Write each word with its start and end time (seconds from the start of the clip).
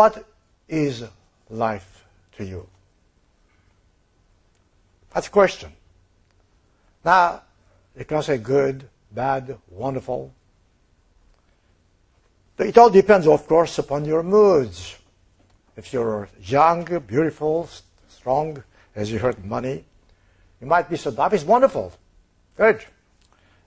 What 0.00 0.24
is 0.66 1.04
life 1.50 2.06
to 2.38 2.42
you? 2.42 2.66
That's 5.12 5.26
a 5.26 5.30
question. 5.30 5.72
Now, 7.04 7.42
you 7.94 8.06
can 8.06 8.22
say 8.22 8.38
good, 8.38 8.88
bad, 9.12 9.58
wonderful. 9.68 10.32
It 12.58 12.78
all 12.78 12.88
depends, 12.88 13.26
of 13.26 13.46
course, 13.46 13.76
upon 13.76 14.06
your 14.06 14.22
moods. 14.22 14.96
If 15.76 15.92
you're 15.92 16.30
young, 16.44 16.86
beautiful, 17.06 17.68
strong, 18.08 18.64
as 18.96 19.12
you 19.12 19.18
heard, 19.18 19.44
money, 19.44 19.84
you 20.62 20.66
might 20.66 20.88
be 20.88 20.96
so, 20.96 21.10
life 21.10 21.34
is 21.34 21.44
wonderful. 21.44 21.92
Good. 22.56 22.82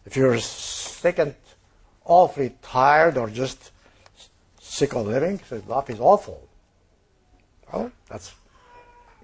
If 0.04 0.18
you're 0.18 0.40
sick 0.40 1.20
and 1.20 1.36
awfully 2.06 2.56
tired 2.64 3.20
or 3.20 3.30
just 3.30 3.73
sick 4.74 4.96
of 4.96 5.06
living, 5.06 5.40
so 5.48 5.62
life 5.68 5.90
is 5.92 6.00
awful. 6.00 6.42
Well, 7.72 7.92
that's, 8.10 8.34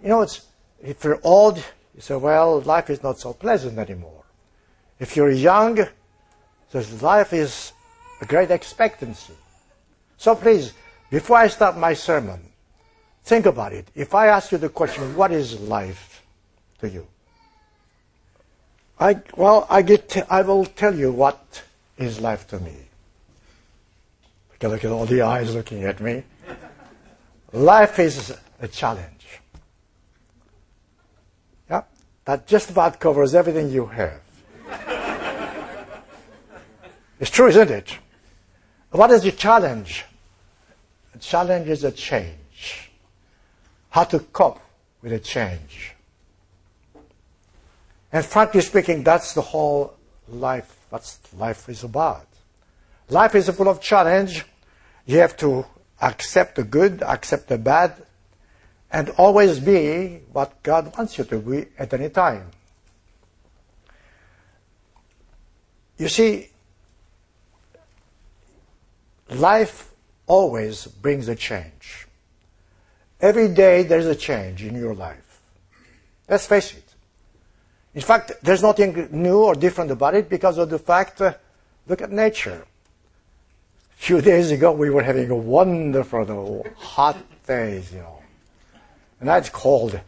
you 0.03 0.09
know, 0.09 0.21
it's, 0.21 0.45
if 0.81 1.03
you're 1.03 1.19
old, 1.23 1.57
you 1.95 2.01
say, 2.01 2.15
well, 2.15 2.61
life 2.61 2.89
is 2.91 3.01
not 3.01 3.17
so 3.17 3.33
pleasant 3.33 3.79
anymore. 3.79 4.23
If 4.99 5.15
you're 5.15 5.31
young, 5.31 5.79
so 6.71 6.83
life 7.01 7.33
is 7.33 7.71
a 8.21 8.25
great 8.25 8.51
expectancy. 8.51 9.33
So 10.17 10.35
please, 10.35 10.73
before 11.09 11.37
I 11.37 11.47
start 11.47 11.77
my 11.77 11.95
sermon, 11.95 12.41
think 13.23 13.47
about 13.47 13.73
it. 13.73 13.87
If 13.95 14.13
I 14.13 14.27
ask 14.27 14.51
you 14.51 14.59
the 14.59 14.69
question, 14.69 15.15
what 15.15 15.31
is 15.31 15.59
life 15.59 16.23
to 16.79 16.89
you? 16.89 17.07
I, 18.99 19.19
well, 19.35 19.65
I, 19.69 19.81
get, 19.81 20.15
I 20.29 20.43
will 20.43 20.65
tell 20.65 20.93
you 20.93 21.11
what 21.11 21.63
is 21.97 22.19
life 22.19 22.47
to 22.49 22.59
me. 22.59 22.75
Look 24.61 24.71
look 24.71 24.83
at 24.83 24.91
all 24.91 25.05
the 25.05 25.21
eyes 25.21 25.55
looking 25.55 25.85
at 25.85 26.01
me. 26.01 26.23
Life 27.53 27.97
is 27.99 28.37
a 28.59 28.67
challenge. 28.67 29.39
Yeah, 31.69 31.83
that 32.25 32.45
just 32.45 32.69
about 32.69 32.99
covers 32.99 33.33
everything 33.35 33.69
you 33.69 33.85
have. 33.85 34.19
it's 37.21 37.29
true, 37.31 37.47
isn't 37.47 37.71
it? 37.71 37.97
What 38.91 39.11
is 39.11 39.23
the 39.23 39.31
challenge? 39.31 40.03
The 41.13 41.19
challenge 41.19 41.69
is 41.69 41.85
a 41.85 41.91
change. 41.91 42.91
How 43.91 44.03
to 44.03 44.19
cope 44.19 44.59
with 45.01 45.13
a 45.13 45.19
change. 45.19 45.95
And 48.11 48.25
frankly 48.25 48.61
speaking, 48.61 49.03
that's 49.03 49.33
the 49.33 49.41
whole 49.41 49.93
life, 50.27 50.75
that's 50.91 51.19
life 51.33 51.69
is 51.69 51.83
about. 51.83 52.28
Life 53.09 53.35
is 53.35 53.49
full 53.49 53.67
of 53.67 53.81
challenge. 53.81 54.45
You 55.05 55.17
have 55.19 55.35
to 55.37 55.65
accept 56.01 56.55
the 56.55 56.63
good, 56.63 57.01
accept 57.01 57.47
the 57.47 57.57
bad, 57.57 57.93
and 58.91 59.09
always 59.11 59.59
be 59.59 60.21
what 60.31 60.61
God 60.63 60.95
wants 60.97 61.17
you 61.17 61.23
to 61.25 61.39
be 61.39 61.65
at 61.77 61.93
any 61.93 62.09
time. 62.09 62.51
You 65.97 66.07
see, 66.07 66.49
life 69.29 69.91
always 70.27 70.87
brings 70.87 71.27
a 71.27 71.35
change. 71.35 72.07
Every 73.19 73.49
day 73.49 73.83
there's 73.83 74.05
a 74.05 74.15
change 74.15 74.63
in 74.63 74.75
your 74.75 74.95
life. 74.95 75.41
Let's 76.29 76.45
face 76.45 76.73
it. 76.73 76.95
In 77.93 78.01
fact, 78.01 78.31
there's 78.43 78.61
nothing 78.61 79.09
new 79.11 79.39
or 79.39 79.55
different 79.55 79.91
about 79.91 80.13
it 80.13 80.29
because 80.29 80.57
of 80.57 80.69
the 80.69 80.79
fact, 80.79 81.19
uh, 81.19 81.33
look 81.87 82.01
at 82.01 82.11
nature. 82.11 82.65
Few 83.99 84.21
days 84.21 84.49
ago, 84.49 84.71
we 84.71 84.89
were 84.89 85.03
having 85.03 85.29
a 85.29 85.35
wonderful 85.35 86.65
hot 86.77 87.17
days, 87.45 87.91
you 87.91 87.99
know. 87.99 88.19
And 89.19 89.27
now 89.27 89.35
it's 89.35 89.49
cold. 89.49 89.99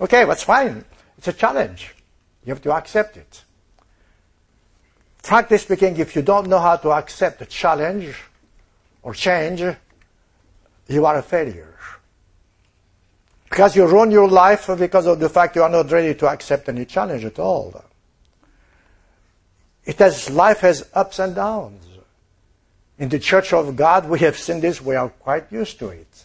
Okay, 0.00 0.24
that's 0.24 0.42
fine. 0.42 0.82
It's 1.18 1.28
a 1.28 1.34
challenge. 1.34 1.94
You 2.44 2.54
have 2.54 2.62
to 2.62 2.72
accept 2.72 3.18
it. 3.18 3.44
Frankly 5.18 5.58
speaking, 5.58 5.98
if 5.98 6.16
you 6.16 6.22
don't 6.22 6.48
know 6.48 6.58
how 6.58 6.76
to 6.76 6.92
accept 6.92 7.42
a 7.42 7.46
challenge 7.46 8.16
or 9.02 9.12
change, 9.12 9.62
you 10.88 11.04
are 11.04 11.18
a 11.18 11.22
failure. 11.22 11.76
Because 13.50 13.76
you 13.76 13.86
ruin 13.86 14.10
your 14.12 14.28
life 14.28 14.70
because 14.78 15.06
of 15.06 15.20
the 15.20 15.28
fact 15.28 15.56
you 15.56 15.62
are 15.62 15.68
not 15.68 15.90
ready 15.92 16.14
to 16.14 16.26
accept 16.26 16.70
any 16.70 16.86
challenge 16.86 17.26
at 17.26 17.38
all. 17.38 17.84
It 19.84 19.98
has, 19.98 20.30
life 20.30 20.60
has 20.60 20.88
ups 20.94 21.18
and 21.18 21.34
downs. 21.34 21.93
In 22.98 23.08
the 23.08 23.18
church 23.18 23.52
of 23.52 23.74
God, 23.74 24.08
we 24.08 24.20
have 24.20 24.38
seen 24.38 24.60
this, 24.60 24.80
we 24.80 24.94
are 24.94 25.08
quite 25.08 25.50
used 25.50 25.78
to 25.80 25.88
it. 25.88 26.24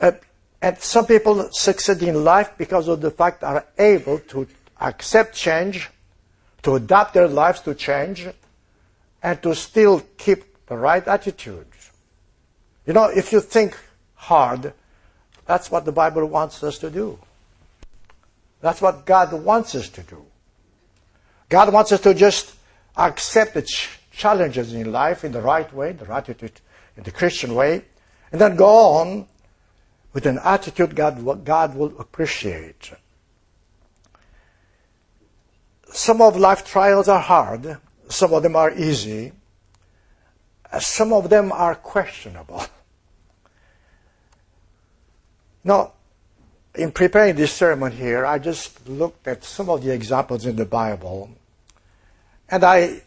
Uh, 0.00 0.12
and 0.60 0.78
some 0.78 1.06
people 1.06 1.48
succeed 1.52 2.02
in 2.02 2.24
life 2.24 2.52
because 2.58 2.88
of 2.88 3.00
the 3.00 3.10
fact 3.10 3.42
they 3.42 3.46
are 3.46 3.66
able 3.78 4.18
to 4.18 4.48
accept 4.80 5.34
change, 5.34 5.90
to 6.62 6.74
adapt 6.74 7.14
their 7.14 7.28
lives 7.28 7.60
to 7.60 7.74
change, 7.74 8.26
and 9.22 9.42
to 9.42 9.54
still 9.54 10.02
keep 10.18 10.66
the 10.66 10.76
right 10.76 11.06
attitude. 11.06 11.66
You 12.86 12.92
know, 12.92 13.04
if 13.04 13.32
you 13.32 13.40
think 13.40 13.78
hard, 14.14 14.72
that's 15.46 15.70
what 15.70 15.84
the 15.84 15.92
Bible 15.92 16.26
wants 16.26 16.62
us 16.62 16.78
to 16.78 16.90
do. 16.90 17.18
That's 18.60 18.80
what 18.80 19.04
God 19.04 19.32
wants 19.32 19.74
us 19.74 19.88
to 19.90 20.02
do. 20.02 20.24
God 21.48 21.72
wants 21.72 21.92
us 21.92 22.00
to 22.00 22.14
just 22.14 22.54
accept 22.96 23.54
the 23.54 23.62
challenges 24.16 24.72
in 24.72 24.90
life 24.92 25.24
in 25.24 25.32
the 25.32 25.42
right 25.42 25.72
way, 25.72 25.92
the 25.92 26.04
right 26.04 26.18
attitude, 26.18 26.60
in 26.96 27.02
the 27.02 27.10
Christian 27.10 27.54
way, 27.54 27.84
and 28.32 28.40
then 28.40 28.56
go 28.56 28.66
on 28.66 29.26
with 30.12 30.26
an 30.26 30.38
attitude 30.44 30.94
God, 30.94 31.44
God 31.44 31.74
will 31.74 31.98
appreciate. 31.98 32.92
Some 35.88 36.20
of 36.20 36.36
life 36.36 36.64
trials 36.64 37.08
are 37.08 37.20
hard. 37.20 37.78
Some 38.08 38.32
of 38.32 38.42
them 38.42 38.56
are 38.56 38.72
easy. 38.72 39.32
Some 40.78 41.12
of 41.12 41.30
them 41.30 41.52
are 41.52 41.74
questionable. 41.74 42.64
Now, 45.62 45.92
in 46.74 46.90
preparing 46.90 47.36
this 47.36 47.52
sermon 47.52 47.92
here, 47.92 48.26
I 48.26 48.38
just 48.38 48.88
looked 48.88 49.26
at 49.28 49.44
some 49.44 49.70
of 49.70 49.82
the 49.82 49.92
examples 49.92 50.44
in 50.46 50.56
the 50.56 50.66
Bible, 50.66 51.30
and 52.48 52.64
I 52.64 53.02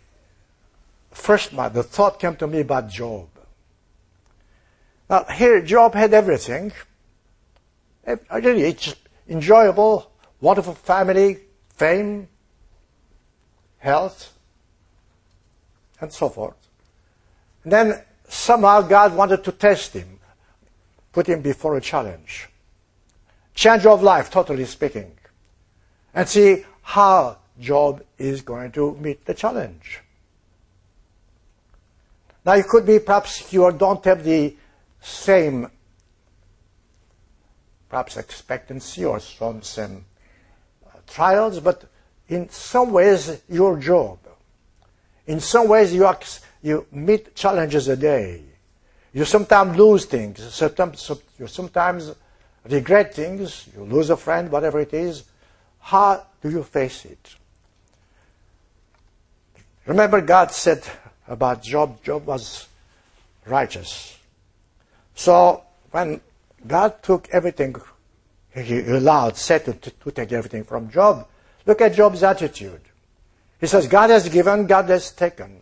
first 1.17 1.55
the 1.55 1.83
thought 1.83 2.19
came 2.19 2.35
to 2.37 2.47
me 2.47 2.61
about 2.61 2.89
Job. 2.89 3.27
Now 5.09 5.25
here, 5.25 5.61
Job 5.61 5.93
had 5.93 6.13
everything. 6.13 6.71
Really, 8.31 8.63
it's 8.63 8.95
enjoyable, 9.27 10.11
wonderful 10.39 10.75
family, 10.75 11.39
fame, 11.75 12.27
health, 13.79 14.33
and 15.99 16.11
so 16.11 16.29
forth. 16.29 16.55
And 17.63 17.73
then 17.73 18.01
somehow 18.29 18.81
God 18.81 19.15
wanted 19.15 19.43
to 19.43 19.51
test 19.51 19.93
him 19.93 20.17
put 21.17 21.25
him 21.25 21.41
before 21.41 21.75
a 21.75 21.81
challenge. 21.81 22.47
Change 23.55 23.87
of 23.87 24.03
life, 24.03 24.29
totally 24.29 24.65
speaking. 24.65 25.11
And 26.13 26.29
see 26.29 26.63
how 26.83 27.39
Job 27.59 28.03
is 28.19 28.43
going 28.43 28.71
to 28.73 28.95
meet 28.97 29.25
the 29.25 29.33
challenge. 29.33 30.01
Now 32.47 32.53
it 32.53 32.65
could 32.69 32.85
be 32.85 32.99
perhaps 32.99 33.51
you 33.51 33.69
don't 33.73 34.03
have 34.05 34.23
the 34.23 34.55
same 35.01 35.69
perhaps 37.89 38.15
expectancy 38.15 39.03
or 39.03 39.19
some 39.19 39.61
same 39.61 40.05
uh, 40.85 40.97
trials, 41.05 41.59
but 41.59 41.83
in 42.29 42.47
some 42.47 42.93
ways 42.93 43.41
you're 43.49 43.77
Job. 43.77 44.19
In 45.25 45.41
some 45.41 45.67
ways 45.67 45.93
you, 45.93 46.09
you 46.61 46.87
meet 46.89 47.35
challenges 47.35 47.89
a 47.89 47.97
day. 47.97 48.43
You 49.11 49.25
sometimes 49.25 49.77
lose 49.77 50.05
things. 50.05 50.41
Sometimes, 50.53 51.11
you 51.37 51.47
sometimes 51.47 52.15
regret 52.69 53.13
things. 53.13 53.67
You 53.75 53.83
lose 53.83 54.09
a 54.09 54.15
friend, 54.15 54.49
whatever 54.49 54.79
it 54.79 54.93
is. 54.93 55.25
How 55.81 56.25
do 56.41 56.49
you 56.49 56.63
face 56.63 57.03
it? 57.03 57.35
Remember, 59.85 60.21
God 60.21 60.51
said 60.51 60.83
about 61.27 61.63
Job, 61.63 62.03
Job 62.03 62.25
was 62.25 62.67
righteous. 63.45 64.17
So 65.15 65.63
when 65.91 66.21
God 66.65 67.01
took 67.03 67.27
everything, 67.31 67.75
he 68.53 68.79
allowed 68.79 69.37
Satan 69.37 69.79
to, 69.79 69.91
to 69.91 70.11
take 70.11 70.31
everything 70.31 70.63
from 70.63 70.89
Job. 70.89 71.27
Look 71.65 71.81
at 71.81 71.93
Job's 71.93 72.23
attitude. 72.23 72.81
He 73.59 73.67
says, 73.67 73.87
God 73.87 74.09
has 74.09 74.29
given, 74.29 74.67
God 74.67 74.89
has 74.89 75.11
taken. 75.11 75.61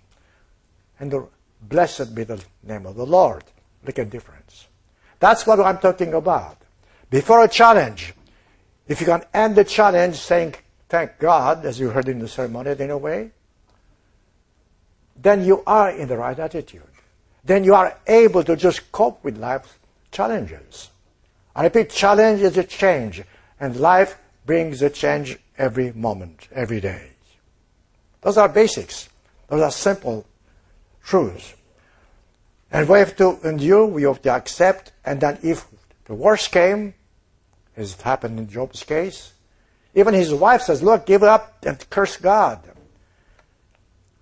And 1.00 1.12
the 1.12 1.28
Blessed 1.62 2.14
be 2.14 2.24
the 2.24 2.42
name 2.64 2.86
of 2.86 2.96
the 2.96 3.06
Lord. 3.06 3.44
Look 3.84 3.98
at 3.98 4.10
difference. 4.10 4.68
That's 5.20 5.48
what 5.48 5.60
I'm 5.60 5.80
talking 5.80 6.14
about. 6.14 6.58
Before 7.10 7.44
a 7.44 7.48
challenge, 7.48 8.14
if 8.88 9.00
you 9.00 9.08
can 9.08 9.24
end 9.34 9.56
the 9.56 9.64
challenge 9.64 10.16
saying, 10.16 10.56
thank 10.90 11.18
God, 11.18 11.66
as 11.66 11.80
you 11.80 11.90
heard 11.90 12.08
in 12.08 12.20
the 12.20 12.28
sermon 12.28 12.68
in 12.68 12.92
a 12.92 12.98
way, 12.98 13.32
then 15.16 15.44
you 15.44 15.64
are 15.66 15.90
in 15.92 16.08
the 16.08 16.18
right 16.18 16.38
attitude. 16.38 16.82
then 17.46 17.64
you 17.64 17.76
are 17.76 17.96
able 18.08 18.44
to 18.44 18.56
just 18.56 18.92
cope 18.92 19.24
with 19.24 19.38
life's 19.38 19.78
challenges. 20.12 20.90
I 21.56 21.64
repeat, 21.64 21.92
challenge 21.92 22.42
is 22.42 22.58
a 22.58 22.64
change, 22.64 23.24
and 23.60 23.76
life 23.78 24.18
brings 24.46 24.82
a 24.82 24.90
change 24.90 25.38
every 25.58 25.94
moment, 25.94 26.48
every 26.52 26.82
day. 26.82 27.12
Those 28.22 28.38
are 28.38 28.50
basics. 28.50 29.10
Those 29.48 29.62
are 29.62 29.72
simple 29.72 30.26
truths. 31.04 31.54
And 32.72 32.90
we 32.90 32.98
have 33.00 33.16
to 33.18 33.40
endure, 33.48 33.86
we 33.86 34.04
have 34.04 34.22
to 34.24 34.32
accept, 34.32 34.92
and 35.06 35.22
then 35.22 35.38
if 35.44 35.66
the 36.06 36.16
worst 36.16 36.52
came, 36.52 36.96
as 37.78 37.94
it 37.94 38.02
happened 38.02 38.40
in 38.40 38.50
Job's 38.50 38.84
case, 38.84 39.34
even 39.94 40.14
his 40.14 40.34
wife 40.34 40.64
says, 40.64 40.82
look, 40.82 41.06
give 41.06 41.24
up 41.24 41.64
and 41.66 41.90
curse 41.90 42.18
God. 42.18 42.60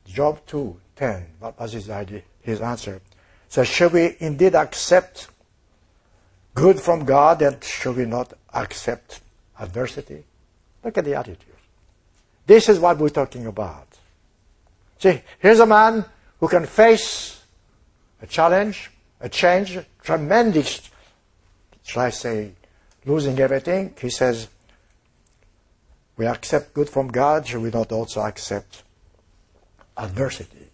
Job 0.05 0.41
2, 0.45 0.79
10, 0.95 1.25
what 1.39 1.59
was 1.59 1.73
his 1.73 1.89
idea, 1.89 2.21
his 2.41 2.61
answer? 2.61 3.01
So 3.49 3.63
should 3.63 3.93
we 3.93 4.15
indeed 4.19 4.55
accept 4.55 5.27
good 6.53 6.79
from 6.79 7.05
God 7.05 7.41
and 7.41 7.63
should 7.63 7.97
we 7.97 8.05
not 8.05 8.33
accept 8.53 9.21
adversity? 9.59 10.23
Look 10.83 10.97
at 10.97 11.05
the 11.05 11.15
attitude. 11.15 11.53
This 12.45 12.69
is 12.69 12.79
what 12.79 12.97
we're 12.97 13.09
talking 13.09 13.45
about. 13.47 13.87
See, 14.99 15.21
here's 15.39 15.59
a 15.59 15.65
man 15.65 16.05
who 16.39 16.47
can 16.47 16.65
face 16.65 17.41
a 18.21 18.27
challenge, 18.27 18.91
a 19.19 19.29
change, 19.29 19.79
tremendous, 20.01 20.89
shall 21.83 22.03
I 22.03 22.09
say, 22.09 22.51
losing 23.05 23.39
everything. 23.39 23.93
He 23.99 24.09
says, 24.09 24.47
we 26.15 26.25
accept 26.25 26.73
good 26.73 26.89
from 26.89 27.07
God, 27.07 27.47
should 27.47 27.61
we 27.61 27.69
not 27.69 27.91
also 27.91 28.21
accept 28.21 28.83
adversity? 29.97 30.69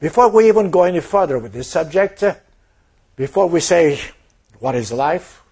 Before 0.00 0.28
we 0.28 0.48
even 0.48 0.70
go 0.70 0.84
any 0.84 1.00
further 1.00 1.38
with 1.38 1.52
this 1.52 1.68
subject, 1.68 2.22
uh, 2.22 2.34
before 3.16 3.48
we 3.48 3.60
say 3.60 4.00
what 4.58 4.74
is 4.74 4.92
life, 4.92 5.42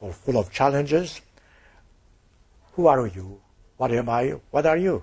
or 0.00 0.12
full 0.12 0.38
of 0.38 0.50
challenges, 0.50 1.20
who 2.72 2.86
are 2.86 3.06
you? 3.06 3.40
What 3.76 3.92
am 3.92 4.08
I? 4.08 4.34
What 4.50 4.66
are 4.66 4.76
you? 4.76 5.02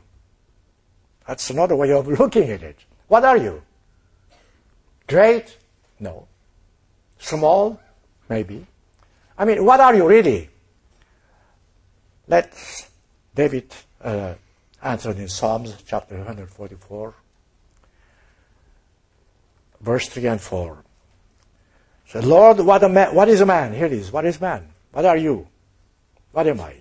That's 1.28 1.50
another 1.50 1.75
way 1.75 1.92
of 1.92 2.07
looking 2.19 2.50
at 2.50 2.63
it. 2.63 2.78
What 3.07 3.24
are 3.24 3.38
you? 3.38 3.62
Great? 5.07 5.57
No. 6.00 6.28
Small? 7.19 7.80
Maybe. 8.30 8.66
I 9.38 9.45
mean, 9.45 9.63
what 9.63 9.80
are 9.80 9.95
you 9.95 10.07
really? 10.07 10.50
Let's 12.28 12.90
David 13.33 13.74
uh, 14.01 14.33
answered 14.81 15.18
in 15.18 15.28
Psalms 15.28 15.75
chapter 15.86 16.18
144, 16.18 17.13
verse 19.82 20.08
3 20.08 20.26
and 20.28 20.42
4. 20.42 20.84
Said, 22.08 22.24
Lord, 22.24 22.60
what, 22.60 22.84
a 22.84 22.90
man, 22.90 23.14
what 23.14 23.28
is 23.28 23.42
a 23.42 23.46
man? 23.46 23.74
Here 23.74 23.86
it 23.86 23.94
is. 23.94 24.12
What 24.12 24.26
is 24.26 24.40
man? 24.40 24.68
What 24.92 25.06
are 25.06 25.18
you? 25.18 25.48
What 26.32 26.48
am 26.48 26.62
I? 26.62 26.76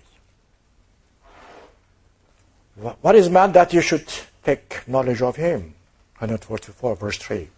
What 3.01 3.15
is 3.15 3.29
man 3.29 3.51
that 3.53 3.73
you 3.73 3.81
should 3.81 4.07
take 4.43 4.87
knowledge 4.87 5.21
of 5.21 5.35
him? 5.35 5.73
144, 6.19 6.95
verse 6.95 7.17
3. 7.17 7.49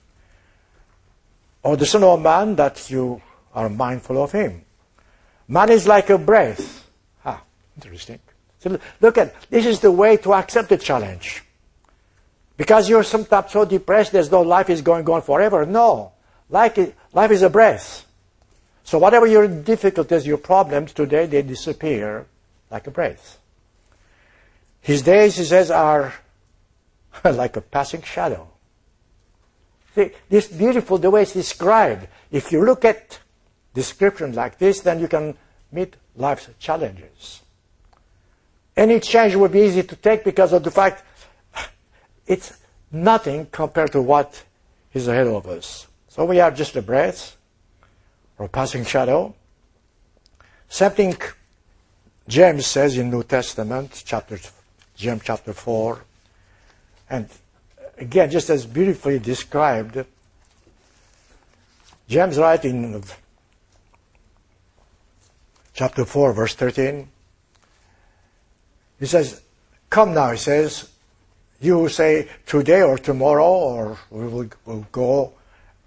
Or 1.64 1.78
the 1.78 1.86
Son 1.86 2.04
of 2.04 2.22
Man 2.22 2.56
that 2.56 2.90
you 2.90 3.22
are 3.54 3.70
mindful 3.70 4.22
of 4.22 4.32
him. 4.32 4.64
Man 5.48 5.70
is 5.70 5.88
like 5.88 6.10
a 6.10 6.18
breath. 6.18 6.88
Ah, 7.26 7.42
interesting. 7.76 8.20
So 8.60 8.80
look 9.02 9.18
at, 9.18 9.36
this 9.50 9.66
is 9.66 9.80
the 9.80 9.92
way 9.92 10.18
to 10.18 10.34
accept 10.34 10.70
the 10.70 10.78
challenge. 10.78 11.44
Because 12.60 12.90
you're 12.90 13.04
sometimes 13.04 13.54
so 13.54 13.64
depressed 13.64 14.14
as 14.16 14.30
though 14.30 14.42
life 14.42 14.70
is 14.70 14.82
going 14.82 15.10
on 15.10 15.22
forever. 15.22 15.66
No. 15.66 16.12
Life 16.50 16.78
is, 16.78 16.92
life 17.14 17.32
is 17.32 17.42
a 17.42 17.50
breath. 17.50 18.06
So 18.84 19.00
whatever 19.00 19.26
your 19.26 19.48
difficulties, 19.48 20.28
your 20.28 20.40
problems 20.40 20.92
today, 20.92 21.26
they 21.26 21.42
disappear 21.42 22.26
like 22.70 22.86
a 22.86 22.92
breath. 22.92 23.40
His 24.82 25.02
days, 25.04 25.38
he 25.38 25.46
says, 25.46 25.72
are 25.72 26.14
like 27.24 27.56
a 27.56 27.62
passing 27.62 28.02
shadow. 28.02 28.50
See, 29.96 30.12
this 30.28 30.50
beautiful, 30.50 30.98
the 30.98 31.10
way 31.10 31.22
it's 31.22 31.32
described. 31.32 32.10
If 32.30 32.52
you 32.52 32.66
look 32.66 32.84
at 32.84 33.20
descriptions 33.74 34.36
like 34.36 34.58
this, 34.58 34.82
then 34.82 35.00
you 35.00 35.08
can 35.08 35.38
meet 35.72 35.96
life's 36.18 36.50
challenges. 36.60 37.42
Any 38.76 39.00
change 39.00 39.36
would 39.36 39.54
be 39.54 39.62
easy 39.62 39.84
to 39.84 39.96
take 39.96 40.26
because 40.26 40.52
of 40.52 40.66
the 40.66 40.72
fact 40.72 41.06
it's 42.30 42.54
nothing 42.92 43.48
compared 43.48 43.92
to 43.92 44.02
what 44.02 44.44
is 44.94 45.10
ahead 45.10 45.28
of 45.28 45.46
us. 45.48 45.88
So 46.08 46.24
we 46.24 46.40
are 46.40 46.52
just 46.52 46.76
a 46.78 46.82
breath 46.82 47.36
or 48.38 48.46
a 48.46 48.50
passing 48.50 48.86
shadow. 48.86 49.36
Something 50.70 51.18
James 52.28 52.66
says 52.66 52.98
in 52.98 53.10
New 53.10 53.24
Testament, 53.24 54.04
chapter 54.06 54.40
James 54.96 55.24
chapter 55.26 55.52
four, 55.52 56.04
and 57.10 57.28
again, 57.98 58.30
just 58.30 58.50
as 58.50 58.66
beautifully 58.66 59.20
described, 59.20 60.06
James 62.08 62.38
writes 62.38 62.66
in 62.66 63.04
chapter 65.74 66.06
4, 66.06 66.34
verse 66.34 66.56
13, 66.56 67.08
he 69.00 69.06
says, 69.06 69.42
Come 69.90 70.14
now, 70.14 70.32
he 70.32 70.38
says, 70.38 70.90
you 71.62 71.90
say 71.90 72.28
today 72.46 72.82
or 72.82 72.98
tomorrow, 72.98 73.46
or 73.46 73.98
we 74.10 74.28
will 74.28 74.50
we'll 74.66 74.88
go 74.92 75.34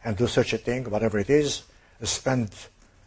and 0.04 0.16
do 0.16 0.26
such 0.26 0.52
a 0.52 0.58
thing, 0.58 0.84
whatever 0.90 1.18
it 1.18 1.30
is, 1.30 1.62
spend 2.02 2.50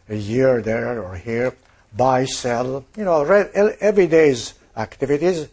a 0.08 0.16
year 0.16 0.62
there 0.62 1.02
or 1.02 1.16
here, 1.16 1.54
buy, 1.96 2.24
sell, 2.24 2.84
you 2.96 3.04
know, 3.04 3.22
every 3.24 4.06
day's 4.06 4.54
activities 4.76 5.48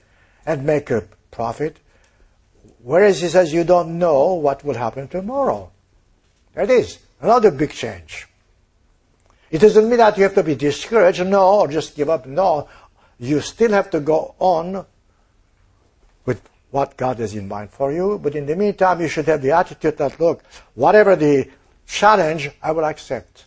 and 0.45 0.65
make 0.65 0.89
a 0.89 1.03
profit. 1.31 1.77
Whereas 2.81 3.21
he 3.21 3.27
says 3.27 3.53
you 3.53 3.63
don't 3.63 3.97
know 3.97 4.33
what 4.33 4.63
will 4.63 4.75
happen 4.75 5.07
tomorrow. 5.07 5.71
That 6.53 6.69
is 6.69 6.99
another 7.21 7.51
big 7.51 7.71
change. 7.71 8.27
It 9.51 9.59
doesn't 9.59 9.87
mean 9.87 9.99
that 9.99 10.17
you 10.17 10.23
have 10.23 10.35
to 10.35 10.43
be 10.43 10.55
discouraged, 10.55 11.25
no, 11.25 11.61
or 11.61 11.67
just 11.67 11.95
give 11.95 12.09
up, 12.09 12.25
no 12.25 12.67
you 13.19 13.39
still 13.41 13.71
have 13.71 13.89
to 13.91 13.99
go 13.99 14.35
on 14.39 14.85
with 16.25 16.41
what 16.73 16.97
God 16.97 17.19
has 17.19 17.35
in 17.35 17.47
mind 17.47 17.69
for 17.69 17.91
you. 17.91 18.19
But 18.21 18.33
in 18.33 18.47
the 18.47 18.55
meantime, 18.55 18.99
you 18.99 19.07
should 19.07 19.27
have 19.27 19.43
the 19.43 19.51
attitude 19.51 19.95
that, 19.97 20.19
look, 20.19 20.41
whatever 20.73 21.15
the 21.15 21.47
challenge, 21.85 22.49
I 22.63 22.71
will 22.71 22.85
accept. 22.85 23.45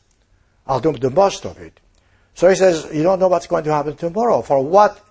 I'll 0.64 0.78
do 0.78 0.92
the 0.92 1.10
most 1.10 1.44
of 1.44 1.58
it. 1.58 1.80
So 2.34 2.48
he 2.48 2.54
says, 2.54 2.86
you 2.94 3.02
don't 3.02 3.18
know 3.18 3.26
what's 3.26 3.48
going 3.48 3.64
to 3.64 3.72
happen 3.72 3.96
tomorrow. 3.96 4.42
For 4.42 4.62
what 4.62 5.04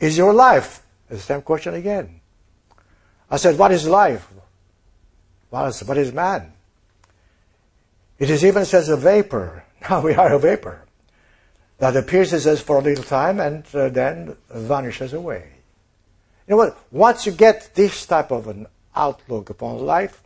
is 0.00 0.18
your 0.18 0.34
life? 0.34 0.82
the 1.08 1.18
same 1.18 1.42
question 1.42 1.74
again. 1.74 2.20
I 3.30 3.36
said, 3.36 3.56
what 3.56 3.70
is 3.70 3.86
life? 3.86 4.28
What 5.50 5.68
is, 5.68 5.84
what 5.84 5.98
is 5.98 6.12
man? 6.12 6.52
It 8.18 8.30
is 8.30 8.44
even 8.44 8.64
says 8.64 8.88
a 8.88 8.96
vapor. 8.96 9.64
Now 9.88 10.02
we 10.02 10.14
are 10.14 10.34
a 10.34 10.38
vapor 10.38 10.84
that 11.78 11.96
appears 11.96 12.34
as 12.34 12.60
for 12.60 12.78
a 12.78 12.82
little 12.82 13.04
time 13.04 13.40
and 13.40 13.64
uh, 13.74 13.88
then 13.88 14.36
vanishes 14.50 15.14
away. 15.14 15.59
You 16.50 16.56
know 16.56 16.64
what? 16.64 16.78
Once 16.90 17.26
you 17.26 17.32
get 17.32 17.70
this 17.76 18.06
type 18.06 18.32
of 18.32 18.48
an 18.48 18.66
outlook 18.96 19.50
upon 19.50 19.86
life, 19.86 20.20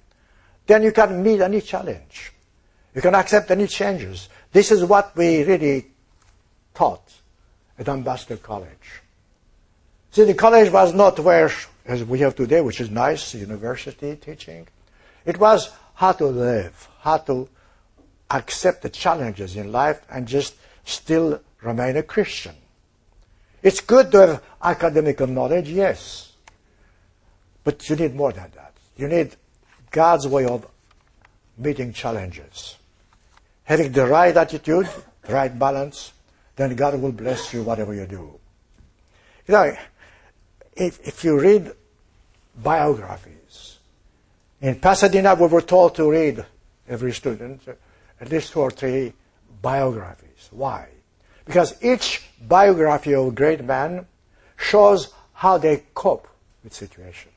then 0.66 0.82
you 0.82 0.90
can 0.90 1.22
meet 1.22 1.42
any 1.42 1.60
challenge. 1.60 2.32
You 2.94 3.02
can 3.02 3.14
accept 3.14 3.50
any 3.50 3.66
changes. 3.66 4.30
This 4.50 4.72
is 4.72 4.82
what 4.86 5.14
we 5.14 5.44
really 5.44 5.84
taught 6.72 7.12
at 7.78 7.90
Ambassador 7.90 8.38
College. 8.38 9.02
See, 10.12 10.24
the 10.24 10.32
college 10.32 10.72
was 10.72 10.94
not 10.94 11.20
where, 11.20 11.50
as 11.84 12.02
we 12.04 12.20
have 12.20 12.34
today, 12.34 12.62
which 12.62 12.80
is 12.80 12.88
nice, 12.88 13.34
university 13.34 14.16
teaching. 14.16 14.66
It 15.26 15.38
was 15.38 15.72
how 15.92 16.12
to 16.12 16.24
live, 16.24 16.88
how 17.00 17.18
to 17.18 17.50
accept 18.30 18.80
the 18.80 18.88
challenges 18.88 19.56
in 19.56 19.70
life 19.70 20.00
and 20.10 20.26
just 20.26 20.54
still 20.86 21.42
remain 21.60 21.98
a 21.98 22.02
Christian. 22.02 22.54
It's 23.64 23.80
good 23.80 24.12
to 24.12 24.18
have 24.18 24.42
academic 24.62 25.20
knowledge, 25.20 25.70
yes. 25.70 26.32
But 27.64 27.88
you 27.88 27.96
need 27.96 28.14
more 28.14 28.30
than 28.30 28.50
that. 28.54 28.74
You 28.98 29.08
need 29.08 29.34
God's 29.90 30.28
way 30.28 30.44
of 30.44 30.66
meeting 31.56 31.94
challenges. 31.94 32.76
Having 33.64 33.92
the 33.92 34.06
right 34.06 34.36
attitude, 34.36 34.86
the 35.22 35.32
right 35.32 35.58
balance, 35.58 36.12
then 36.56 36.76
God 36.76 37.00
will 37.00 37.12
bless 37.12 37.54
you 37.54 37.62
whatever 37.62 37.94
you 37.94 38.06
do. 38.06 38.38
You 39.46 39.54
know, 39.54 39.74
if, 40.76 41.00
if 41.08 41.24
you 41.24 41.40
read 41.40 41.72
biographies, 42.62 43.78
in 44.60 44.78
Pasadena 44.78 45.34
we 45.36 45.46
were 45.46 45.62
told 45.62 45.94
to 45.94 46.10
read, 46.10 46.44
every 46.86 47.12
student, 47.12 47.62
at 48.20 48.30
least 48.30 48.52
two 48.52 48.60
or 48.60 48.70
three 48.70 49.14
biographies. 49.62 50.50
Why? 50.50 50.88
Because 51.44 51.82
each 51.82 52.22
biography 52.40 53.14
of 53.14 53.28
a 53.28 53.30
great 53.30 53.64
man 53.64 54.06
shows 54.56 55.12
how 55.32 55.58
they 55.58 55.82
cope 55.94 56.28
with 56.62 56.72
situation. 56.72 57.30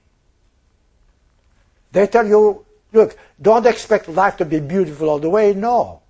They 1.91 2.07
tell 2.07 2.27
you 2.27 2.65
Look, 2.93 3.17
don't 3.41 3.65
expect 3.65 4.07
life 4.07 4.37
to 4.37 4.45
be 4.45 4.59
beautiful 4.59 5.09
all 5.09 5.19
the 5.19 5.29
way, 5.29 5.53
no. 5.53 6.01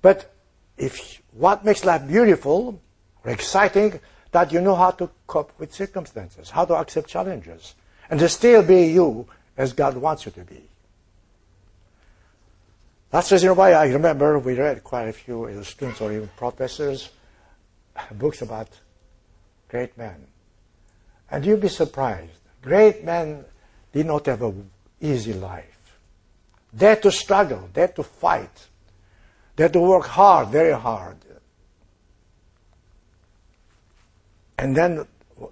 But 0.00 0.32
if 0.76 1.22
what 1.32 1.64
makes 1.64 1.84
life 1.84 2.06
beautiful 2.06 2.80
or 3.24 3.30
exciting, 3.30 4.00
that 4.32 4.52
you 4.52 4.60
know 4.60 4.74
how 4.74 4.90
to 4.92 5.10
cope 5.26 5.52
with 5.58 5.72
circumstances, 5.72 6.50
how 6.50 6.64
to 6.64 6.74
accept 6.74 7.08
challenges, 7.08 7.74
and 8.10 8.20
to 8.20 8.28
still 8.28 8.62
be 8.62 8.84
you 8.86 9.26
as 9.56 9.72
God 9.72 9.96
wants 9.96 10.26
you 10.26 10.32
to 10.32 10.40
be. 10.40 10.68
That's 13.12 13.28
the 13.28 13.34
reason 13.34 13.54
why 13.54 13.74
I 13.74 13.88
remember 13.88 14.38
we 14.38 14.54
read 14.54 14.82
quite 14.82 15.08
a 15.08 15.12
few 15.12 15.62
students 15.64 16.00
or 16.00 16.10
even 16.12 16.30
professors 16.34 17.10
uh, 17.94 18.00
books 18.14 18.40
about 18.40 18.68
great 19.68 19.98
men. 19.98 20.26
And 21.30 21.44
you'll 21.44 21.58
be 21.58 21.68
surprised. 21.68 22.32
Great 22.62 23.04
men 23.04 23.44
did 23.92 24.06
not 24.06 24.24
have 24.24 24.40
an 24.40 24.70
easy 24.98 25.34
life. 25.34 25.98
They 26.72 26.86
had 26.86 27.02
to 27.02 27.12
struggle, 27.12 27.68
they 27.74 27.82
had 27.82 27.94
to 27.96 28.02
fight, 28.02 28.68
they 29.56 29.64
had 29.64 29.74
to 29.74 29.80
work 29.80 30.06
hard, 30.06 30.48
very 30.48 30.72
hard. 30.72 31.18
And 34.56 34.74
then 34.74 35.06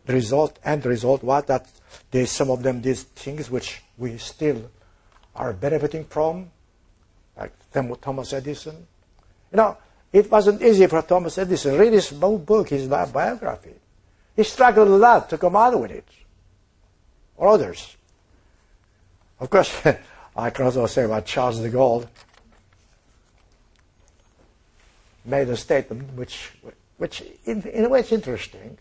the 0.07 0.15
result, 0.15 0.59
and 0.65 0.83
the 0.83 0.89
result 0.89 1.23
was 1.23 1.45
that 1.45 1.71
they, 2.11 2.25
some 2.25 2.51
of 2.51 2.63
them 2.63 2.81
did 2.81 2.97
things 2.97 3.51
which 3.51 3.83
we 3.99 4.17
still 4.17 4.71
are 5.37 5.53
benefiting 5.53 6.05
from, 6.05 6.51
like 7.41 7.53
Thomas 8.01 8.33
Edison. 8.33 8.87
You 9.51 9.57
know, 9.57 9.77
it 10.13 10.31
wasn't 10.31 10.63
easy 10.63 10.87
for 10.87 11.03
Thomas 11.03 11.39
Edison. 11.39 11.79
Read 11.79 11.93
his 11.93 12.11
book, 12.11 12.69
his 12.69 12.87
biography. 12.87 13.75
He 14.37 14.45
struggled 14.45 14.89
a 14.89 14.97
lot 14.97 15.31
to 15.31 15.39
come 15.39 15.57
out 15.57 15.79
with 15.81 15.91
it, 15.91 16.07
or 17.37 17.49
others. 17.49 17.97
Of 19.41 19.51
course, 19.51 19.83
I 20.37 20.51
can 20.51 20.67
also 20.67 20.87
say 20.87 21.05
about 21.05 21.27
Charles 21.27 21.59
de 21.59 21.71
Gaulle. 21.71 22.07
Made 25.25 25.49
a 25.49 25.57
statement 25.57 26.15
which, 26.15 26.53
which 26.97 27.23
in, 27.45 27.63
in 27.63 27.85
a 27.85 27.89
way 27.89 28.01
is 28.01 28.13
interesting. 28.13 28.79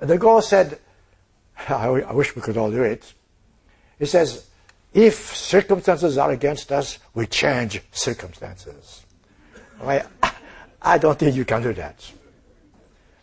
De 0.00 0.18
Gaulle 0.18 0.42
said, 0.42 0.78
I, 1.68 1.86
I 1.86 2.12
wish 2.12 2.36
we 2.36 2.42
could 2.42 2.56
all 2.56 2.70
do 2.70 2.82
it. 2.82 3.12
He 3.98 4.06
says, 4.06 4.46
if 4.96 5.36
circumstances 5.36 6.16
are 6.16 6.30
against 6.30 6.72
us, 6.72 6.98
we 7.12 7.26
change 7.26 7.82
circumstances. 7.92 9.04
I, 9.82 10.02
I 10.80 10.96
don't 10.96 11.18
think 11.18 11.36
you 11.36 11.44
can 11.44 11.62
do 11.62 11.74
that. 11.74 12.12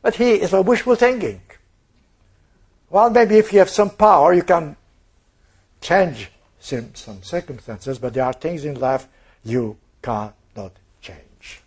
But 0.04 0.14
he 0.14 0.34
is 0.34 0.54
a 0.54 0.62
wishful 0.62 0.94
thinking. 0.94 1.42
Well, 2.92 3.10
maybe 3.10 3.40
if 3.40 3.52
you 3.52 3.58
have 3.58 3.72
some 3.72 3.90
power, 3.90 4.34
you 4.34 4.44
can 4.44 4.76
change 5.82 6.30
some, 6.60 6.94
some 6.94 7.24
circumstances, 7.24 7.98
but 7.98 8.14
there 8.14 8.26
are 8.26 8.34
things 8.34 8.66
in 8.66 8.80
life 8.80 9.08
you 9.44 9.76
cannot 10.00 10.74
change. 11.02 11.62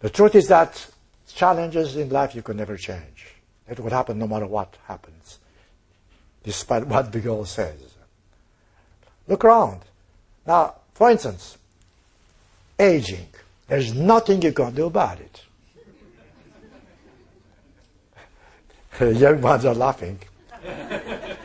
The 0.00 0.10
truth 0.10 0.34
is 0.34 0.48
that 0.48 0.84
challenges 1.32 1.94
in 1.94 2.08
life 2.08 2.34
you 2.34 2.42
can 2.42 2.56
never 2.56 2.76
change. 2.76 3.36
It 3.68 3.78
will 3.78 3.90
happen 3.90 4.18
no 4.18 4.26
matter 4.26 4.46
what 4.46 4.76
happens, 4.88 5.38
despite 6.42 6.88
what 6.88 7.12
de 7.12 7.20
Gaulle 7.20 7.46
says. 7.46 7.95
Look 9.28 9.44
around. 9.44 9.80
Now, 10.46 10.76
for 10.94 11.10
instance, 11.10 11.58
aging. 12.78 13.26
There's 13.68 13.94
nothing 13.94 14.42
you 14.42 14.52
can 14.52 14.74
do 14.74 14.86
about 14.86 15.20
it. 15.20 15.42
the 18.98 19.14
Young 19.24 19.40
ones 19.40 19.64
are 19.64 19.74
laughing. 19.74 20.18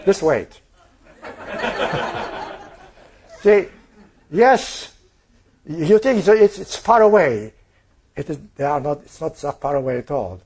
Just 0.06 0.22
wait. 0.22 0.62
See, 3.42 3.66
yes, 4.32 4.94
you 5.68 6.00
think 6.00 6.26
it's, 6.28 6.60
it's 6.60 6.76
far 6.76 7.02
away. 7.02 7.54
It 8.16 8.30
is, 8.30 8.40
they 8.56 8.64
are 8.64 8.80
not, 8.80 9.02
it's 9.02 9.20
not 9.20 9.38
so 9.38 9.52
far 9.52 9.76
away 9.76 9.98
at 9.98 10.12
all. 10.12 10.42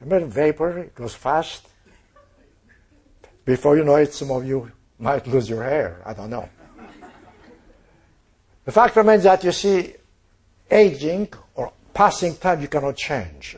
Remember 0.00 0.26
vapor, 0.26 0.78
it 0.78 0.94
goes 0.94 1.14
fast. 1.14 1.66
Before 3.44 3.76
you 3.76 3.84
know 3.84 3.96
it, 3.96 4.14
some 4.14 4.30
of 4.30 4.46
you 4.46 4.70
might 4.98 5.26
lose 5.26 5.48
your 5.48 5.62
hair. 5.62 6.00
I 6.04 6.14
don't 6.14 6.30
know. 6.30 6.48
The 8.64 8.72
fact 8.72 8.96
remains 8.96 9.24
that 9.24 9.44
you 9.44 9.52
see, 9.52 9.94
aging 10.70 11.28
or 11.54 11.72
passing 11.92 12.36
time 12.36 12.62
you 12.62 12.68
cannot 12.68 12.96
change. 12.96 13.56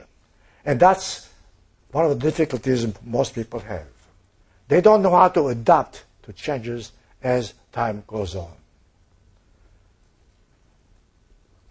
And 0.64 0.80
that's 0.80 1.28
one 1.92 2.04
of 2.04 2.10
the 2.10 2.30
difficulties 2.30 2.86
most 3.04 3.34
people 3.34 3.60
have. 3.60 3.86
They 4.68 4.80
don't 4.80 5.02
know 5.02 5.14
how 5.14 5.28
to 5.28 5.48
adapt 5.48 6.04
to 6.24 6.32
changes 6.32 6.92
as 7.22 7.54
time 7.72 8.02
goes 8.06 8.34
on. 8.34 8.50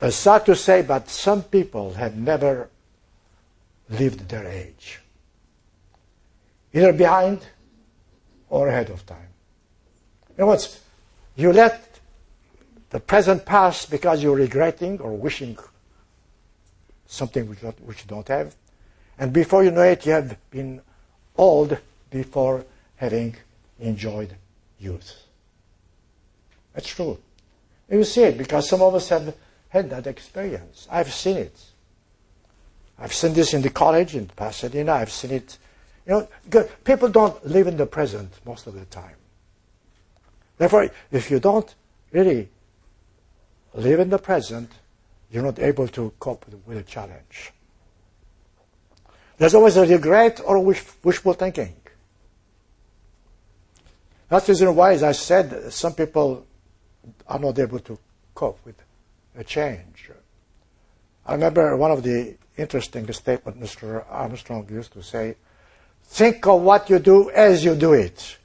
It's 0.01 0.15
sad 0.15 0.45
to 0.45 0.55
say, 0.55 0.81
but 0.81 1.10
some 1.10 1.43
people 1.43 1.93
have 1.93 2.15
never 2.15 2.69
lived 3.89 4.29
their 4.29 4.45
age. 4.48 5.01
Either 6.74 6.93
behind 6.93 7.45
or 8.50 8.67
ahead 8.67 8.89
of 8.89 9.05
time. 9.05 9.35
In 10.38 10.44
other 10.44 10.58
you 11.36 11.51
let 11.51 12.00
the 12.89 13.00
present 13.00 13.46
pass 13.46 13.86
because 13.86 14.24
you're 14.24 14.36
regretting 14.36 15.00
or 15.01 15.12
wishing 15.15 15.58
something 17.08 17.48
which, 17.50 17.62
not, 17.62 17.80
which 17.82 18.01
you 18.01 18.08
don't 18.08 18.27
have. 18.27 18.56
And 19.18 19.32
before 19.32 19.63
you 19.63 19.72
know 19.72 19.82
it, 19.82 20.06
you 20.06 20.13
have 20.13 20.38
been 20.50 20.82
old 21.38 21.77
before 22.10 22.65
having 22.96 23.36
enjoyed 23.80 24.36
youth. 24.80 25.13
That's 26.74 26.88
true. 26.88 27.18
You 27.89 28.04
see 28.04 28.24
it 28.24 28.38
because 28.38 28.68
some 28.68 28.82
of 28.82 28.96
us 28.96 29.10
have 29.10 29.36
had 29.70 29.89
that 29.89 30.08
experience. 30.08 30.88
I've 30.89 31.13
seen 31.13 31.38
it. 31.38 31.58
I've 32.98 33.13
seen 33.13 33.34
this 33.34 33.54
in 33.54 33.62
the 33.62 33.70
college 33.70 34.15
in 34.15 34.27
Pasadena. 34.27 34.94
I've 34.94 35.12
seen 35.12 35.32
it. 35.32 35.58
You 36.08 36.27
know, 36.51 36.63
people 36.84 37.10
don't 37.10 37.46
live 37.46 37.68
in 37.68 37.77
the 37.77 37.86
present 37.86 38.32
most 38.46 38.68
of 38.68 38.74
the 38.74 38.86
time. 38.86 39.15
Therefore, 40.58 40.90
if 41.12 41.30
you 41.30 41.40
don't 41.40 41.74
really 42.12 42.50
live 43.74 44.00
in 44.00 44.10
the 44.10 44.18
present, 44.18 44.72
you're 45.32 45.44
not 45.44 45.60
able 45.60 45.88
to 45.90 46.14
cope 46.20 46.46
with 46.66 46.78
a 46.78 46.84
challenge. 46.84 47.52
There's 49.38 49.54
always 49.54 49.76
a 49.76 49.86
regret 49.86 50.40
or 50.44 50.60
wish, 50.60 50.84
wishful 51.04 51.34
thinking. 51.34 51.76
That's 54.30 54.48
the 54.48 54.54
reason 54.54 54.76
why, 54.76 54.94
as 54.94 55.04
I 55.04 55.12
said, 55.12 55.72
some 55.74 55.94
people 55.94 56.46
are 57.28 57.40
not 57.40 57.60
able 57.60 57.80
to 57.80 58.00
cope 58.34 58.60
with 58.66 58.76
a 59.38 59.44
change. 59.44 60.10
I 61.26 61.34
remember 61.34 61.76
one 61.76 61.92
of 61.92 62.04
the 62.04 62.36
interesting 62.58 63.12
statements 63.12 63.76
Mr. 63.76 64.06
Armstrong 64.10 64.68
used 64.70 64.94
to 64.94 65.04
say, 65.04 65.36
think 66.04 66.46
of 66.48 66.62
what 66.62 66.90
you 66.90 67.00
do 67.00 67.30
as 67.32 67.64
you 67.64 67.76
do 67.76 67.94
it. 67.94 68.38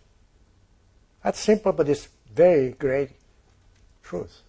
That's 1.22 1.38
simple, 1.38 1.72
but 1.72 1.88
it's 1.88 2.08
very 2.34 2.70
great 2.70 3.10
truth. 4.02 4.42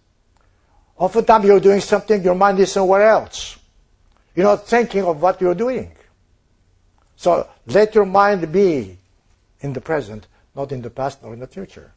Oftentimes 0.96 1.44
you're 1.44 1.60
doing 1.60 1.80
something, 1.80 2.22
your 2.22 2.34
mind 2.34 2.58
is 2.60 2.72
somewhere 2.72 3.02
else. 3.02 3.58
You're 4.34 4.46
not 4.46 4.66
thinking 4.66 5.04
of 5.04 5.20
what 5.20 5.40
you're 5.40 5.54
doing. 5.54 5.92
So 7.16 7.48
let 7.66 7.94
your 7.94 8.06
mind 8.06 8.50
be 8.50 8.96
in 9.60 9.72
the 9.72 9.80
present, 9.80 10.26
not 10.54 10.72
in 10.72 10.82
the 10.82 10.90
past 10.90 11.22
nor 11.22 11.34
in 11.34 11.40
the 11.40 11.46
future. 11.46 11.92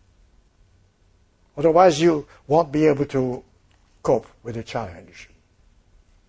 Otherwise, 1.58 2.02
you 2.02 2.28
won't 2.48 2.72
be 2.72 2.86
able 2.86 3.06
to 3.06 3.44
cope 4.04 4.28
with 4.44 4.56
the 4.56 4.64
challenge. 4.64 5.30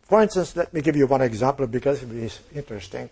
For 0.02 0.22
instance, 0.22 0.54
let 0.54 0.72
me 0.72 0.80
give 0.80 0.96
you 0.96 1.06
one 1.06 1.20
example 1.20 1.66
because 1.66 2.02
it 2.02 2.12
is 2.12 2.38
interesting. 2.54 3.10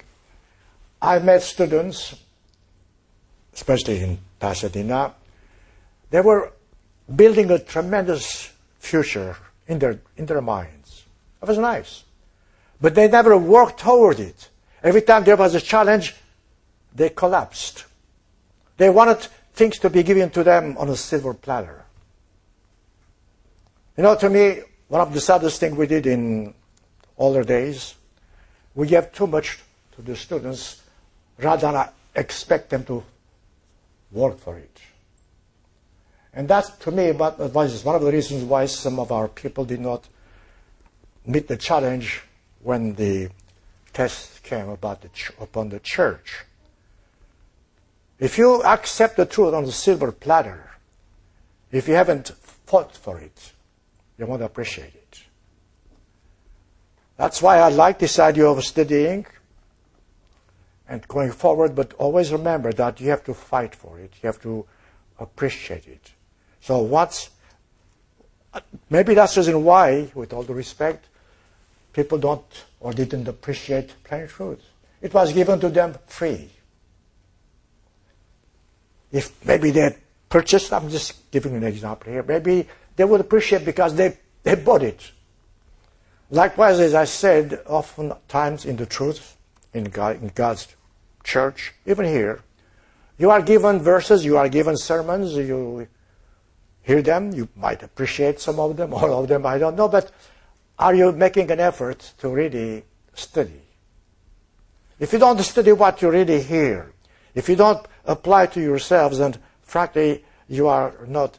I 1.02 1.18
met 1.18 1.42
students, 1.42 2.14
especially 3.52 4.00
in 4.00 4.18
Pasadena, 4.38 5.12
they 6.10 6.20
were 6.20 6.52
building 7.14 7.50
a 7.50 7.58
tremendous 7.58 8.52
future 8.78 9.36
in 9.66 9.78
their, 9.78 10.00
in 10.16 10.26
their 10.26 10.40
minds. 10.40 11.04
It 11.42 11.48
was 11.48 11.58
nice. 11.58 12.04
But 12.80 12.94
they 12.94 13.08
never 13.08 13.36
worked 13.36 13.80
toward 13.80 14.20
it. 14.20 14.48
Every 14.82 15.02
time 15.02 15.24
there 15.24 15.36
was 15.36 15.54
a 15.54 15.60
challenge, 15.60 16.14
they 16.94 17.08
collapsed. 17.08 17.86
They 18.76 18.90
wanted 18.90 19.20
things 19.54 19.78
to 19.80 19.90
be 19.90 20.02
given 20.02 20.30
to 20.30 20.44
them 20.44 20.76
on 20.78 20.88
a 20.88 20.96
silver 20.96 21.34
platter. 21.34 21.84
You 23.96 24.02
know, 24.02 24.16
to 24.16 24.28
me, 24.28 24.60
one 24.88 25.00
of 25.00 25.14
the 25.14 25.20
saddest 25.20 25.60
things 25.60 25.76
we 25.76 25.86
did 25.86 26.06
in 26.06 26.52
older 27.16 27.44
days, 27.44 27.94
we 28.74 28.88
gave 28.88 29.12
too 29.12 29.26
much 29.26 29.60
to 29.94 30.02
the 30.02 30.16
students 30.16 30.82
rather 31.38 31.70
than 31.70 31.88
expect 32.14 32.70
them 32.70 32.84
to 32.84 33.02
work 34.10 34.38
for 34.38 34.58
it. 34.58 34.80
And 36.34 36.48
that, 36.48 36.80
to 36.80 36.90
me, 36.90 37.12
was 37.12 37.84
one 37.84 37.94
of 37.94 38.02
the 38.02 38.12
reasons 38.12 38.44
why 38.44 38.66
some 38.66 38.98
of 38.98 39.12
our 39.12 39.28
people 39.28 39.64
did 39.64 39.80
not 39.80 40.08
meet 41.24 41.48
the 41.48 41.56
challenge 41.56 42.22
when 42.62 42.94
the 42.94 43.30
test 43.92 44.42
came 44.42 44.68
about 44.68 45.02
the 45.02 45.08
ch- 45.08 45.30
upon 45.40 45.68
the 45.68 45.78
church. 45.78 46.44
If 48.18 48.36
you 48.36 48.62
accept 48.62 49.16
the 49.16 49.26
truth 49.26 49.54
on 49.54 49.64
the 49.64 49.72
silver 49.72 50.10
platter, 50.12 50.74
If 51.74 51.88
you 51.88 51.94
haven't 51.94 52.28
fought 52.28 52.94
for 52.94 53.18
it, 53.18 53.52
you 54.16 54.26
won't 54.26 54.42
appreciate 54.42 54.94
it. 54.94 55.24
That's 57.16 57.42
why 57.42 57.58
I 57.58 57.68
like 57.68 57.98
this 57.98 58.20
idea 58.20 58.46
of 58.46 58.62
studying 58.64 59.26
and 60.88 61.06
going 61.08 61.32
forward, 61.32 61.74
but 61.74 61.92
always 61.94 62.30
remember 62.30 62.72
that 62.74 63.00
you 63.00 63.10
have 63.10 63.24
to 63.24 63.34
fight 63.34 63.74
for 63.74 63.98
it. 63.98 64.12
You 64.22 64.28
have 64.28 64.40
to 64.42 64.64
appreciate 65.18 65.88
it. 65.88 66.12
So 66.64 66.78
what's 66.78 67.28
maybe 68.88 69.12
that's 69.12 69.34
the 69.34 69.42
reason 69.42 69.64
why, 69.64 70.10
with 70.14 70.32
all 70.32 70.44
the 70.44 70.54
respect, 70.54 71.04
people 71.92 72.16
don't 72.16 72.64
or 72.80 72.94
didn't 72.94 73.28
appreciate 73.28 73.92
plain 74.02 74.28
truth. 74.28 74.64
It 75.02 75.12
was 75.12 75.34
given 75.34 75.60
to 75.60 75.68
them 75.68 75.94
free. 76.06 76.48
If 79.12 79.44
maybe 79.44 79.72
they 79.72 79.80
had 79.80 79.96
purchased, 80.30 80.72
I'm 80.72 80.88
just 80.88 81.30
giving 81.30 81.54
an 81.54 81.64
example 81.64 82.10
here, 82.10 82.22
maybe 82.22 82.66
they 82.96 83.04
would 83.04 83.20
appreciate 83.20 83.66
because 83.66 83.94
they, 83.94 84.16
they 84.42 84.54
bought 84.54 84.84
it. 84.84 85.12
Likewise, 86.30 86.80
as 86.80 86.94
I 86.94 87.04
said, 87.04 87.60
oftentimes 87.66 88.64
in 88.64 88.76
the 88.76 88.86
truth, 88.86 89.36
in, 89.74 89.84
God, 89.84 90.22
in 90.22 90.28
God's 90.34 90.74
church, 91.24 91.74
even 91.84 92.06
here, 92.06 92.40
you 93.18 93.30
are 93.30 93.42
given 93.42 93.80
verses, 93.80 94.24
you 94.24 94.38
are 94.38 94.48
given 94.48 94.78
sermons, 94.78 95.34
you 95.34 95.88
hear 96.84 97.02
them, 97.02 97.32
you 97.32 97.48
might 97.56 97.82
appreciate 97.82 98.40
some 98.40 98.60
of 98.60 98.76
them, 98.76 98.94
all 98.94 99.22
of 99.22 99.28
them, 99.28 99.44
I 99.44 99.58
don't 99.58 99.76
know, 99.76 99.88
but 99.88 100.12
are 100.78 100.94
you 100.94 101.12
making 101.12 101.50
an 101.50 101.60
effort 101.60 102.12
to 102.18 102.28
really 102.28 102.84
study? 103.14 103.62
If 104.98 105.12
you 105.12 105.18
don't 105.18 105.38
study 105.40 105.72
what 105.72 106.00
you 106.02 106.10
really 106.10 106.40
hear, 106.40 106.92
if 107.34 107.48
you 107.48 107.56
don't 107.56 107.84
apply 108.04 108.46
to 108.46 108.60
yourselves, 108.60 109.18
then 109.18 109.34
frankly, 109.62 110.24
you 110.48 110.68
are 110.68 110.94
not 111.06 111.38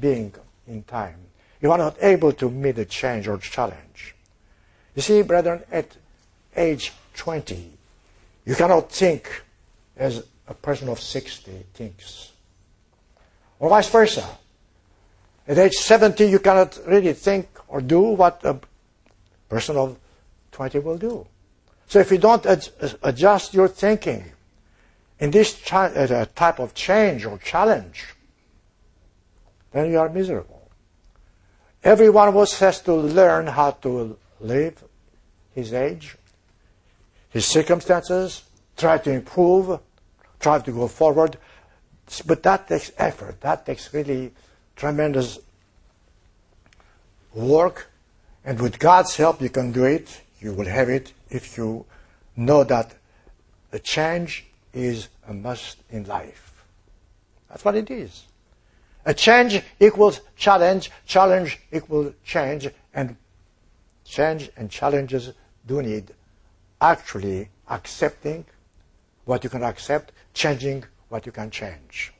being 0.00 0.32
in 0.66 0.82
time. 0.84 1.18
You 1.60 1.72
are 1.72 1.78
not 1.78 1.96
able 2.00 2.32
to 2.32 2.50
meet 2.50 2.76
the 2.76 2.84
change 2.84 3.28
or 3.28 3.38
challenge. 3.38 4.14
You 4.94 5.02
see, 5.02 5.22
brethren, 5.22 5.62
at 5.70 5.96
age 6.56 6.92
20, 7.16 7.70
you 8.44 8.54
cannot 8.54 8.92
think 8.92 9.42
as 9.96 10.24
a 10.46 10.54
person 10.54 10.88
of 10.88 11.00
60 11.00 11.50
thinks. 11.74 12.32
Or 13.58 13.70
vice 13.70 13.88
versa. 13.88 14.26
At 15.46 15.58
age 15.58 15.74
70, 15.74 16.24
you 16.26 16.38
cannot 16.38 16.78
really 16.86 17.12
think 17.12 17.48
or 17.68 17.80
do 17.80 18.00
what 18.00 18.44
a 18.44 18.58
person 19.48 19.76
of 19.76 19.98
20 20.52 20.78
will 20.78 20.98
do. 20.98 21.26
So 21.88 21.98
if 21.98 22.10
you 22.10 22.18
don't 22.18 22.44
ad- 22.46 22.68
adjust 23.02 23.52
your 23.52 23.68
thinking 23.68 24.24
in 25.18 25.30
this 25.30 25.60
uh, 25.72 26.26
type 26.34 26.58
of 26.58 26.74
change 26.74 27.26
or 27.26 27.38
challenge, 27.38 28.14
then 29.72 29.90
you 29.90 29.98
are 29.98 30.08
miserable. 30.08 30.70
Every 31.82 32.08
one 32.08 32.28
of 32.28 32.58
has 32.60 32.80
to 32.82 32.94
learn 32.94 33.46
how 33.46 33.72
to 33.82 34.16
live 34.40 34.82
his 35.54 35.72
age, 35.72 36.16
his 37.28 37.44
circumstances, 37.44 38.44
try 38.76 38.98
to 38.98 39.10
improve, 39.10 39.78
try 40.40 40.58
to 40.58 40.72
go 40.72 40.88
forward. 40.88 41.36
But 42.26 42.42
that 42.44 42.68
takes 42.68 42.92
effort. 42.96 43.40
That 43.42 43.66
takes 43.66 43.92
really 43.92 44.32
tremendous 44.76 45.38
work. 47.34 47.90
And 48.44 48.60
with 48.60 48.78
God's 48.78 49.16
help, 49.16 49.40
you 49.40 49.48
can 49.48 49.72
do 49.72 49.84
it. 49.84 50.20
You 50.40 50.52
will 50.52 50.66
have 50.66 50.88
it 50.88 51.12
if 51.30 51.56
you 51.56 51.86
know 52.36 52.64
that 52.64 52.94
the 53.70 53.78
change 53.78 54.44
is 54.72 55.08
a 55.26 55.32
must 55.32 55.78
in 55.90 56.04
life. 56.04 56.64
That's 57.48 57.64
what 57.64 57.76
it 57.76 57.90
is. 57.90 58.24
A 59.06 59.14
change 59.14 59.62
equals 59.80 60.20
challenge, 60.36 60.90
challenge 61.06 61.60
equals 61.72 62.14
change, 62.24 62.68
and 62.92 63.16
change 64.04 64.50
and 64.56 64.70
challenges 64.70 65.32
do 65.66 65.82
need 65.82 66.12
actually 66.80 67.48
accepting 67.68 68.44
what 69.24 69.44
you 69.44 69.50
can 69.50 69.62
accept, 69.62 70.12
changing 70.32 70.84
what 71.08 71.26
you 71.26 71.32
can 71.32 71.50
change. 71.50 72.12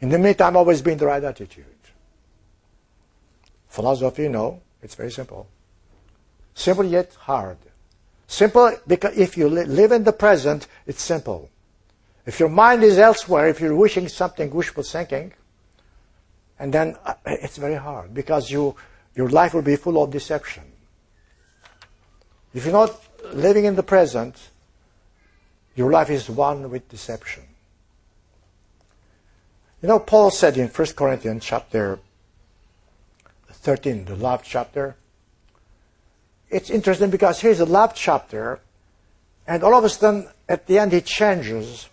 In 0.00 0.08
the 0.08 0.18
meantime, 0.18 0.56
always 0.56 0.82
be 0.82 0.92
in 0.92 0.98
the 0.98 1.06
right 1.06 1.22
attitude. 1.22 1.64
Philosophy, 3.76 4.26
no, 4.26 4.62
it's 4.80 4.94
very 4.94 5.10
simple. 5.10 5.46
Simple 6.54 6.86
yet 6.86 7.12
hard. 7.20 7.58
Simple 8.26 8.72
because 8.86 9.18
if 9.18 9.36
you 9.36 9.50
live 9.50 9.92
in 9.92 10.02
the 10.02 10.14
present, 10.14 10.66
it's 10.86 11.02
simple. 11.02 11.50
If 12.24 12.40
your 12.40 12.48
mind 12.48 12.82
is 12.82 12.96
elsewhere, 12.98 13.48
if 13.48 13.60
you're 13.60 13.76
wishing 13.76 14.08
something, 14.08 14.48
wishful 14.48 14.82
thinking, 14.82 15.34
and 16.58 16.72
then 16.72 16.96
uh, 17.04 17.12
it's 17.26 17.58
very 17.58 17.74
hard 17.74 18.14
because 18.14 18.50
you, 18.50 18.74
your 19.14 19.28
life 19.28 19.52
will 19.52 19.60
be 19.60 19.76
full 19.76 20.02
of 20.02 20.10
deception. 20.10 20.64
If 22.54 22.64
you're 22.64 22.72
not 22.72 22.98
living 23.34 23.66
in 23.66 23.76
the 23.76 23.82
present, 23.82 24.36
your 25.74 25.92
life 25.92 26.08
is 26.08 26.30
one 26.30 26.70
with 26.70 26.88
deception. 26.88 27.42
You 29.82 29.88
know, 29.88 29.98
Paul 29.98 30.30
said 30.30 30.56
in 30.56 30.68
1 30.68 30.86
Corinthians 30.96 31.44
chapter 31.44 31.98
13, 33.66 34.04
the 34.04 34.14
love 34.14 34.44
chapter, 34.44 34.94
it's 36.48 36.70
interesting 36.70 37.10
because 37.10 37.40
here's 37.40 37.58
a 37.58 37.64
love 37.64 37.96
chapter, 37.96 38.60
and 39.44 39.64
all 39.64 39.74
of 39.74 39.82
a 39.82 39.88
sudden, 39.88 40.28
at 40.48 40.68
the 40.68 40.78
end, 40.78 40.92
he 40.92 41.00
changes 41.00 41.88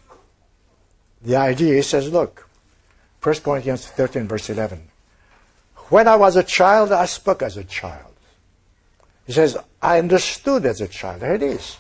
the 1.24 1.36
idea. 1.36 1.74
He 1.74 1.82
says, 1.82 2.12
look, 2.12 2.48
1 3.24 3.38
Corinthians 3.38 3.88
13, 3.88 4.28
verse 4.28 4.52
11. 4.52 4.88
When 5.90 6.08
I 6.08 6.16
was 6.16 6.36
a 6.36 6.44
child, 6.44 6.92
I 6.92 7.08
spoke 7.08 7.42
as 7.42 7.58
a 7.58 7.64
child. 7.64 8.14
He 9.26 9.34
says, 9.34 9.58
I 9.82 9.98
understood 9.98 10.68
as 10.68 10.80
a 10.80 10.88
child. 10.88 11.22
There 11.22 11.34
it 11.34 11.42
is. 11.42 11.78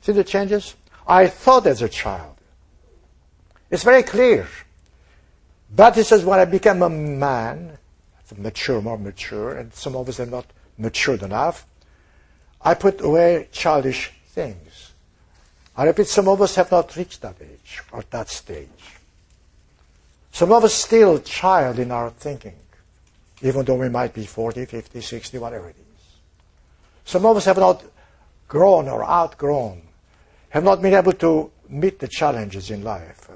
See 0.00 0.10
the 0.10 0.24
changes? 0.24 0.74
I 1.06 1.28
thought 1.28 1.68
as 1.68 1.82
a 1.82 1.88
child. 1.88 2.34
It's 3.70 3.84
very 3.84 4.02
clear. 4.02 4.48
But 5.72 5.94
he 5.94 6.02
says, 6.02 6.24
when 6.24 6.40
I 6.40 6.46
became 6.46 6.82
a 6.82 6.90
man, 6.90 7.78
mature, 8.38 8.80
more 8.80 8.98
mature, 8.98 9.52
and 9.52 9.72
some 9.74 9.96
of 9.96 10.08
us 10.08 10.20
are 10.20 10.26
not 10.26 10.46
matured 10.78 11.22
enough, 11.22 11.66
I 12.62 12.74
put 12.74 13.00
away 13.00 13.48
childish 13.52 14.12
things. 14.28 14.92
I 15.76 15.84
repeat, 15.84 16.08
some 16.08 16.28
of 16.28 16.42
us 16.42 16.56
have 16.56 16.70
not 16.70 16.94
reached 16.96 17.22
that 17.22 17.36
age 17.40 17.82
or 17.92 18.04
that 18.10 18.28
stage. 18.28 18.68
Some 20.32 20.52
of 20.52 20.64
us 20.64 20.74
still 20.74 21.18
child 21.20 21.78
in 21.78 21.90
our 21.90 22.10
thinking, 22.10 22.56
even 23.42 23.64
though 23.64 23.76
we 23.76 23.88
might 23.88 24.12
be 24.12 24.26
40, 24.26 24.64
50, 24.66 25.00
60, 25.00 25.38
whatever 25.38 25.68
it 25.68 25.76
is. 25.76 26.04
Some 27.04 27.26
of 27.26 27.36
us 27.36 27.46
have 27.46 27.58
not 27.58 27.82
grown 28.46 28.88
or 28.88 29.04
outgrown, 29.04 29.82
have 30.50 30.64
not 30.64 30.82
been 30.82 30.94
able 30.94 31.12
to 31.12 31.50
meet 31.68 31.98
the 31.98 32.08
challenges 32.08 32.70
in 32.70 32.82
life. 32.82 33.30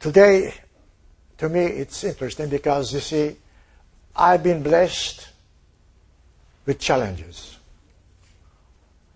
Today, 0.00 0.52
to 1.44 1.50
me, 1.50 1.64
it's 1.64 2.02
interesting 2.04 2.48
because 2.48 2.92
you 2.92 3.00
see, 3.00 3.36
I've 4.16 4.42
been 4.42 4.62
blessed 4.62 5.28
with 6.64 6.78
challenges. 6.78 7.58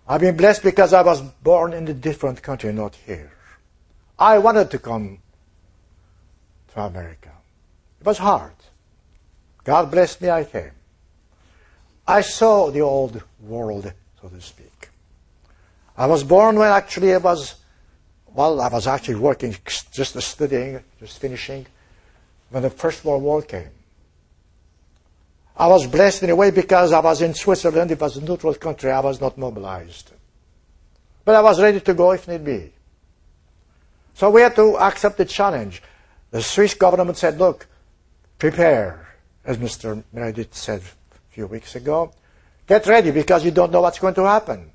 I've 0.07 0.21
been 0.21 0.37
blessed 0.37 0.63
because 0.63 0.93
I 0.93 1.01
was 1.01 1.21
born 1.21 1.73
in 1.73 1.87
a 1.87 1.93
different 1.93 2.41
country, 2.41 2.71
not 2.71 2.95
here. 2.95 3.31
I 4.17 4.37
wanted 4.37 4.69
to 4.71 4.79
come 4.79 5.19
to 6.73 6.81
America. 6.81 7.31
It 7.99 8.05
was 8.05 8.19
hard. 8.19 8.53
God 9.63 9.89
blessed 9.89 10.21
me, 10.21 10.29
I 10.29 10.43
came. 10.43 10.71
I 12.07 12.21
saw 12.21 12.69
the 12.69 12.81
old 12.81 13.23
world, 13.39 13.91
so 14.21 14.29
to 14.29 14.41
speak. 14.41 14.89
I 15.97 16.05
was 16.05 16.23
born 16.23 16.57
when 16.57 16.71
actually 16.71 17.13
I 17.13 17.17
was, 17.17 17.55
well, 18.33 18.61
I 18.61 18.67
was 18.67 18.85
actually 18.85 19.15
working, 19.15 19.55
just 19.91 20.21
studying, 20.21 20.83
just 20.99 21.19
finishing, 21.19 21.65
when 22.49 22.63
the 22.63 22.69
First 22.69 23.05
World 23.05 23.23
War 23.23 23.41
came. 23.41 23.69
I 25.55 25.67
was 25.67 25.87
blessed 25.87 26.23
in 26.23 26.29
a 26.29 26.35
way 26.35 26.51
because 26.51 26.93
I 26.93 26.99
was 26.99 27.21
in 27.21 27.33
Switzerland, 27.33 27.91
it 27.91 27.99
was 27.99 28.17
a 28.17 28.21
neutral 28.21 28.53
country, 28.55 28.91
I 28.91 29.01
was 29.01 29.19
not 29.19 29.37
mobilized. 29.37 30.11
But 31.25 31.35
I 31.35 31.41
was 31.41 31.61
ready 31.61 31.81
to 31.81 31.93
go 31.93 32.11
if 32.11 32.27
need 32.27 32.45
be. 32.45 32.71
So 34.13 34.29
we 34.29 34.41
had 34.41 34.55
to 34.55 34.77
accept 34.77 35.17
the 35.17 35.25
challenge. 35.25 35.81
The 36.31 36.41
Swiss 36.41 36.73
government 36.73 37.17
said, 37.17 37.37
look, 37.37 37.67
prepare, 38.37 39.15
as 39.43 39.57
Mr. 39.57 40.03
Meredith 40.13 40.55
said 40.55 40.81
a 40.81 41.33
few 41.33 41.47
weeks 41.47 41.75
ago. 41.75 42.11
Get 42.67 42.85
ready 42.87 43.11
because 43.11 43.43
you 43.43 43.51
don't 43.51 43.71
know 43.71 43.81
what's 43.81 43.99
going 43.99 44.13
to 44.15 44.23
happen. 44.23 44.71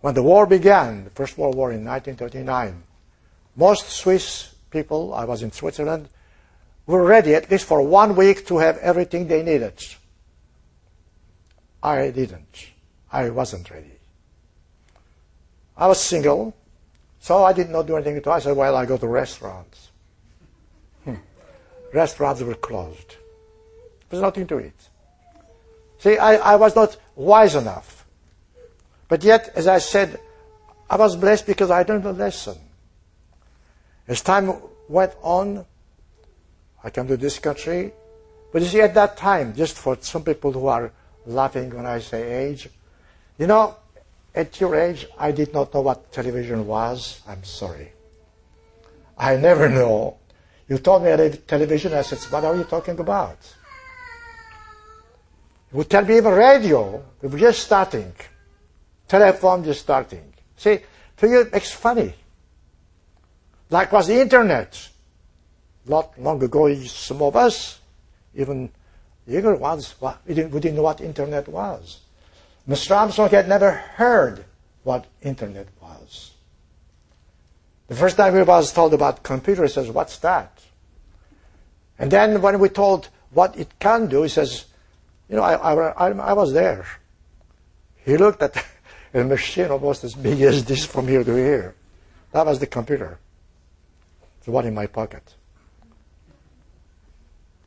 When 0.00 0.14
the 0.14 0.22
war 0.22 0.46
began, 0.46 1.04
the 1.04 1.10
First 1.10 1.38
World 1.38 1.54
War 1.54 1.72
in 1.72 1.84
1939, 1.84 2.82
most 3.56 3.88
Swiss 3.88 4.54
people, 4.70 5.14
I 5.14 5.24
was 5.24 5.42
in 5.42 5.50
Switzerland, 5.50 6.08
were 6.86 7.04
ready 7.04 7.34
at 7.34 7.50
least 7.50 7.64
for 7.64 7.82
one 7.82 8.16
week 8.16 8.46
to 8.46 8.58
have 8.58 8.76
everything 8.78 9.28
they 9.28 9.42
needed. 9.42 9.82
I 11.82 12.10
didn't. 12.10 12.68
I 13.12 13.30
wasn't 13.30 13.70
ready. 13.70 13.92
I 15.76 15.86
was 15.86 16.00
single, 16.00 16.54
so 17.20 17.44
I 17.44 17.52
did 17.52 17.70
not 17.70 17.86
do 17.86 17.96
anything. 17.96 18.20
I 18.28 18.38
said, 18.38 18.56
well, 18.56 18.76
I 18.76 18.86
go 18.86 18.96
to 18.96 19.06
restaurants. 19.06 19.90
Hmm. 21.04 21.16
restaurants 21.92 22.42
were 22.42 22.54
closed. 22.54 23.16
There's 24.08 24.22
nothing 24.22 24.46
to 24.48 24.60
eat. 24.60 24.88
See, 25.98 26.18
I, 26.18 26.36
I 26.36 26.56
was 26.56 26.76
not 26.76 26.96
wise 27.16 27.54
enough. 27.54 28.06
But 29.08 29.22
yet, 29.24 29.50
as 29.54 29.66
I 29.66 29.78
said, 29.78 30.18
I 30.88 30.96
was 30.96 31.16
blessed 31.16 31.46
because 31.46 31.70
I 31.70 31.82
learned 31.82 32.04
a 32.04 32.12
lesson. 32.12 32.58
As 34.06 34.20
time 34.20 34.54
went 34.88 35.14
on, 35.22 35.64
I 36.84 36.90
came 36.90 37.08
to 37.08 37.16
this 37.16 37.38
country. 37.38 37.92
But 38.52 38.62
you 38.62 38.68
see, 38.68 38.80
at 38.82 38.94
that 38.94 39.16
time, 39.16 39.54
just 39.54 39.76
for 39.76 39.96
some 40.00 40.22
people 40.22 40.52
who 40.52 40.66
are 40.68 40.92
laughing 41.26 41.74
when 41.74 41.86
I 41.86 41.98
say 41.98 42.44
age, 42.44 42.68
you 43.38 43.46
know, 43.46 43.76
at 44.34 44.60
your 44.60 44.76
age, 44.76 45.06
I 45.18 45.32
did 45.32 45.52
not 45.52 45.72
know 45.72 45.80
what 45.80 46.12
television 46.12 46.66
was. 46.66 47.20
I'm 47.26 47.42
sorry. 47.42 47.92
I 49.16 49.36
never 49.36 49.68
know. 49.68 50.18
You 50.68 50.78
told 50.78 51.02
me 51.02 51.10
at 51.10 51.48
television, 51.48 51.94
I 51.94 52.02
said, 52.02 52.18
what 52.30 52.44
are 52.44 52.56
you 52.56 52.64
talking 52.64 52.98
about? 52.98 53.38
You 55.72 55.78
would 55.78 55.90
tell 55.90 56.04
me 56.04 56.16
even 56.16 56.32
radio. 56.32 57.02
We 57.22 57.28
were 57.28 57.38
just 57.38 57.62
starting. 57.62 58.12
Telephone 59.08 59.64
just 59.64 59.80
starting. 59.80 60.32
See, 60.56 60.78
for 61.16 61.26
you, 61.26 61.48
it's 61.52 61.72
funny. 61.72 62.14
Like 63.70 63.90
was 63.92 64.06
the 64.06 64.20
internet. 64.20 64.90
Not 65.86 66.18
long 66.18 66.42
ago, 66.42 66.72
some 66.84 67.22
of 67.22 67.36
us, 67.36 67.80
even 68.34 68.70
younger 69.26 69.56
ones, 69.56 69.94
we 70.26 70.34
didn't, 70.34 70.52
we 70.52 70.60
didn't 70.60 70.76
know 70.76 70.82
what 70.82 71.00
internet 71.00 71.48
was. 71.48 72.00
Mr. 72.68 72.96
Armstrong 72.96 73.28
had 73.28 73.48
never 73.48 73.70
heard 73.70 74.44
what 74.82 75.06
internet 75.22 75.68
was. 75.80 76.32
The 77.88 77.94
first 77.94 78.16
time 78.16 78.34
he 78.34 78.42
was 78.42 78.72
told 78.72 78.94
about 78.94 79.22
computer, 79.22 79.62
he 79.62 79.68
says, 79.68 79.90
what's 79.90 80.18
that? 80.18 80.62
And 81.98 82.10
then 82.10 82.40
when 82.40 82.58
we 82.58 82.68
told 82.68 83.08
what 83.30 83.56
it 83.58 83.78
can 83.78 84.06
do, 84.06 84.22
he 84.22 84.28
says, 84.28 84.64
you 85.28 85.36
know, 85.36 85.42
I, 85.42 85.74
I, 85.90 86.10
I 86.10 86.32
was 86.32 86.52
there. 86.52 86.86
He 88.04 88.16
looked 88.16 88.42
at 88.42 88.64
a 89.14 89.24
machine 89.24 89.70
almost 89.70 90.04
as 90.04 90.14
big 90.14 90.40
as 90.42 90.64
this 90.64 90.86
from 90.86 91.08
here 91.08 91.24
to 91.24 91.34
here. 91.34 91.74
That 92.32 92.46
was 92.46 92.58
the 92.58 92.66
computer. 92.66 93.18
The 94.44 94.50
one 94.50 94.66
in 94.66 94.74
my 94.74 94.86
pocket. 94.86 95.34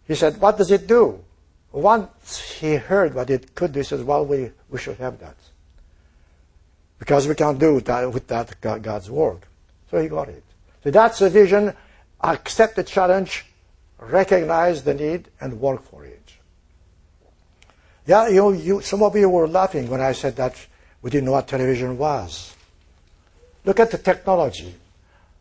He 0.08 0.16
said, 0.16 0.40
what 0.40 0.58
does 0.58 0.72
it 0.72 0.88
do? 0.88 1.24
Once 1.72 2.40
he 2.40 2.76
heard 2.76 3.14
what 3.14 3.30
it 3.30 3.54
could 3.54 3.74
do, 3.74 3.80
he 3.80 3.84
says, 3.84 4.02
well, 4.02 4.26
we, 4.26 4.52
we 4.70 4.80
should 4.80 4.98
have 4.98 5.20
that. 5.20 5.36
Because 6.98 7.28
we 7.28 7.36
can't 7.36 7.60
do 7.60 7.80
that 7.82 8.12
with 8.12 8.28
that 8.28 8.60
God's 8.62 9.12
word. 9.12 9.40
So 9.92 10.02
he 10.02 10.08
got 10.08 10.30
it. 10.30 10.44
So 10.84 10.92
that's 10.92 11.20
the 11.20 11.30
vision. 11.30 11.74
Accept 12.22 12.78
the 12.78 12.84
challenge, 12.84 13.46
recognize 14.00 14.84
the 14.84 14.94
need, 14.94 15.28
and 15.40 15.60
work 15.60 15.84
for 15.84 16.06
it. 16.06 16.34
Yeah, 18.08 18.30
you, 18.30 18.54
you, 18.54 18.82
some 18.82 19.04
of 19.04 19.16
you 19.16 19.30
were 19.30 19.48
laughing 19.48 19.90
when 19.90 20.02
I 20.02 20.14
said 20.14 20.38
that 20.38 20.56
we 21.02 21.12
didn't 21.12 21.26
know 21.26 21.34
what 21.34 21.48
television 21.48 21.98
was. 21.98 22.56
Look 23.66 23.82
at 23.82 23.92
the 23.92 23.98
technology. 23.98 24.74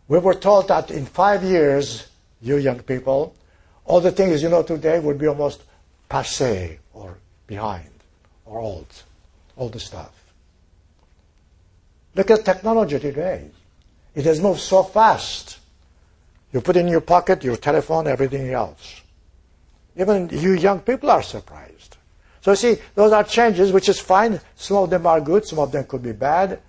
We 0.08 0.18
were 0.18 0.34
told 0.34 0.68
that 0.68 0.90
in 0.90 1.06
five 1.06 1.44
years, 1.44 2.08
you 2.42 2.56
young 2.56 2.80
people, 2.80 3.34
all 3.86 4.00
the 4.00 4.10
things 4.12 4.42
you 4.42 4.48
know 4.48 4.62
today 4.62 4.98
would 4.98 5.18
be 5.18 5.26
almost 5.26 5.62
passe 6.08 6.78
or 6.92 7.16
behind 7.46 7.90
or 8.44 8.60
old, 8.60 9.02
the 9.72 9.80
stuff. 9.80 10.12
Look 12.14 12.30
at 12.30 12.44
technology 12.44 12.98
today. 12.98 13.50
It 14.14 14.24
has 14.24 14.40
moved 14.40 14.60
so 14.60 14.82
fast. 14.82 15.58
You 16.52 16.60
put 16.60 16.76
in 16.76 16.88
your 16.88 17.00
pocket 17.00 17.44
your 17.44 17.56
telephone, 17.56 18.06
everything 18.06 18.50
else. 18.50 19.02
Even 19.96 20.28
you 20.30 20.52
young 20.52 20.80
people 20.80 21.10
are 21.10 21.22
surprised. 21.22 21.96
So 22.40 22.54
see, 22.54 22.78
those 22.94 23.12
are 23.12 23.24
changes, 23.24 23.72
which 23.72 23.88
is 23.88 23.98
fine. 23.98 24.40
Some 24.54 24.78
of 24.78 24.90
them 24.90 25.06
are 25.06 25.20
good, 25.20 25.44
some 25.44 25.58
of 25.58 25.72
them 25.72 25.84
could 25.84 26.02
be 26.02 26.12
bad. 26.12 26.60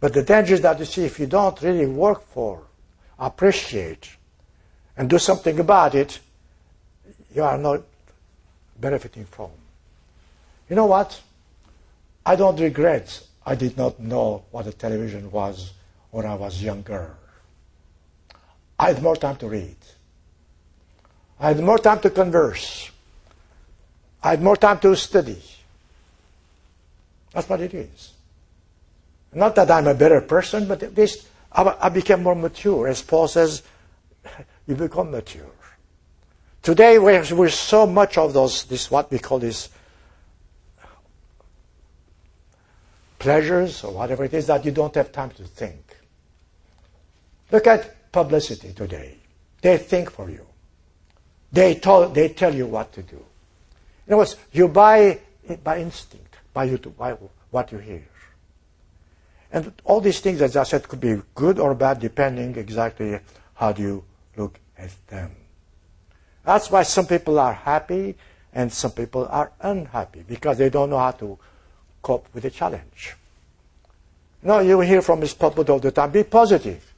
But 0.00 0.12
the 0.12 0.22
danger 0.22 0.54
is 0.54 0.60
that 0.60 0.78
you 0.78 0.84
see, 0.84 1.04
if 1.04 1.18
you 1.18 1.26
don't 1.26 1.60
really 1.60 1.86
work 1.86 2.26
for, 2.26 2.62
appreciate, 3.18 4.10
and 4.96 5.10
do 5.10 5.18
something 5.18 5.58
about 5.58 5.94
it, 5.94 6.20
you 7.34 7.42
are 7.42 7.58
not 7.58 7.82
benefiting 8.78 9.24
from. 9.26 9.50
You 10.68 10.76
know 10.76 10.86
what? 10.86 11.20
I 12.24 12.36
don't 12.36 12.58
regret 12.58 13.20
I 13.46 13.54
did 13.54 13.76
not 13.76 14.00
know 14.00 14.44
what 14.50 14.66
a 14.66 14.72
television 14.72 15.30
was 15.30 15.72
when 16.10 16.24
I 16.24 16.34
was 16.34 16.62
younger. 16.62 17.14
I 18.78 18.92
had 18.92 19.02
more 19.02 19.16
time 19.16 19.36
to 19.36 19.48
read. 19.48 19.76
I 21.38 21.48
had 21.48 21.60
more 21.60 21.78
time 21.78 22.00
to 22.00 22.10
converse. 22.10 22.90
I 24.22 24.30
had 24.30 24.42
more 24.42 24.56
time 24.56 24.78
to 24.80 24.96
study. 24.96 25.42
That's 27.32 27.48
what 27.48 27.60
it 27.60 27.74
is. 27.74 28.12
Not 29.34 29.54
that 29.56 29.70
I'm 29.70 29.88
a 29.88 29.94
better 29.94 30.20
person, 30.20 30.66
but 30.66 30.82
at 30.82 30.96
least 30.96 31.26
I 31.52 31.88
became 31.88 32.22
more 32.22 32.34
mature. 32.34 32.88
As 32.88 33.02
Paul 33.02 33.28
says, 33.28 33.62
you 34.66 34.74
become 34.74 35.10
mature. 35.10 35.50
Today 36.64 36.98
we're, 36.98 37.22
we're 37.34 37.50
so 37.50 37.86
much 37.86 38.16
of 38.16 38.32
those, 38.32 38.64
this 38.64 38.90
what 38.90 39.10
we 39.10 39.18
call 39.18 39.38
this 39.38 39.68
pleasures 43.18 43.84
or 43.84 43.92
whatever 43.92 44.24
it 44.24 44.32
is 44.32 44.46
that 44.46 44.64
you 44.64 44.70
don't 44.70 44.94
have 44.94 45.12
time 45.12 45.28
to 45.32 45.44
think. 45.44 45.94
Look 47.52 47.66
at 47.66 48.10
publicity 48.10 48.72
today. 48.72 49.18
They 49.60 49.76
think 49.76 50.10
for 50.10 50.30
you. 50.30 50.46
They 51.52 51.74
tell, 51.74 52.08
they 52.08 52.30
tell 52.30 52.54
you 52.54 52.66
what 52.66 52.94
to 52.94 53.02
do. 53.02 53.22
In 54.06 54.14
other 54.14 54.16
words, 54.16 54.36
you 54.50 54.68
buy 54.68 55.20
by 55.62 55.80
instinct, 55.80 56.34
by, 56.54 56.64
you 56.64 56.78
by 56.78 57.14
what 57.50 57.72
you 57.72 57.78
hear. 57.78 58.08
And 59.52 59.70
all 59.84 60.00
these 60.00 60.20
things, 60.20 60.40
as 60.40 60.56
I 60.56 60.62
said, 60.62 60.88
could 60.88 61.00
be 61.00 61.20
good 61.34 61.58
or 61.58 61.74
bad 61.74 62.00
depending 62.00 62.56
exactly 62.56 63.20
how 63.52 63.72
do 63.72 63.82
you 63.82 64.04
look 64.34 64.58
at 64.78 64.90
them. 65.08 65.43
That's 66.44 66.70
why 66.70 66.82
some 66.82 67.06
people 67.06 67.38
are 67.38 67.52
happy 67.52 68.16
and 68.52 68.72
some 68.72 68.92
people 68.92 69.26
are 69.30 69.50
unhappy 69.60 70.24
because 70.26 70.58
they 70.58 70.70
don't 70.70 70.90
know 70.90 70.98
how 70.98 71.12
to 71.12 71.38
cope 72.02 72.28
with 72.34 72.42
the 72.42 72.50
challenge. 72.50 73.16
No, 74.42 74.60
you 74.60 74.80
hear 74.80 75.00
from 75.00 75.20
this 75.20 75.34
pulpit 75.34 75.70
all 75.70 75.78
the 75.78 75.90
time, 75.90 76.10
be 76.10 76.22
positive. 76.22 76.92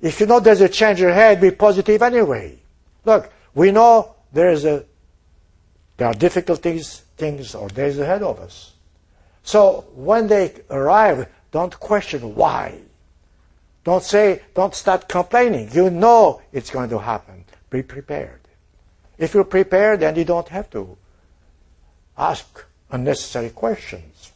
If 0.00 0.20
you 0.20 0.26
know 0.26 0.40
there's 0.40 0.60
a 0.60 0.68
change 0.68 1.00
ahead, 1.00 1.40
be 1.40 1.50
positive 1.50 2.02
anyway. 2.02 2.58
Look, 3.04 3.32
we 3.54 3.72
know 3.72 4.14
there 4.32 4.50
is 4.50 4.64
a 4.64 4.84
there 5.96 6.08
are 6.08 6.14
difficult 6.14 6.60
things, 6.60 7.02
things 7.16 7.54
or 7.54 7.68
days 7.68 7.98
ahead 7.98 8.22
of 8.22 8.40
us. 8.40 8.72
So 9.42 9.84
when 9.94 10.26
they 10.26 10.52
arrive, 10.70 11.28
don't 11.50 11.78
question 11.78 12.34
why. 12.34 12.80
Don't 13.84 14.02
say, 14.02 14.42
don't 14.54 14.74
start 14.74 15.08
complaining. 15.08 15.70
You 15.72 15.90
know 15.90 16.40
it's 16.52 16.70
going 16.70 16.90
to 16.90 16.98
happen. 16.98 17.44
Be 17.70 17.82
prepared. 17.82 18.41
If 19.22 19.34
you're 19.34 19.44
prepared, 19.44 20.00
then 20.00 20.16
you 20.16 20.24
don't 20.24 20.48
have 20.48 20.68
to 20.70 20.96
ask 22.18 22.64
unnecessary 22.90 23.50
questions. 23.50 24.32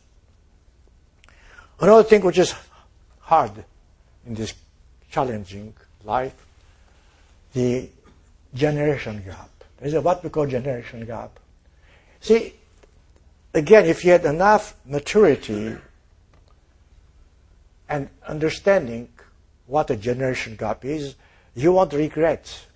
Another 1.81 2.05
thing 2.05 2.21
which 2.21 2.39
is 2.39 2.55
hard 3.19 3.65
in 4.25 4.35
this 4.35 4.55
challenging 5.11 5.75
life, 6.05 6.35
the 7.53 7.89
generation 8.55 9.25
gap. 9.27 9.51
There's 9.79 9.95
a 9.95 10.01
what 10.01 10.23
we 10.23 10.31
call 10.31 10.47
generation 10.47 11.05
gap. 11.05 11.41
See, 12.21 12.55
again, 13.55 13.87
if 13.87 14.05
you 14.05 14.13
had 14.13 14.25
enough 14.25 14.77
maturity 14.87 15.77
and 17.89 18.09
understanding 18.29 19.09
what 19.67 19.91
a 19.91 19.97
generation 19.97 20.55
gap 20.55 20.85
is, 20.85 21.17
you 21.57 21.73
won't 21.73 21.93
regret 21.93 22.67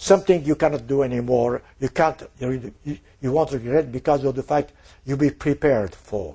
something 0.00 0.44
you 0.46 0.56
cannot 0.56 0.86
do 0.86 1.02
anymore. 1.02 1.60
You 1.78 1.90
can't, 1.90 2.22
you, 2.40 2.72
you 3.20 3.32
won't 3.32 3.52
regret 3.52 3.92
because 3.92 4.24
of 4.24 4.34
the 4.34 4.42
fact 4.42 4.72
you'll 5.04 5.18
be 5.18 5.30
prepared 5.30 5.94
for. 5.94 6.34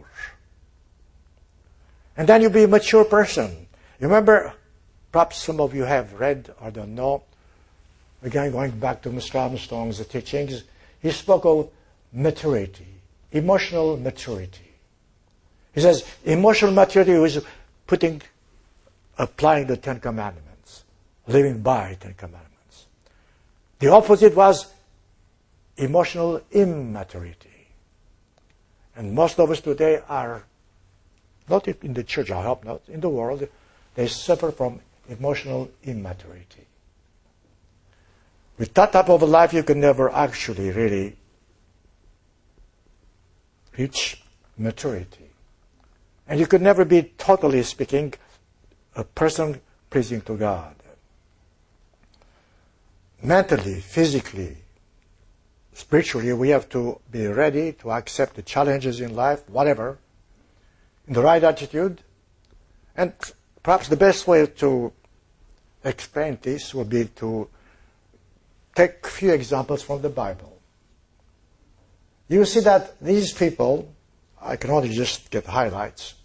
And 2.15 2.29
then 2.29 2.43
you'll 2.43 2.51
be 2.51 2.63
a 2.63 2.67
mature 2.67 3.03
person. 3.03 3.67
You 3.99 4.07
remember, 4.07 4.53
perhaps 5.11 5.37
some 5.37 5.59
of 5.59 5.73
you 5.73 5.83
have 5.83 6.13
read 6.13 6.53
or 6.61 6.69
don't 6.69 6.93
know, 6.93 7.23
again 8.21 8.51
going 8.51 8.71
back 8.79 9.01
to 9.01 9.09
Mr. 9.09 9.35
Armstrong's 9.35 10.05
teachings, 10.05 10.63
he 11.01 11.09
spoke 11.11 11.45
of 11.45 11.69
maturity, 12.13 12.87
emotional 13.31 13.97
maturity. 13.97 14.71
He 15.73 15.81
says 15.81 16.05
emotional 16.23 16.71
maturity 16.71 17.13
is 17.13 17.43
putting, 17.87 18.21
applying 19.17 19.65
the 19.65 19.75
Ten 19.75 19.99
Commandments, 19.99 20.83
living 21.27 21.61
by 21.61 21.97
Ten 21.99 22.13
Commandments. 22.13 22.44
The 23.79 23.91
opposite 23.91 24.35
was 24.35 24.67
emotional 25.77 26.41
immaturity. 26.51 27.49
And 28.95 29.13
most 29.13 29.39
of 29.39 29.51
us 29.51 29.61
today 29.61 30.01
are, 30.07 30.43
not 31.49 31.67
in 31.67 31.93
the 31.93 32.03
church, 32.03 32.31
I 32.31 32.41
hope 32.41 32.63
not, 32.63 32.81
in 32.87 33.01
the 33.01 33.09
world, 33.09 33.47
they 33.95 34.07
suffer 34.07 34.51
from 34.51 34.79
emotional 35.09 35.69
immaturity. 35.83 36.65
With 38.57 38.73
that 38.75 38.93
type 38.93 39.09
of 39.09 39.21
a 39.21 39.25
life, 39.25 39.53
you 39.53 39.63
can 39.63 39.81
never 39.81 40.09
actually 40.09 40.71
really 40.71 41.17
reach 43.77 44.23
maturity. 44.57 45.29
And 46.27 46.39
you 46.39 46.47
could 46.47 46.61
never 46.61 46.85
be, 46.85 47.03
totally 47.17 47.63
speaking, 47.63 48.13
a 48.95 49.03
person 49.03 49.59
pleasing 49.89 50.21
to 50.21 50.37
God. 50.37 50.75
Mentally, 53.21 53.79
physically, 53.79 54.57
spiritually, 55.73 56.33
we 56.33 56.49
have 56.49 56.69
to 56.69 56.99
be 57.11 57.25
ready 57.27 57.73
to 57.73 57.91
accept 57.91 58.35
the 58.35 58.41
challenges 58.41 58.99
in 58.99 59.15
life, 59.15 59.49
whatever, 59.49 59.97
in 61.07 61.13
the 61.13 61.21
right 61.21 61.43
attitude. 61.43 62.01
And 62.95 63.13
perhaps 63.63 63.87
the 63.87 63.97
best 63.97 64.27
way 64.27 64.45
to 64.45 64.93
explain 65.83 66.37
this 66.41 66.73
would 66.73 66.89
be 66.89 67.05
to 67.05 67.47
take 68.75 69.05
a 69.05 69.09
few 69.09 69.31
examples 69.31 69.81
from 69.81 70.01
the 70.01 70.09
Bible. 70.09 70.59
You 72.27 72.45
see 72.45 72.61
that 72.61 72.99
these 72.99 73.33
people, 73.33 73.93
I 74.41 74.55
can 74.55 74.71
only 74.71 74.89
just 74.89 75.29
get 75.29 75.45
highlights, 75.45 76.15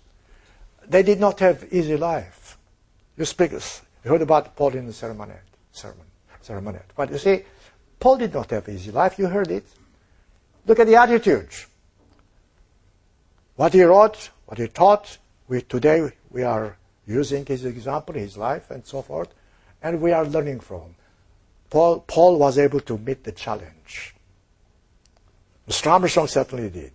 they 0.86 1.02
did 1.02 1.20
not 1.20 1.38
have 1.40 1.66
easy 1.70 1.96
life. 1.96 2.58
You 3.16 3.24
speak, 3.24 3.52
you 3.52 3.60
heard 4.04 4.22
about 4.22 4.56
Paul 4.56 4.74
in 4.74 4.86
the 4.86 4.92
sermonette, 4.92 5.46
sermon, 5.72 6.06
But 6.96 7.10
you 7.10 7.18
see, 7.18 7.42
Paul 7.98 8.16
did 8.16 8.32
not 8.32 8.50
have 8.50 8.68
easy 8.68 8.90
life. 8.90 9.18
You 9.18 9.26
heard 9.26 9.50
it. 9.50 9.64
Look 10.66 10.78
at 10.78 10.86
the 10.86 10.96
attitudes. 10.96 11.66
What 13.56 13.74
he 13.74 13.82
wrote, 13.82 14.30
what 14.46 14.58
he 14.58 14.68
taught, 14.68 15.18
we, 15.48 15.62
today 15.62 16.10
we 16.30 16.42
are 16.42 16.76
using 17.06 17.44
his 17.44 17.64
example, 17.64 18.14
his 18.14 18.36
life, 18.36 18.70
and 18.70 18.86
so 18.86 19.02
forth, 19.02 19.34
and 19.82 20.00
we 20.00 20.12
are 20.12 20.24
learning 20.24 20.60
from. 20.60 20.94
Paul, 21.68 22.00
Paul 22.00 22.38
was 22.38 22.58
able 22.58 22.80
to 22.80 22.98
meet 22.98 23.24
the 23.24 23.32
challenge. 23.32 24.14
Mr. 25.68 25.90
Armstrong 25.92 26.26
certainly 26.26 26.70
did. 26.70 26.92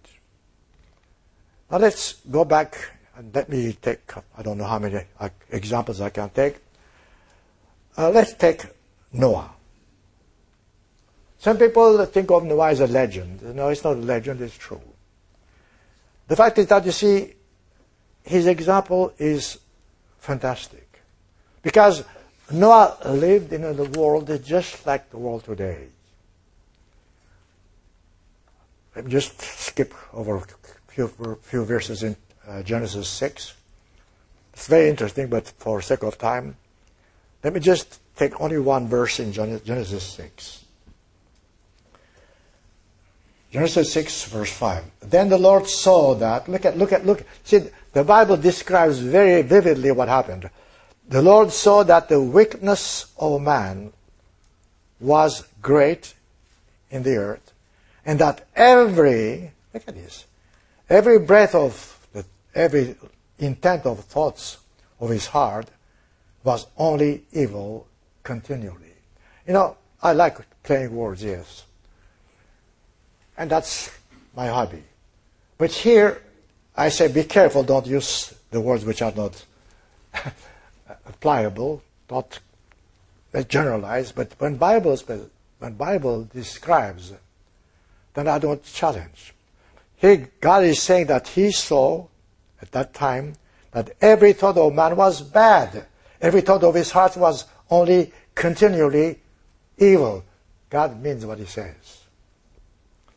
Now 1.69 1.77
let's 1.77 2.13
go 2.29 2.45
back 2.45 2.77
and 3.15 3.33
let 3.33 3.49
me 3.49 3.73
take, 3.73 4.11
I 4.37 4.41
don't 4.41 4.57
know 4.57 4.65
how 4.65 4.79
many 4.79 5.01
uh, 5.19 5.29
examples 5.49 6.01
I 6.01 6.09
can 6.09 6.29
take. 6.29 6.57
Uh, 7.97 8.09
let's 8.09 8.33
take 8.33 8.65
Noah. 9.17 9.51
Some 11.39 11.57
people 11.57 12.05
think 12.05 12.31
of 12.31 12.43
Noah 12.43 12.71
as 12.71 12.79
a 12.79 12.87
legend. 12.87 13.55
No, 13.55 13.69
it's 13.69 13.83
not 13.83 13.93
a 13.93 13.99
legend, 13.99 14.41
it's 14.41 14.57
true. 14.57 14.81
The 16.27 16.35
fact 16.35 16.57
is 16.57 16.67
that 16.67 16.85
you 16.85 16.91
see, 16.91 17.33
his 18.23 18.47
example 18.47 19.13
is 19.17 19.59
fantastic. 20.19 20.87
Because 21.61 22.03
Noah 22.51 22.97
lived 23.05 23.53
in 23.53 23.63
a 23.63 23.73
world 23.73 24.31
just 24.43 24.85
like 24.85 25.09
the 25.09 25.17
world 25.17 25.43
today. 25.43 25.87
Just 29.07 29.41
skip 29.41 29.93
over 30.13 30.37
a 30.37 30.45
few, 30.87 31.07
few 31.41 31.65
verses 31.65 32.01
in 32.03 32.15
uh, 32.47 32.63
Genesis 32.63 33.07
6. 33.09 33.53
It's 34.53 34.67
very 34.67 34.89
interesting, 34.89 35.27
but 35.27 35.47
for 35.57 35.81
sake 35.81 36.03
of 36.03 36.17
time, 36.17 36.55
let 37.43 37.53
me 37.53 37.59
just 37.59 37.99
take 38.15 38.39
only 38.39 38.59
one 38.59 38.87
verse 38.87 39.19
in 39.19 39.33
Genesis 39.33 40.03
6. 40.03 40.65
Genesis 43.51 43.93
6, 43.93 44.25
verse 44.25 44.51
5. 44.51 44.83
Then 45.01 45.29
the 45.29 45.37
Lord 45.37 45.67
saw 45.67 46.13
that. 46.15 46.49
Look 46.49 46.65
at, 46.65 46.77
look 46.77 46.91
at, 46.91 47.05
look. 47.05 47.23
See, 47.43 47.61
the 47.93 48.03
Bible 48.03 48.35
describes 48.35 48.99
very 48.99 49.41
vividly 49.43 49.91
what 49.91 50.09
happened. 50.09 50.49
The 51.07 51.21
Lord 51.21 51.51
saw 51.51 51.83
that 51.83 52.09
the 52.09 52.19
wickedness 52.19 53.13
of 53.17 53.41
man 53.41 53.93
was 54.99 55.47
great 55.61 56.15
in 56.89 57.03
the 57.03 57.15
earth, 57.15 57.53
and 58.05 58.19
that 58.19 58.45
every, 58.55 59.51
look 59.73 59.83
at 59.87 59.95
this, 59.95 60.25
every 60.89 61.19
breath 61.19 61.55
of, 61.55 62.07
the, 62.13 62.25
every 62.53 62.95
intent 63.39 63.85
of 63.85 64.03
thoughts 64.03 64.57
of 64.99 65.09
his 65.09 65.27
heart 65.27 65.67
was 66.43 66.67
only 66.77 67.23
evil 67.31 67.87
continually. 68.25 68.93
You 69.47 69.53
know, 69.53 69.77
I 70.03 70.11
like 70.11 70.37
playing 70.63 70.93
words, 70.93 71.23
yes. 71.23 71.63
And 73.37 73.49
that's 73.49 73.89
my 74.35 74.47
hobby. 74.47 74.83
But 75.57 75.71
here, 75.71 76.21
I 76.75 76.89
say 76.89 77.07
be 77.07 77.23
careful, 77.23 77.63
don't 77.63 77.87
use 77.87 78.33
the 78.51 78.59
words 78.59 78.83
which 78.83 79.01
are 79.01 79.13
not 79.13 79.45
pliable, 81.21 81.81
not 82.11 82.39
generalized, 83.47 84.15
but 84.15 84.33
when 84.39 84.57
Bible, 84.57 84.97
when 85.59 85.73
Bible 85.75 86.27
describes, 86.33 87.13
then 88.13 88.27
I 88.27 88.39
don't 88.39 88.63
challenge. 88.63 89.33
Here, 89.97 90.29
God 90.41 90.63
is 90.65 90.81
saying 90.81 91.07
that 91.07 91.29
He 91.29 91.51
saw 91.51 92.07
at 92.61 92.71
that 92.71 92.93
time 92.93 93.35
that 93.71 93.91
every 94.01 94.33
thought 94.33 94.57
of 94.57 94.73
man 94.73 94.95
was 94.95 95.21
bad. 95.21 95.85
Every 96.21 96.41
thought 96.41 96.63
of 96.63 96.73
his 96.75 96.91
heart 96.91 97.17
was 97.17 97.45
only 97.69 98.11
continually 98.33 99.19
evil. 99.77 100.23
God 100.69 101.01
means 101.01 101.25
what 101.25 101.39
He 101.39 101.45
says. 101.45 102.03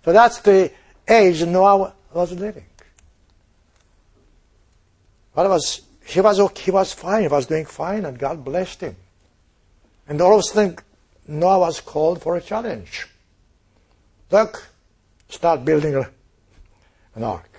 So 0.05 0.13
that's 0.13 0.39
the 0.41 0.71
age 1.09 1.45
Noah 1.45 1.93
was 2.13 2.33
living. 2.33 2.65
But 5.35 5.49
was 5.49 5.83
he 6.05 6.21
was 6.21 6.41
okay, 6.41 6.63
he 6.63 6.71
was 6.71 6.93
fine, 6.95 7.23
he 7.23 7.29
was 7.29 7.47
doing 7.47 7.67
fine, 7.67 8.07
and 8.07 8.19
God 8.19 8.43
blessed 8.43 8.81
him. 8.81 8.97
And 10.09 10.21
all 10.23 10.33
of 10.33 10.41
a 10.41 10.43
sudden, 10.43 10.79
Noah 11.27 11.59
was 11.59 11.81
called 11.81 12.23
for 12.23 12.37
a 12.37 12.41
challenge. 12.41 13.07
Look, 14.31 14.67
start 15.29 15.65
building 15.65 15.95
a, 15.95 16.09
an 17.15 17.25
ark. 17.25 17.51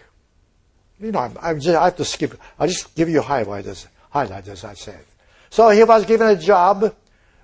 You 1.00 1.12
know, 1.12 1.20
I'm, 1.20 1.38
I'm 1.40 1.60
just, 1.60 1.78
I 1.78 1.86
have 1.86 1.96
to 1.98 2.06
skip. 2.06 2.40
I'll 2.58 2.68
just 2.68 2.96
give 2.96 3.08
you 3.08 3.22
highlights, 3.22 3.88
highlights 4.10 4.50
as 4.50 4.64
I 4.64 4.74
said. 4.74 5.06
So 5.50 5.70
he 5.70 5.84
was 5.84 6.06
given 6.06 6.28
a 6.28 6.36
job 6.36 6.96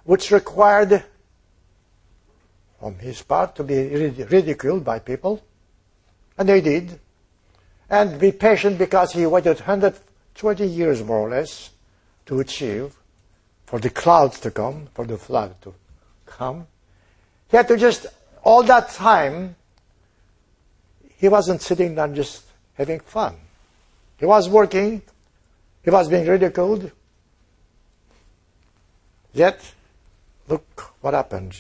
which 0.04 0.32
required, 0.32 1.04
on 2.82 2.96
his 2.96 3.22
part, 3.22 3.56
to 3.56 3.64
be 3.64 3.88
ridiculed 4.30 4.84
by 4.84 5.00
people. 5.00 5.44
And 6.38 6.48
they 6.48 6.62
did. 6.62 7.00
And 7.90 8.20
be 8.20 8.32
patient 8.32 8.78
because 8.78 9.14
he 9.14 9.26
waited 9.26 9.58
120 9.58 10.66
years 10.66 11.04
more 11.04 11.20
or 11.20 11.30
less 11.30 11.72
to 12.26 12.40
achieve 12.40 12.96
for 13.66 13.80
the 13.80 13.90
clouds 13.90 14.40
to 14.42 14.52
come, 14.52 14.88
for 14.94 15.06
the 15.06 15.18
flood 15.18 15.60
to 15.62 15.74
come. 16.26 16.68
He 17.50 17.58
had 17.58 17.68
to 17.68 17.78
just, 17.78 18.06
all 18.44 18.64
that 18.64 18.90
time, 18.90 19.56
he 21.18 21.30
wasn't 21.30 21.62
sitting 21.62 21.96
down 21.96 22.16
just 22.16 22.44
having 22.76 23.00
fun. 23.00 23.36
He 24.18 24.26
was 24.26 24.50
working, 24.50 25.02
he 25.84 25.90
was 25.90 26.08
being 26.10 26.28
ridiculed. 26.28 26.92
Yet, 29.36 29.74
look 30.48 30.94
what 31.02 31.14
happened. 31.14 31.58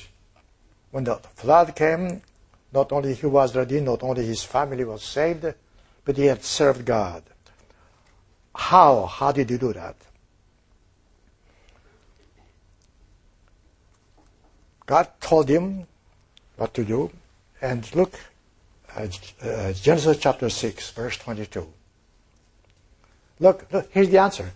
When 0.92 1.04
the 1.04 1.18
flood 1.36 1.76
came, 1.76 2.22
not 2.72 2.94
only 2.94 3.14
he 3.14 3.26
was 3.26 3.54
ready, 3.54 3.82
not 3.82 4.02
only 4.02 4.26
his 4.26 4.44
family 4.46 4.86
was 4.86 5.04
saved, 5.04 5.46
but 6.06 6.16
he 6.16 6.26
had 6.26 6.42
served 6.42 6.86
God. 6.86 7.22
How? 8.56 9.06
How 9.06 9.34
did 9.34 9.50
he 9.50 9.58
do 9.58 9.74
that? 9.74 9.98
God 14.86 15.10
told 15.20 15.50
him 15.50 15.86
what 16.56 16.74
to 16.76 16.86
do. 16.86 17.12
And 17.62 17.94
look, 17.94 18.18
uh, 18.96 19.08
uh, 19.42 19.74
Genesis 19.74 20.18
chapter 20.18 20.50
6, 20.50 20.92
verse 20.92 21.18
22. 21.18 21.68
Look, 23.42 23.66
look 23.70 23.90
here's 23.92 24.10
the 24.10 24.20
answer. 24.20 24.50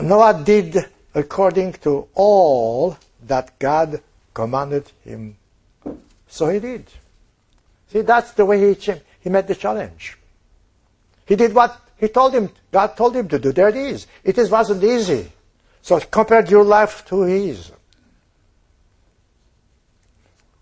Noah 0.00 0.42
did 0.42 0.86
according 1.14 1.72
to 1.74 2.08
all 2.14 2.96
that 3.26 3.58
God 3.58 4.00
commanded 4.34 4.90
him. 5.04 5.36
So 6.28 6.48
he 6.48 6.60
did. 6.60 6.86
See, 7.88 8.00
that's 8.00 8.32
the 8.32 8.46
way 8.46 8.74
he, 8.74 8.92
he 9.20 9.30
met 9.30 9.46
the 9.46 9.54
challenge. 9.54 10.16
He 11.26 11.36
did 11.36 11.54
what 11.54 11.78
he 11.98 12.08
told 12.08 12.34
him, 12.34 12.50
God 12.72 12.96
told 12.96 13.14
him 13.14 13.28
to 13.28 13.38
do. 13.38 13.52
There 13.52 13.68
it 13.68 13.76
is. 13.76 14.06
It 14.24 14.36
is, 14.36 14.50
wasn't 14.50 14.82
easy. 14.82 15.30
So 15.82 16.00
compared 16.00 16.50
your 16.50 16.64
life 16.64 17.04
to 17.06 17.22
his. 17.22 17.70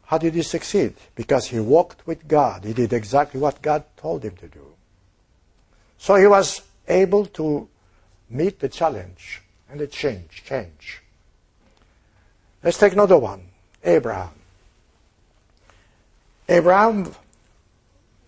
How 0.05 0.19
did 0.19 0.35
he 0.35 0.43
succeed? 0.43 0.95
Because 1.15 1.47
he 1.47 1.61
walked 1.61 2.07
with 2.07 2.27
God. 2.27 2.65
He 2.65 2.73
did 2.73 2.93
exactly 2.93 3.41
what 3.41 3.63
God 3.63 3.85
told 3.97 4.25
him 4.25 4.37
to 4.37 4.49
do. 4.49 4.67
So 5.97 6.17
he 6.17 6.27
was 6.27 6.63
able 6.89 7.27
to 7.27 7.69
meet 8.29 8.59
the 8.59 8.69
challenge 8.69 9.41
and 9.70 9.80
the 9.80 9.87
change, 9.87 10.42
change. 10.44 11.02
Let's 12.62 12.78
take 12.78 12.92
another 12.92 13.18
one. 13.18 13.42
Abraham. 13.85 14.30
Abraham 16.48 17.14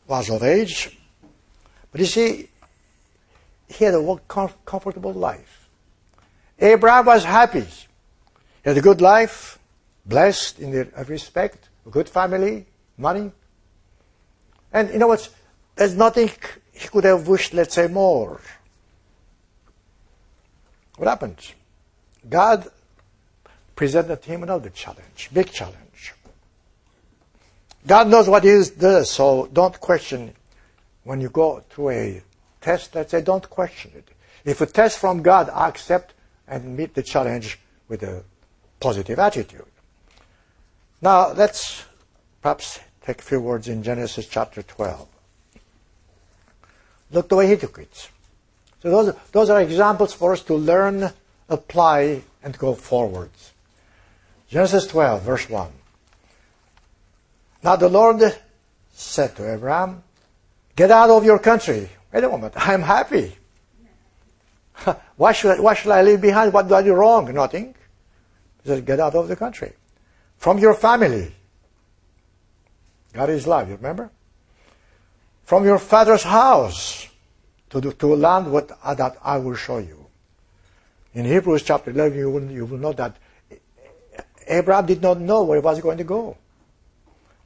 was 0.07 0.31
of 0.31 0.43
age, 0.43 0.97
but 1.91 2.01
you 2.01 2.07
see, 2.07 2.49
he 3.69 3.85
had 3.85 3.95
a 3.95 4.21
comfortable 4.65 5.13
life. 5.13 5.69
Abraham 6.59 7.07
was 7.07 7.25
happy. 7.25 7.61
He 7.61 8.71
had 8.71 8.79
a 8.79 8.81
good 8.81 9.01
life. 9.01 9.59
blessed 10.05 10.59
in 10.59 10.91
every 10.97 11.15
respect, 11.15 11.69
a 11.87 11.91
good 11.91 12.09
family, 12.09 12.67
money. 12.99 13.31
And 14.73 14.91
you 14.91 14.99
know 14.99 15.09
what? 15.09 15.29
There's 15.77 15.95
nothing 15.95 16.31
he 16.73 16.89
could 16.89 17.05
have 17.05 17.29
wished, 17.29 17.55
let's 17.55 17.75
say, 17.75 17.87
more. 17.87 18.41
What 20.97 21.09
happened? 21.09 21.39
God 22.29 22.69
presented 23.75 24.25
him 24.25 24.43
another 24.43 24.71
challenge, 24.71 25.31
big 25.33 25.51
challenge. 25.51 26.15
God 27.87 28.09
knows 28.09 28.29
what 28.29 28.45
is 28.45 28.71
does, 28.71 29.11
so 29.11 29.49
don't 29.53 29.79
question 29.81 30.35
when 31.05 31.21
you 31.21 31.29
go 31.29 31.65
through 31.71 31.91
a 31.91 32.23
test, 32.61 32.95
let's 32.95 33.11
say, 33.11 33.23
don't 33.23 33.49
question 33.51 33.91
it. 33.97 34.09
If 34.45 34.61
a 34.61 34.67
test 34.67 34.99
from 34.99 35.23
God, 35.23 35.51
I 35.51 35.69
accept 35.69 36.15
and 36.47 36.77
meet 36.77 36.95
the 36.95 37.03
challenge 37.03 37.59
with 37.89 38.03
a 38.03 38.23
positive 38.79 39.19
attitude. 39.19 39.65
Now, 41.01 41.33
let's 41.33 41.85
perhaps 42.41 42.79
take 43.05 43.21
a 43.21 43.25
few 43.25 43.41
words 43.41 43.69
in 43.69 43.83
Genesis 43.83 44.27
chapter 44.27 44.63
12. 44.63 45.09
Look 47.11 47.29
the 47.29 47.37
way 47.37 47.49
he 47.49 47.57
took 47.57 47.79
it. 47.79 48.09
So 48.83 48.91
those, 48.91 49.15
those 49.31 49.51
are 49.51 49.63
examples 49.63 50.13
for 50.13 50.33
us 50.33 50.43
to 50.43 50.55
learn, 50.55 51.13
apply, 51.49 52.23
and 52.43 52.59
go 52.59 52.75
forwards. 52.75 53.53
Genesis 54.49 54.89
12, 54.89 55.23
verse 55.23 55.49
1. 55.49 55.71
Now 57.63 57.77
the 57.77 57.89
Lord 57.89 58.21
said 58.93 59.37
to 59.37 59.55
Abraham, 59.55 60.03
Get 60.75 60.91
out 60.91 61.11
of 61.11 61.25
your 61.25 61.39
country. 61.39 61.89
Wait 62.13 62.25
a 62.25 62.29
moment, 62.29 62.55
I'm 62.57 62.83
happy. 62.83 63.37
why, 65.17 65.31
should 65.31 65.59
I, 65.59 65.61
why 65.61 65.75
should 65.75 65.93
I 65.93 66.03
leave 66.03 66.21
behind? 66.21 66.53
What 66.53 66.67
do 66.67 66.75
I 66.75 66.83
do 66.83 66.93
wrong? 66.93 67.33
Nothing. 67.33 67.77
He 68.65 68.69
said, 68.69 68.85
Get 68.85 68.99
out 68.99 69.15
of 69.15 69.29
the 69.29 69.37
country. 69.37 69.75
From 70.39 70.59
your 70.59 70.75
family. 70.75 71.33
God 73.13 73.31
is 73.31 73.47
love, 73.47 73.69
you 73.69 73.77
remember? 73.77 74.11
From 75.45 75.65
your 75.65 75.79
father's 75.79 76.25
house 76.25 77.07
to, 77.73 77.81
the, 77.81 77.93
to 77.95 78.15
land 78.15 78.53
what, 78.53 78.71
uh, 78.83 78.95
that 78.95 79.17
I 79.25 79.39
will 79.39 79.57
show 79.57 79.79
you. 79.79 80.07
In 81.15 81.25
Hebrews 81.25 81.63
chapter 81.63 81.91
11, 81.91 82.19
you 82.19 82.31
will, 82.31 82.51
you 82.51 82.67
will 82.67 82.79
know 82.79 82.93
that 82.93 83.17
Abraham 84.47 84.87
did 84.87 85.03
not 85.03 85.19
know 85.19 85.43
where 85.43 85.59
he 85.59 85.65
was 85.65 85.81
going 85.81 85.99
to 85.99 86.05
go. 86.05 86.37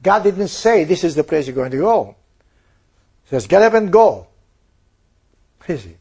God 0.03 0.23
didn't 0.23 0.49
say, 0.49 0.83
this 0.83 1.03
is 1.03 1.15
the 1.15 1.23
place 1.23 1.47
you're 1.47 1.55
going 1.55 1.71
to 1.71 1.77
go. 1.77 2.15
He 3.23 3.29
says, 3.29 3.47
get 3.47 3.61
up 3.61 3.73
and 3.73 3.91
go. 3.91 4.27
Easy. 5.69 5.97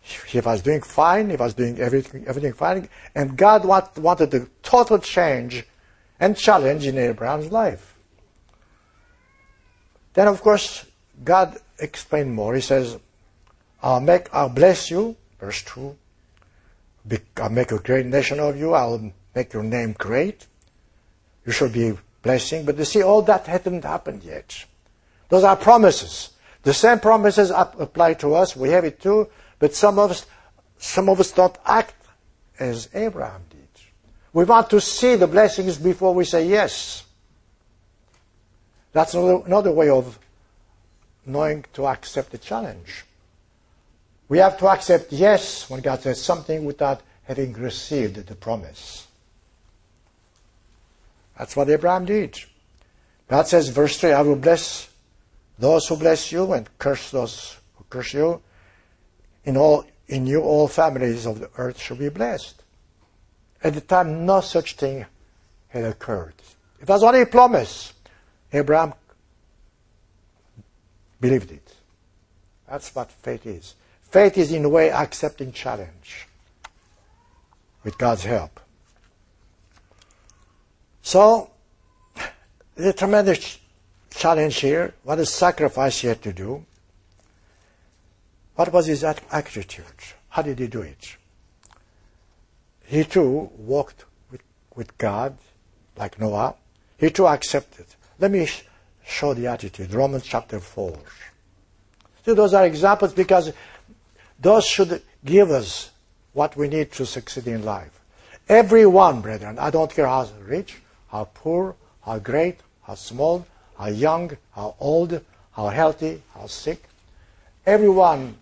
He 0.00 0.40
was 0.40 0.60
doing 0.62 0.82
fine. 0.82 1.30
He 1.30 1.36
was 1.36 1.54
doing 1.54 1.78
everything, 1.78 2.26
everything 2.26 2.52
fine. 2.52 2.88
And 3.14 3.36
God 3.36 3.64
want, 3.64 3.96
wanted 3.96 4.34
a 4.34 4.46
total 4.62 4.98
change 4.98 5.64
and 6.18 6.36
challenge 6.36 6.86
in 6.86 6.98
Abraham's 6.98 7.50
life. 7.50 7.96
Then, 10.12 10.28
of 10.28 10.42
course, 10.42 10.84
God 11.22 11.58
explained 11.78 12.34
more. 12.34 12.54
He 12.54 12.60
says, 12.60 12.98
I'll 13.82 14.00
make, 14.00 14.32
I'll 14.32 14.48
bless 14.48 14.90
you, 14.90 15.16
verse 15.38 15.62
2. 15.62 15.96
I'll 17.36 17.50
make 17.50 17.72
a 17.72 17.78
great 17.78 18.06
nation 18.06 18.40
of 18.40 18.56
you. 18.56 18.72
I'll 18.72 19.12
make 19.34 19.52
your 19.52 19.62
name 19.62 19.94
great. 19.98 20.46
You 21.44 21.52
shall 21.52 21.68
be 21.68 21.88
a 21.88 21.98
blessing. 22.22 22.64
But 22.64 22.78
you 22.78 22.84
see, 22.84 23.02
all 23.02 23.22
that 23.22 23.46
hadn't 23.46 23.84
happened 23.84 24.24
yet. 24.24 24.64
Those 25.28 25.44
are 25.44 25.56
promises. 25.56 26.30
The 26.62 26.72
same 26.72 26.98
promises 26.98 27.50
apply 27.50 28.14
to 28.14 28.34
us. 28.34 28.56
We 28.56 28.70
have 28.70 28.84
it 28.84 29.00
too. 29.00 29.28
But 29.58 29.74
some 29.74 29.98
of 29.98 30.10
us, 30.12 30.26
some 30.78 31.08
of 31.08 31.20
us 31.20 31.32
don't 31.32 31.56
act 31.66 31.94
as 32.58 32.88
Abraham 32.94 33.42
did. 33.50 33.60
We 34.32 34.44
want 34.44 34.70
to 34.70 34.80
see 34.80 35.16
the 35.16 35.26
blessings 35.26 35.76
before 35.76 36.14
we 36.14 36.24
say 36.24 36.48
yes. 36.48 37.04
That's 38.92 39.14
another 39.14 39.72
way 39.72 39.90
of 39.90 40.18
knowing 41.26 41.64
to 41.72 41.86
accept 41.86 42.30
the 42.30 42.38
challenge. 42.38 43.04
We 44.28 44.38
have 44.38 44.58
to 44.58 44.68
accept 44.68 45.12
yes 45.12 45.68
when 45.68 45.80
God 45.80 46.00
says 46.00 46.20
something 46.20 46.64
without 46.64 47.02
having 47.24 47.52
received 47.52 48.16
the 48.26 48.34
promise. 48.34 49.06
That's 51.38 51.56
what 51.56 51.68
Abraham 51.68 52.04
did. 52.04 52.38
God 53.28 53.46
says, 53.46 53.68
verse 53.68 53.98
3, 53.98 54.12
I 54.12 54.22
will 54.22 54.36
bless 54.36 54.88
those 55.58 55.86
who 55.86 55.96
bless 55.96 56.30
you 56.30 56.52
and 56.52 56.68
curse 56.78 57.10
those 57.10 57.56
who 57.76 57.84
curse 57.88 58.14
you. 58.14 58.40
In, 59.44 59.56
all, 59.56 59.84
in 60.08 60.26
you, 60.26 60.40
all 60.40 60.68
families 60.68 61.26
of 61.26 61.40
the 61.40 61.50
earth 61.56 61.78
shall 61.78 61.96
be 61.96 62.08
blessed. 62.08 62.62
At 63.62 63.74
the 63.74 63.80
time, 63.80 64.26
no 64.26 64.40
such 64.40 64.76
thing 64.76 65.06
had 65.68 65.84
occurred. 65.84 66.34
It 66.80 66.88
was 66.88 67.02
only 67.02 67.22
a 67.22 67.26
promise. 67.26 67.92
Abraham 68.52 68.94
believed 71.24 71.52
it. 71.52 71.74
That's 72.68 72.94
what 72.94 73.10
faith 73.10 73.46
is. 73.46 73.74
Faith 74.10 74.36
is, 74.36 74.52
in 74.52 74.64
a 74.64 74.68
way, 74.68 74.90
accepting 74.90 75.52
challenge 75.52 76.26
with 77.82 77.96
God's 77.96 78.24
help. 78.24 78.60
So, 81.00 81.50
the 82.74 82.92
tremendous 82.92 83.58
challenge 84.10 84.56
here. 84.56 84.94
What 85.02 85.18
is 85.18 85.30
sacrifice 85.30 86.00
he 86.00 86.08
had 86.08 86.22
to 86.22 86.32
do? 86.32 86.64
What 88.56 88.72
was 88.72 88.86
his 88.86 89.02
attitude? 89.04 90.00
How 90.28 90.42
did 90.42 90.58
he 90.58 90.66
do 90.66 90.82
it? 90.82 91.16
He 92.84 93.04
too 93.04 93.50
walked 93.56 94.04
with, 94.30 94.42
with 94.76 94.96
God 94.98 95.38
like 95.96 96.20
Noah. 96.20 96.54
He 96.98 97.10
too 97.10 97.26
accepted. 97.26 97.86
Let 98.18 98.30
me 98.30 98.48
show 99.06 99.34
the 99.34 99.46
attitude. 99.46 99.92
Romans 99.92 100.24
chapter 100.24 100.60
4. 100.60 100.98
See, 102.24 102.34
those 102.34 102.54
are 102.54 102.66
examples 102.66 103.12
because 103.12 103.52
those 104.40 104.66
should 104.66 105.02
give 105.24 105.50
us 105.50 105.90
what 106.32 106.56
we 106.56 106.68
need 106.68 106.92
to 106.92 107.06
succeed 107.06 107.46
in 107.46 107.64
life. 107.64 108.00
Everyone, 108.48 109.20
brethren, 109.20 109.58
I 109.58 109.70
don't 109.70 109.92
care 109.92 110.06
how 110.06 110.28
rich, 110.44 110.76
how 111.08 111.28
poor, 111.32 111.76
how 112.02 112.18
great, 112.18 112.58
how 112.82 112.94
small, 112.94 113.46
how 113.78 113.86
young, 113.86 114.36
how 114.52 114.74
old, 114.80 115.20
how 115.52 115.68
healthy, 115.68 116.22
how 116.34 116.46
sick, 116.46 116.82
everyone 117.64 118.36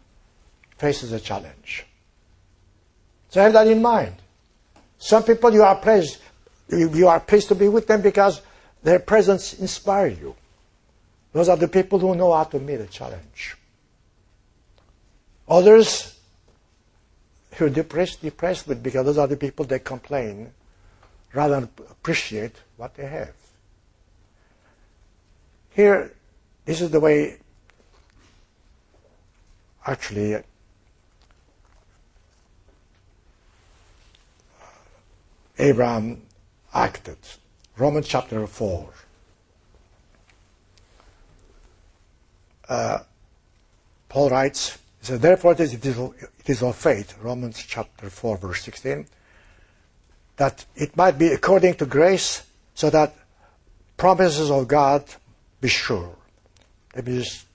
faces 0.78 1.12
a 1.12 1.20
challenge. 1.20 1.86
So 3.30 3.40
have 3.40 3.52
that 3.52 3.66
in 3.66 3.80
mind. 3.80 4.14
Some 4.98 5.22
people 5.22 5.52
you 5.52 5.62
are 5.62 5.76
pleased, 5.76 6.18
you 6.68 7.08
are 7.08 7.20
pleased 7.20 7.48
to 7.48 7.54
be 7.54 7.68
with 7.68 7.86
them 7.86 8.02
because 8.02 8.40
their 8.82 8.98
presence 8.98 9.54
inspires 9.54 10.18
you. 10.18 10.34
Those 11.32 11.48
are 11.48 11.56
the 11.56 11.68
people 11.68 11.98
who 11.98 12.14
know 12.14 12.32
how 12.32 12.44
to 12.44 12.58
meet 12.58 12.80
a 12.80 12.86
challenge. 12.86 13.56
Others 15.48 16.18
who 17.54 17.66
are 17.66 17.70
depressed, 17.70 18.22
depressed 18.22 18.68
with 18.68 18.82
because 18.82 19.04
those 19.04 19.18
are 19.18 19.26
the 19.26 19.36
people 19.36 19.64
that 19.66 19.84
complain 19.84 20.52
rather 21.32 21.60
than 21.60 21.70
appreciate 21.90 22.56
what 22.76 22.94
they 22.94 23.06
have. 23.06 23.34
Here, 25.70 26.12
this 26.64 26.80
is 26.80 26.90
the 26.90 27.00
way 27.00 27.38
actually 29.86 30.34
uh, 30.34 30.42
Abraham 35.58 36.22
acted. 36.74 37.16
Romans 37.76 38.06
chapter 38.06 38.46
4. 38.46 38.90
Paul 44.08 44.30
writes, 44.30 44.78
says, 45.00 45.20
Therefore 45.20 45.52
it 45.52 45.60
is, 45.60 45.74
it 45.74 46.48
is 46.48 46.62
of 46.62 46.76
faith, 46.76 47.16
Romans 47.22 47.64
chapter 47.66 48.10
4, 48.10 48.36
verse 48.36 48.62
16, 48.62 49.06
that 50.36 50.64
it 50.76 50.96
might 50.96 51.18
be 51.18 51.28
according 51.28 51.74
to 51.74 51.86
grace, 51.86 52.42
so 52.74 52.90
that 52.90 53.14
promises 53.96 54.50
of 54.50 54.68
God 54.68 55.04
be 55.60 55.68
sure. 55.68 56.14
Let 56.94 57.06
me 57.06 57.18
just 57.18 57.46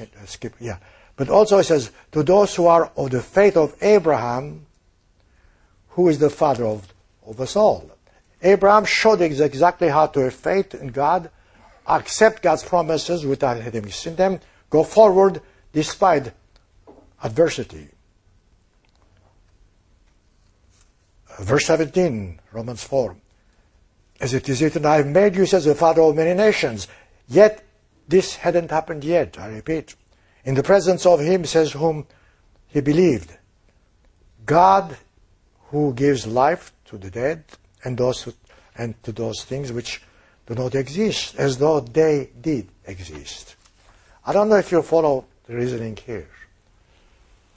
uh, 0.00 0.04
skip, 0.26 0.54
yeah. 0.60 0.78
But 1.16 1.28
also 1.28 1.58
it 1.58 1.64
says, 1.64 1.90
to 2.12 2.22
those 2.22 2.54
who 2.54 2.66
are 2.66 2.90
of 2.96 3.10
the 3.10 3.22
faith 3.22 3.56
of 3.56 3.74
Abraham, 3.82 4.66
who 5.90 6.08
is 6.08 6.18
the 6.18 6.30
father 6.30 6.64
of, 6.64 6.92
of 7.26 7.40
us 7.40 7.56
all. 7.56 7.90
Abraham 8.42 8.84
showed 8.84 9.20
exactly 9.20 9.88
how 9.88 10.06
to 10.08 10.20
have 10.20 10.34
faith 10.34 10.74
in 10.74 10.88
God, 10.88 11.30
accept 11.86 12.42
God's 12.42 12.62
promises 12.62 13.24
without 13.24 13.60
having 13.60 13.90
seen 13.90 14.16
them, 14.16 14.40
go 14.70 14.84
forward 14.84 15.40
despite 15.72 16.32
adversity. 17.22 17.88
Verse 21.40 21.66
17, 21.66 22.40
Romans 22.52 22.84
4. 22.84 23.16
As 24.20 24.34
it 24.34 24.48
is 24.48 24.62
written, 24.62 24.86
I 24.86 24.96
have 24.96 25.06
made 25.06 25.34
you, 25.34 25.46
says 25.46 25.64
the 25.64 25.74
father 25.74 26.02
of 26.02 26.14
many 26.14 26.34
nations. 26.34 26.86
Yet 27.28 27.64
this 28.06 28.36
hadn't 28.36 28.70
happened 28.70 29.02
yet, 29.02 29.38
I 29.38 29.48
repeat. 29.48 29.96
In 30.44 30.54
the 30.54 30.62
presence 30.62 31.06
of 31.06 31.20
him, 31.20 31.44
says 31.44 31.72
whom 31.72 32.06
he 32.68 32.80
believed. 32.80 33.36
God 34.46 34.96
who 35.70 35.92
gives 35.94 36.26
life 36.26 36.72
to 36.86 36.98
the 36.98 37.10
dead 37.10 37.44
and 37.82 37.98
those 37.98 38.22
who, 38.22 38.32
and 38.76 39.02
to 39.02 39.12
those 39.12 39.42
things 39.44 39.72
which 39.72 40.02
do 40.46 40.54
not 40.54 40.74
exist, 40.74 41.34
as 41.36 41.58
though 41.58 41.80
they 41.80 42.30
did 42.40 42.68
exist. 42.86 43.53
I 44.26 44.32
don't 44.32 44.48
know 44.48 44.56
if 44.56 44.72
you 44.72 44.82
follow 44.82 45.24
the 45.46 45.54
reasoning 45.54 45.96
here. 45.96 46.28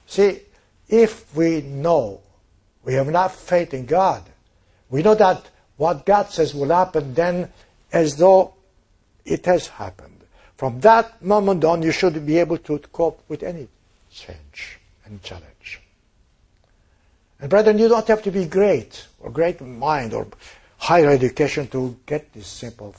See, 0.07 0.41
if 0.89 1.34
we 1.36 1.61
know 1.61 2.22
we 2.84 2.93
have 2.93 3.07
enough 3.07 3.36
faith 3.36 3.74
in 3.74 3.86
God, 3.86 4.24
we 4.89 5.01
know 5.01 5.15
that 5.15 5.49
what 5.78 6.05
God 6.05 6.30
says 6.30 6.53
will 6.53 6.70
happen 6.70 7.13
then 7.13 7.49
as 7.91 8.15
though 8.15 8.53
it 9.26 9.45
has 9.45 9.68
happened. 9.68 10.22
From 10.55 10.80
that 10.82 11.22
moment 11.22 11.63
on, 11.63 11.84
you 11.84 11.91
should 11.91 12.26
be 12.26 12.39
able 12.39 12.57
to 12.59 12.80
cope 12.80 13.22
with 13.28 13.43
any 13.43 13.68
change 14.11 14.80
and 15.05 15.22
challenge. 15.22 15.82
And 17.39 17.49
brethren, 17.49 17.78
you 17.78 17.88
don't 17.88 18.07
have 18.07 18.24
to 18.24 18.32
be 18.32 18.45
great 18.45 19.07
or 19.20 19.30
great 19.30 19.61
in 19.61 19.78
mind 19.78 20.13
or 20.13 20.28
higher 20.78 21.09
education 21.09 21.68
to 21.68 21.95
get 22.05 22.34
this 22.34 22.47
simple. 22.47 22.95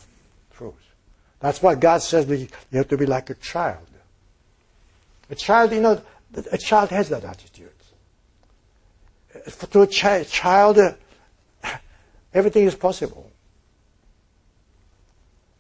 That's 1.41 1.63
why 1.63 1.75
God 1.75 2.03
says 2.03 2.29
you 2.29 2.49
have 2.73 2.89
to 2.89 2.97
be 2.97 3.07
like 3.07 3.31
a 3.31 3.35
child. 3.35 3.87
A 5.31 5.35
child, 5.35 5.73
you 5.73 5.81
know, 5.81 6.01
a 6.51 6.59
child 6.59 6.91
has 6.91 7.09
that 7.11 7.25
attitude. 7.25 7.71
To 9.71 9.83
a 9.83 9.87
chi- 9.87 10.25
child, 10.25 10.79
uh, 10.79 10.95
everything 12.35 12.65
is 12.65 12.75
possible. 12.75 13.31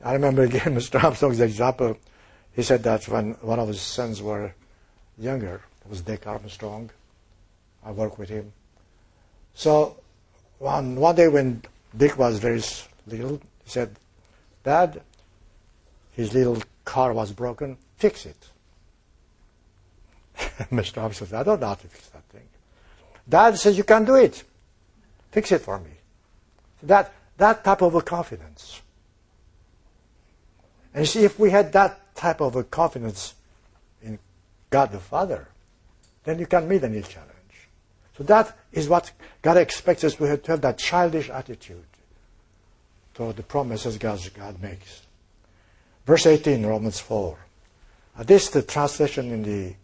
I 0.02 0.14
remember 0.14 0.42
again 0.42 0.60
Mr. 0.74 1.02
Armstrong's 1.02 1.40
example. 1.40 1.96
He 2.54 2.62
said 2.62 2.82
that 2.84 3.06
when 3.08 3.32
one 3.34 3.60
of 3.60 3.68
his 3.68 3.80
sons 3.80 4.20
were 4.22 4.52
younger, 5.16 5.62
it 5.84 5.90
was 5.90 6.00
Dick 6.00 6.26
Armstrong. 6.26 6.90
I 7.84 7.92
worked 7.92 8.18
with 8.18 8.28
him. 8.28 8.52
So 9.54 9.96
one, 10.58 10.96
one 10.96 11.14
day 11.14 11.28
when 11.28 11.62
Dick 11.96 12.18
was 12.18 12.38
very 12.38 12.62
little, 13.06 13.40
he 13.64 13.70
said, 13.70 13.96
Dad, 14.64 15.00
his 16.18 16.34
little 16.34 16.60
car 16.84 17.12
was 17.12 17.30
broken, 17.30 17.78
fix 17.96 18.26
it. 18.26 18.48
Mr. 20.72 21.00
Armstrong 21.00 21.28
said, 21.28 21.34
I 21.34 21.44
don't 21.44 21.60
know 21.60 21.68
how 21.68 21.74
to 21.74 21.86
fix 21.86 22.08
that 22.08 22.24
thing. 22.24 22.42
Dad 23.28 23.56
says, 23.56 23.78
you 23.78 23.84
can 23.84 24.04
do 24.04 24.16
it. 24.16 24.42
Fix 25.30 25.52
it 25.52 25.60
for 25.60 25.78
me. 25.78 25.92
That, 26.82 27.14
that 27.36 27.62
type 27.62 27.82
of 27.82 27.94
a 27.94 28.02
confidence. 28.02 28.82
And 30.92 31.02
you 31.02 31.06
see, 31.06 31.22
if 31.22 31.38
we 31.38 31.50
had 31.50 31.72
that 31.74 32.16
type 32.16 32.40
of 32.40 32.56
a 32.56 32.64
confidence 32.64 33.34
in 34.02 34.18
God 34.70 34.90
the 34.90 34.98
Father, 34.98 35.46
then 36.24 36.40
you 36.40 36.46
can 36.46 36.66
meet 36.66 36.82
any 36.82 37.02
challenge. 37.02 37.68
So 38.16 38.24
that 38.24 38.58
is 38.72 38.88
what 38.88 39.12
God 39.40 39.56
expects 39.56 40.02
us 40.02 40.16
to 40.16 40.24
have, 40.24 40.42
to 40.42 40.50
have 40.50 40.62
that 40.62 40.78
childish 40.78 41.30
attitude 41.30 41.86
toward 43.14 43.36
the 43.36 43.44
promises 43.44 43.98
God, 43.98 44.18
God 44.34 44.60
makes. 44.60 45.02
Verse 46.08 46.24
18, 46.24 46.64
Romans 46.64 46.98
4. 47.00 47.36
Uh, 48.16 48.22
this, 48.22 48.48
the 48.48 48.62
translation 48.62 49.30
in 49.30 49.42
the 49.42 49.74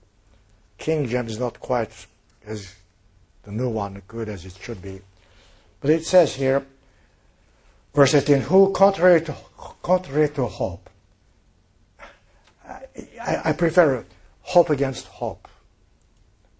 King 0.79 1.07
James 1.07 1.33
is 1.33 1.39
not 1.39 1.61
quite 1.61 2.07
as 2.47 2.75
the 3.43 3.53
new 3.53 3.68
one 3.68 4.01
good 4.09 4.31
as 4.31 4.47
it 4.47 4.57
should 4.59 4.81
be. 4.81 5.03
But 5.83 5.91
it 5.91 6.07
says 6.07 6.35
here, 6.35 6.64
verse 7.93 8.14
18, 8.14 8.41
who 8.41 8.72
contrary 8.72 9.20
to, 9.20 9.37
contrary 9.83 10.31
to 10.31 10.47
hope, 10.47 10.89
I, 12.66 13.43
I 13.45 13.53
prefer 13.53 14.03
hope 14.41 14.70
against 14.70 15.05
hope. 15.09 15.47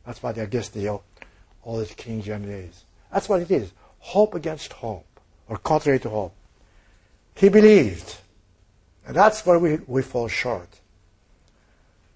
That's 0.05 0.23
what 0.23 0.37
I 0.37 0.45
guess 0.45 0.69
the 0.69 1.01
old 1.65 1.97
King 1.97 2.21
James 2.21 2.49
is. 2.49 2.85
That's 3.11 3.31
what 3.31 3.41
it 3.41 3.51
is. 3.51 3.73
Hope 4.01 4.35
against 4.35 4.75
hope, 4.75 5.07
or 5.49 5.57
contrary 5.57 6.01
to 6.01 6.11
hope. 6.11 6.35
He 7.35 7.49
believed. 7.49 8.19
And 9.07 9.15
that's 9.17 9.45
where 9.45 9.59
we, 9.59 9.77
we 9.87 10.03
fall 10.03 10.29
short. 10.29 10.69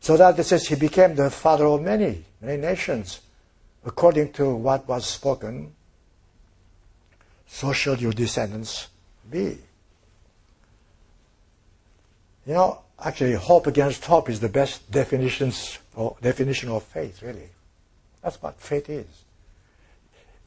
So 0.01 0.17
that 0.17 0.39
it 0.39 0.45
says 0.45 0.69
he 0.69 0.77
became 0.77 1.15
the 1.15 1.31
father 1.31 1.67
of 1.67 1.83
many, 1.83 2.25
many 2.41 2.61
nations, 2.61 3.21
according 3.85 4.33
to 4.35 4.55
what 4.55 4.87
was 4.89 5.07
spoken. 5.07 5.73
So 7.47 7.73
shall 7.73 7.97
your 7.97 8.13
descendants 8.13 8.89
be. 9.31 9.59
You 12.47 12.55
know, 12.55 12.81
actually, 13.03 13.35
hope 13.35 13.67
against 13.67 14.05
hope 14.05 14.31
is 14.31 14.41
the 14.41 14.49
best 14.49 14.91
definitions 14.91 15.79
or 15.95 16.17
definition 16.23 16.71
of 16.71 16.85
faith, 16.85 17.23
really. 17.23 17.51
That's 18.23 18.41
what 18.41 18.59
faith 18.61 18.89
is. 18.89 19.07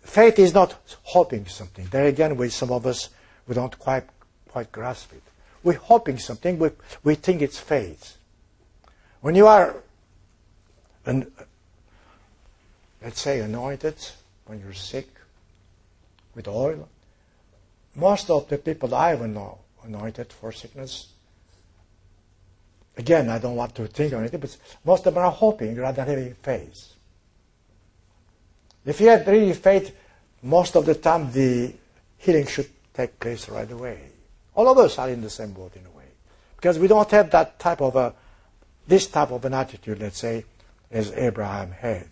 Faith 0.02 0.40
is 0.40 0.54
not 0.54 0.76
hoping 1.04 1.46
something. 1.46 1.86
There 1.92 2.06
again, 2.06 2.38
with 2.38 2.54
some 2.54 2.72
of 2.72 2.88
us, 2.88 3.10
we 3.48 3.54
don't 3.54 3.78
quite 3.78 4.06
quite 4.48 4.72
grasp 4.72 5.14
it. 5.14 5.24
We're 5.64 5.78
hoping 5.78 6.18
something. 6.18 6.60
We 6.60 6.70
we 7.04 7.16
think 7.16 7.42
it's 7.42 7.60
faith. 7.60 8.18
When 9.22 9.36
you 9.36 9.48
are, 9.48 9.76
an, 11.06 11.32
let's 13.02 13.22
say, 13.22 13.40
anointed, 13.40 13.96
when 14.46 14.60
you're 14.60 14.74
sick 14.74 15.08
with 16.34 16.48
oil, 16.48 16.90
most 17.96 18.30
of 18.30 18.50
the 18.50 18.58
people 18.58 18.96
I 18.96 19.12
ever 19.12 19.28
know 19.28 19.60
anointed 19.84 20.34
for 20.34 20.52
sickness 20.52 21.12
Again, 22.98 23.30
I 23.30 23.40
don't 23.40 23.56
want 23.56 23.74
to 23.76 23.88
think 23.88 24.14
on 24.14 24.26
it, 24.26 24.32
but 24.32 24.58
most 24.84 25.06
of 25.06 25.14
them 25.14 25.24
are 25.24 25.32
hoping 25.32 25.76
rather 25.76 26.04
than 26.04 26.08
having 26.08 26.34
faith. 26.36 26.94
If 28.86 29.00
you 29.00 29.08
had 29.08 29.26
really 29.28 29.54
faith, 29.54 29.96
most 30.44 30.76
of 30.76 30.86
the 30.86 30.96
time 30.96 31.32
the 31.32 31.74
healing 32.18 32.48
should 32.48 32.70
take 32.94 33.20
place 33.20 33.48
right 33.48 33.72
away. 33.72 34.11
All 34.56 34.68
of 34.68 34.78
us 34.78 34.98
are 34.98 35.10
in 35.10 35.22
the 35.22 35.30
same 35.30 35.52
boat 35.52 35.76
in 35.76 35.86
a 35.86 35.98
way. 35.98 36.06
Because 36.56 36.78
we 36.78 36.88
don't 36.88 37.10
have 37.12 37.32
that 37.32 37.58
type 37.60 37.82
of 37.82 37.96
a, 37.96 38.14
this 38.88 39.08
type 39.08 39.32
of 39.32 39.46
an 39.46 39.54
attitude, 39.54 40.00
let's 40.00 40.20
say, 40.20 40.46
as 40.92 41.12
Abraham 41.14 41.72
had. 41.72 42.08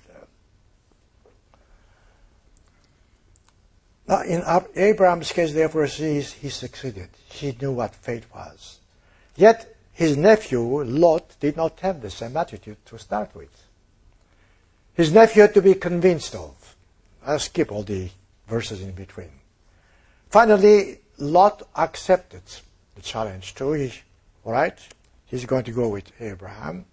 Now, 4.08 4.22
in 4.22 4.42
Abraham's 4.76 5.32
case, 5.32 5.54
therefore, 5.54 5.86
he, 5.86 6.22
he 6.22 6.50
succeeded. 6.50 7.10
He 7.30 7.56
knew 7.62 7.74
what 7.74 7.94
faith 7.94 8.26
was. 8.34 8.80
Yet, 9.36 9.76
his 9.94 10.18
nephew, 10.18 10.84
Lot, 10.84 11.36
did 11.40 11.56
not 11.56 11.80
have 11.82 12.02
the 12.02 12.10
same 12.10 12.36
attitude 12.36 12.84
to 12.88 12.98
start 12.98 13.36
with. 13.36 13.52
His 14.96 15.14
nephew 15.14 15.44
had 15.44 15.54
to 15.54 15.62
be 15.62 15.76
convinced 15.76 16.34
of. 16.34 16.76
I'll 17.24 17.38
skip 17.38 17.72
all 17.72 17.84
the 17.84 18.10
verses 18.48 18.82
in 18.82 18.92
between. 18.92 19.30
Finally, 20.32 21.00
Lot 21.20 21.64
accepted 21.76 22.44
the 22.96 23.02
challenge 23.02 23.56
too. 23.56 23.74
He, 23.74 23.94
all 24.44 24.54
right, 24.54 24.78
he's 25.26 25.46
going 25.46 25.66
to 25.66 25.72
go 25.72 25.90
with 25.90 26.12
Abraham. 26.20 26.86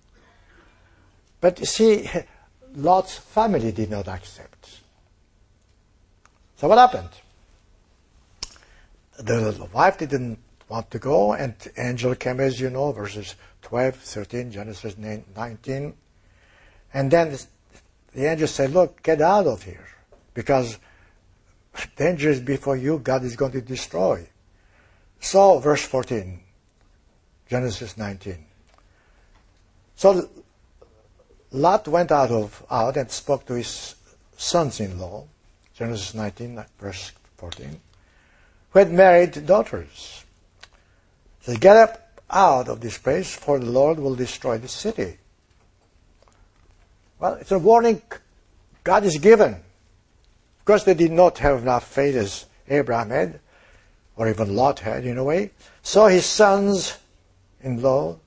But 1.40 1.60
you 1.60 1.66
see, 1.66 2.10
Lot's 2.74 3.16
family 3.16 3.72
did 3.72 3.90
not 3.90 4.08
accept. 4.08 4.80
So 6.56 6.68
what 6.68 6.78
happened? 6.78 7.10
The 9.18 9.68
wife 9.72 9.98
didn't 9.98 10.38
want 10.68 10.90
to 10.90 10.98
go, 10.98 11.32
and 11.32 11.54
angel 11.78 12.14
came, 12.14 12.40
as 12.40 12.60
you 12.60 12.70
know, 12.70 12.92
verses 12.92 13.34
12, 13.62 13.96
13, 13.96 14.50
Genesis 14.50 14.96
19. 14.98 15.94
And 16.92 17.10
then 17.10 17.38
the 18.12 18.30
angel 18.30 18.48
said, 18.48 18.72
Look, 18.72 19.02
get 19.02 19.20
out 19.20 19.46
of 19.46 19.62
here, 19.62 19.86
because 20.34 20.78
danger 21.96 22.30
is 22.30 22.40
before 22.40 22.76
you, 22.76 22.98
God 22.98 23.24
is 23.24 23.36
going 23.36 23.52
to 23.52 23.60
destroy. 23.60 24.26
So, 25.20 25.58
verse 25.58 25.84
14, 25.84 26.40
Genesis 27.48 27.96
19. 27.96 28.44
So 29.96 30.28
Lot 31.52 31.88
went 31.88 32.12
out 32.12 32.30
of 32.30 32.64
out 32.70 32.96
and 32.96 33.10
spoke 33.10 33.46
to 33.46 33.54
his 33.54 33.94
sons-in-law, 34.36 35.24
Genesis 35.74 36.14
19, 36.14 36.62
verse 36.78 37.12
14, 37.38 37.80
who 38.70 38.78
had 38.78 38.92
married 38.92 39.46
daughters. 39.46 40.24
So 41.40 41.56
get 41.56 41.76
up 41.76 42.20
out 42.28 42.68
of 42.68 42.80
this 42.80 42.98
place, 42.98 43.34
for 43.34 43.58
the 43.58 43.70
Lord 43.70 43.98
will 43.98 44.14
destroy 44.14 44.58
the 44.58 44.68
city. 44.68 45.16
Well, 47.18 47.34
it's 47.34 47.52
a 47.52 47.58
warning 47.58 48.02
God 48.84 49.04
is 49.04 49.16
given. 49.16 49.56
Of 50.66 50.72
course, 50.72 50.82
they 50.82 50.94
did 50.94 51.12
not 51.12 51.38
have 51.38 51.62
enough 51.62 51.86
faith 51.86 52.16
as 52.16 52.46
Abraham 52.68 53.10
had, 53.10 53.38
or 54.16 54.28
even 54.28 54.56
Lot 54.56 54.80
had 54.80 55.06
in 55.06 55.16
a 55.16 55.22
way. 55.22 55.52
So 55.80 56.06
his 56.06 56.26
sons 56.26 56.98
in 57.62 57.80
law, 57.80 58.18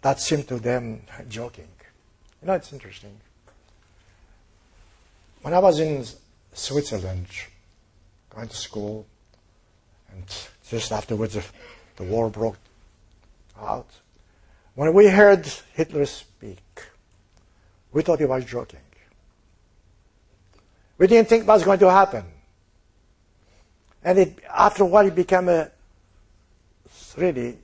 that 0.00 0.20
seemed 0.20 0.48
to 0.48 0.58
them 0.58 1.02
joking. 1.28 1.68
You 2.40 2.46
know, 2.46 2.54
it's 2.54 2.72
interesting. 2.72 3.14
When 5.42 5.52
I 5.52 5.58
was 5.58 5.78
in 5.78 6.02
Switzerland, 6.54 7.26
going 8.30 8.48
to 8.48 8.56
school, 8.56 9.04
and 10.10 10.24
just 10.66 10.92
afterwards 10.92 11.36
the 11.96 12.04
war 12.04 12.30
broke 12.30 12.56
out. 13.60 13.90
When 14.76 14.94
we 14.94 15.08
heard 15.08 15.46
Hitler 15.74 16.06
speak, 16.06 16.86
we 17.92 18.00
thought 18.00 18.18
he 18.18 18.24
was 18.24 18.46
joking. 18.46 18.80
We 21.04 21.08
didn't 21.08 21.28
think 21.28 21.42
it 21.42 21.46
was 21.46 21.62
going 21.62 21.80
to 21.80 21.90
happen. 21.90 22.24
And 24.02 24.18
it, 24.18 24.38
after 24.48 24.84
a 24.84 24.86
while, 24.86 25.06
it 25.06 25.14
became 25.14 25.50
a 25.50 25.70
really 27.18 27.58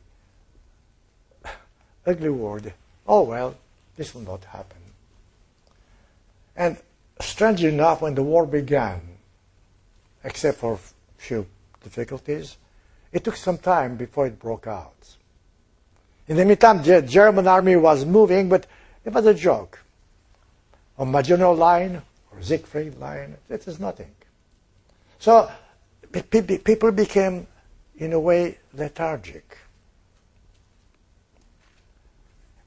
ugly 2.05 2.28
word. 2.28 2.74
Oh, 3.09 3.22
well, 3.22 3.57
this 3.97 4.14
will 4.14 4.20
not 4.20 4.45
happen. 4.45 4.76
And 6.55 6.76
strangely 7.18 7.70
enough, 7.70 8.03
when 8.03 8.14
the 8.14 8.22
war 8.22 8.45
began, 8.45 9.01
except 10.22 10.59
for 10.59 10.74
a 10.74 10.78
few 11.16 11.47
difficulties, 11.82 12.59
it 13.11 13.24
took 13.24 13.36
some 13.36 13.57
time 13.57 13.97
before 13.97 14.26
it 14.26 14.38
broke 14.38 14.66
out. 14.66 15.16
In 16.28 16.36
the 16.36 16.45
meantime, 16.45 16.82
the 16.82 17.01
German 17.01 17.49
army 17.49 17.76
was 17.76 18.05
moving, 18.05 18.51
but 18.51 18.66
it 19.03 19.14
was 19.14 19.24
a 19.24 19.32
joke. 19.32 19.78
On 20.99 21.11
Maginot 21.11 21.57
Line 21.57 22.03
or 22.32 22.42
Siegfried 22.42 22.98
Line, 22.98 23.36
it 23.48 23.66
is 23.66 23.80
nothing. 23.80 24.10
So 25.18 25.50
people 26.30 26.92
became, 26.92 27.46
in 27.96 28.12
a 28.12 28.20
way, 28.20 28.58
lethargic. 28.72 29.58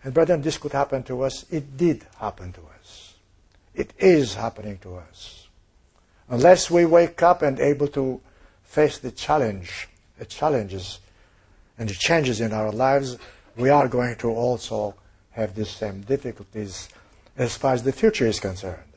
And 0.03 0.13
brethren, 0.13 0.41
this 0.41 0.57
could 0.57 0.73
happen 0.73 1.03
to 1.03 1.23
us. 1.23 1.45
It 1.49 1.77
did 1.77 2.05
happen 2.19 2.51
to 2.53 2.61
us. 2.79 3.15
It 3.73 3.93
is 3.97 4.35
happening 4.35 4.77
to 4.79 4.97
us. 4.97 5.47
Unless 6.29 6.69
we 6.69 6.85
wake 6.85 7.23
up 7.23 7.41
and 7.41 7.59
able 7.59 7.87
to 7.89 8.21
face 8.63 8.97
the 8.97 9.11
challenge, 9.11 9.87
the 10.17 10.25
challenges 10.25 10.99
and 11.77 11.89
the 11.89 11.93
changes 11.93 12.41
in 12.41 12.53
our 12.53 12.71
lives, 12.71 13.17
we 13.55 13.69
are 13.69 13.87
going 13.87 14.15
to 14.17 14.29
also 14.29 14.95
have 15.31 15.55
the 15.55 15.65
same 15.65 16.01
difficulties 16.01 16.89
as 17.37 17.55
far 17.57 17.73
as 17.73 17.83
the 17.83 17.91
future 17.91 18.27
is 18.27 18.39
concerned. 18.39 18.92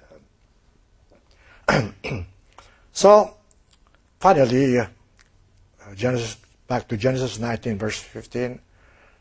so, 2.93 3.35
finally, 4.21 4.79
uh, 4.79 4.87
Genesis, 5.95 6.37
back 6.67 6.89
to 6.89 6.97
Genesis 6.97 7.39
19, 7.39 7.79
verse 7.79 7.99
15. 7.99 8.61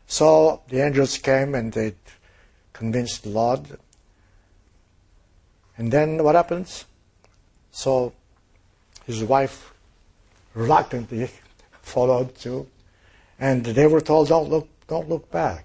So 0.06 0.62
the 0.68 0.84
angels 0.84 1.18
came 1.18 1.54
and 1.54 1.72
they 1.72 1.94
convinced 2.72 3.26
Lot. 3.26 3.66
And 5.76 5.92
then 5.92 6.22
what 6.22 6.34
happens? 6.34 6.84
So 7.70 8.12
his 9.04 9.22
wife 9.24 9.72
reluctantly 10.54 11.28
followed 11.82 12.34
too. 12.36 12.68
And 13.38 13.64
they 13.64 13.86
were 13.86 14.00
told, 14.00 14.28
don't 14.28 14.48
look, 14.48 14.68
don't 14.86 15.08
look 15.08 15.30
back. 15.30 15.64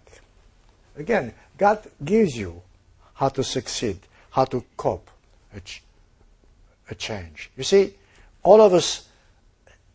Again, 0.97 1.33
God 1.57 1.87
gives 2.03 2.35
you 2.35 2.61
how 3.13 3.29
to 3.29 3.43
succeed, 3.43 3.99
how 4.31 4.45
to 4.45 4.63
cope, 4.75 5.09
a 6.91 6.95
change. 6.95 7.49
You 7.57 7.63
see, 7.63 7.95
all 8.43 8.61
of 8.61 8.73
us 8.73 9.07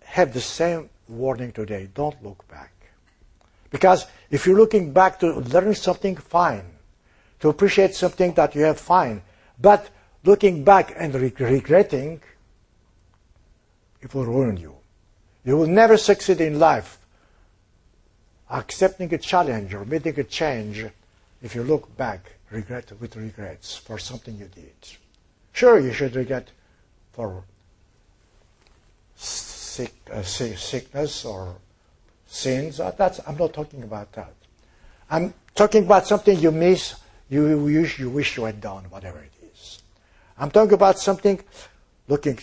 have 0.04 0.32
the 0.32 0.40
same 0.40 0.88
warning 1.08 1.52
today. 1.52 1.88
Don't 1.94 2.20
look 2.22 2.46
back. 2.48 2.72
Because 3.70 4.06
if 4.30 4.46
you're 4.46 4.56
looking 4.56 4.92
back 4.92 5.20
to 5.20 5.34
learn 5.34 5.74
something, 5.74 6.16
fine. 6.16 6.64
To 7.40 7.48
appreciate 7.48 7.94
something 7.94 8.32
that 8.34 8.54
you 8.54 8.62
have, 8.62 8.80
fine. 8.80 9.22
But 9.60 9.90
looking 10.24 10.64
back 10.64 10.94
and 10.96 11.14
re- 11.14 11.32
regretting, 11.38 12.20
it 14.00 14.14
will 14.14 14.24
ruin 14.24 14.56
you. 14.56 14.74
You 15.44 15.56
will 15.56 15.66
never 15.66 15.96
succeed 15.96 16.40
in 16.40 16.58
life 16.58 16.98
accepting 18.50 19.12
a 19.12 19.18
challenge 19.18 19.74
or 19.74 19.84
meeting 19.84 20.18
a 20.18 20.24
change 20.24 20.84
if 21.42 21.54
you 21.54 21.62
look 21.62 21.94
back 21.96 22.32
regret 22.50 22.92
with 23.00 23.16
regrets 23.16 23.76
for 23.76 23.98
something 23.98 24.36
you 24.36 24.46
did. 24.46 24.74
Sure, 25.52 25.78
you 25.80 25.92
should 25.92 26.14
regret 26.14 26.48
for 27.16 27.42
sick, 29.16 29.94
uh, 30.12 30.22
sickness 30.22 31.24
or 31.24 31.56
sins. 32.26 32.78
Uh, 32.78 32.90
that's, 32.90 33.20
I'm 33.26 33.38
not 33.38 33.54
talking 33.54 33.82
about 33.82 34.12
that. 34.12 34.34
I'm 35.10 35.32
talking 35.54 35.84
about 35.84 36.06
something 36.06 36.38
you 36.38 36.52
miss, 36.52 36.94
you 37.30 37.58
wish 37.58 37.98
you, 37.98 38.10
wish 38.10 38.36
you 38.36 38.44
had 38.44 38.60
done, 38.60 38.84
whatever 38.90 39.18
it 39.18 39.32
is. 39.50 39.80
I'm 40.38 40.50
talking 40.50 40.74
about 40.74 40.98
something 40.98 41.42
looking 42.06 42.38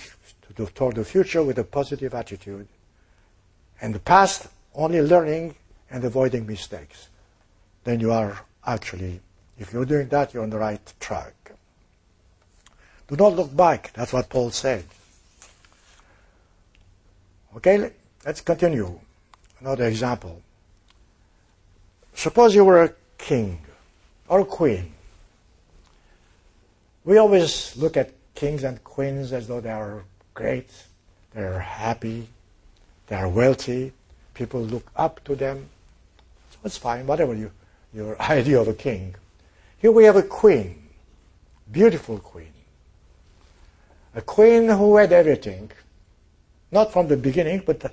to, 0.56 0.66
toward 0.66 0.96
the 0.96 1.06
future 1.06 1.44
with 1.44 1.60
a 1.60 1.64
positive 1.64 2.16
attitude. 2.16 2.68
And 3.80 3.94
the 3.94 4.00
past, 4.00 4.48
only 4.74 5.02
learning 5.02 5.56
and 5.92 6.04
avoiding 6.04 6.48
mistakes, 6.48 7.10
then 7.84 8.00
you 8.00 8.12
are 8.12 8.42
actually, 8.66 9.20
if 9.60 9.72
you're 9.72 9.86
doing 9.86 10.08
that, 10.08 10.34
you're 10.34 10.42
on 10.42 10.50
the 10.50 10.58
right 10.58 10.94
track. 11.00 11.43
Do 13.14 13.26
not 13.26 13.36
look 13.36 13.56
back. 13.56 13.92
That's 13.94 14.12
what 14.12 14.28
Paul 14.28 14.50
said. 14.50 14.86
Okay, 17.56 17.92
let's 18.26 18.42
continue. 18.42 19.00
Another 19.60 19.86
example. 19.86 20.42
Suppose 22.16 22.56
you 22.56 22.66
were 22.66 22.84
a 22.86 22.94
king 23.20 23.60
or 24.28 24.40
a 24.40 24.46
queen. 24.46 24.94
We 27.06 27.18
always 27.18 27.78
look 27.78 27.98
at 27.98 28.14
kings 28.34 28.64
and 28.64 28.84
queens 28.84 29.32
as 29.32 29.48
though 29.48 29.62
they 29.62 29.70
are 29.70 30.06
great, 30.34 30.72
they're 31.36 31.60
happy, 31.60 32.28
they 33.06 33.16
are 33.16 33.30
wealthy, 33.30 33.92
people 34.34 34.62
look 34.62 34.90
up 34.96 35.24
to 35.26 35.36
them. 35.36 35.70
That's 36.64 36.78
fine, 36.78 37.06
whatever 37.06 37.36
you, 37.36 37.52
your 37.94 38.20
idea 38.32 38.60
of 38.60 38.70
a 38.70 38.74
king. 38.74 39.14
Here 39.78 39.92
we 39.92 40.06
have 40.06 40.16
a 40.16 40.24
queen, 40.24 40.82
beautiful 41.72 42.18
queen. 42.18 42.53
A 44.16 44.22
queen 44.22 44.70
who 44.70 44.98
had 44.98 45.12
everything, 45.12 45.72
not 46.72 46.92
from 46.94 47.08
the 47.08 47.18
beginning, 47.18 47.64
but 47.66 47.80
the, 47.80 47.92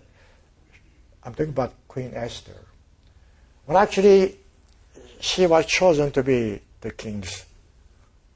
I'm 1.24 1.32
talking 1.32 1.50
about 1.50 1.74
Queen 1.88 2.12
Esther. 2.14 2.56
Well, 3.66 3.78
actually, 3.78 4.36
she 5.20 5.46
was 5.46 5.66
chosen 5.66 6.10
to 6.12 6.22
be 6.22 6.60
the 6.80 6.90
king's 6.90 7.44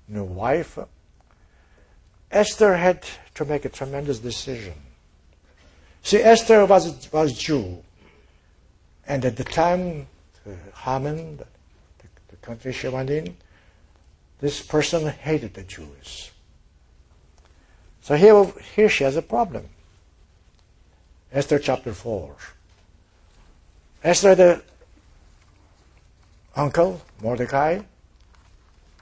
new 0.08 0.24
wife. 0.24 0.78
Esther 2.30 2.76
had 2.76 3.04
to 3.34 3.44
make 3.44 3.64
a 3.64 3.68
tremendous 3.68 4.18
decision. 4.18 4.74
See, 6.02 6.18
Esther 6.18 6.66
was, 6.66 7.10
was 7.12 7.32
Jew. 7.32 7.82
And 9.06 9.24
at 9.24 9.36
the 9.36 9.44
time, 9.44 10.06
uh, 10.46 10.50
Haman, 10.76 11.38
the, 11.38 11.44
the 12.28 12.36
country 12.36 12.72
she 12.72 12.88
went 12.88 13.10
in, 13.10 13.36
this 14.40 14.62
person 14.62 15.06
hated 15.06 15.54
the 15.54 15.62
Jews. 15.62 16.30
So 18.04 18.16
here, 18.16 18.44
here 18.76 18.90
she 18.90 19.04
has 19.04 19.16
a 19.16 19.22
problem. 19.22 19.66
Esther 21.32 21.58
chapter 21.58 21.94
4. 21.94 22.36
Esther 24.04 24.34
the 24.34 24.62
uncle, 26.54 27.00
Mordecai, 27.22 27.80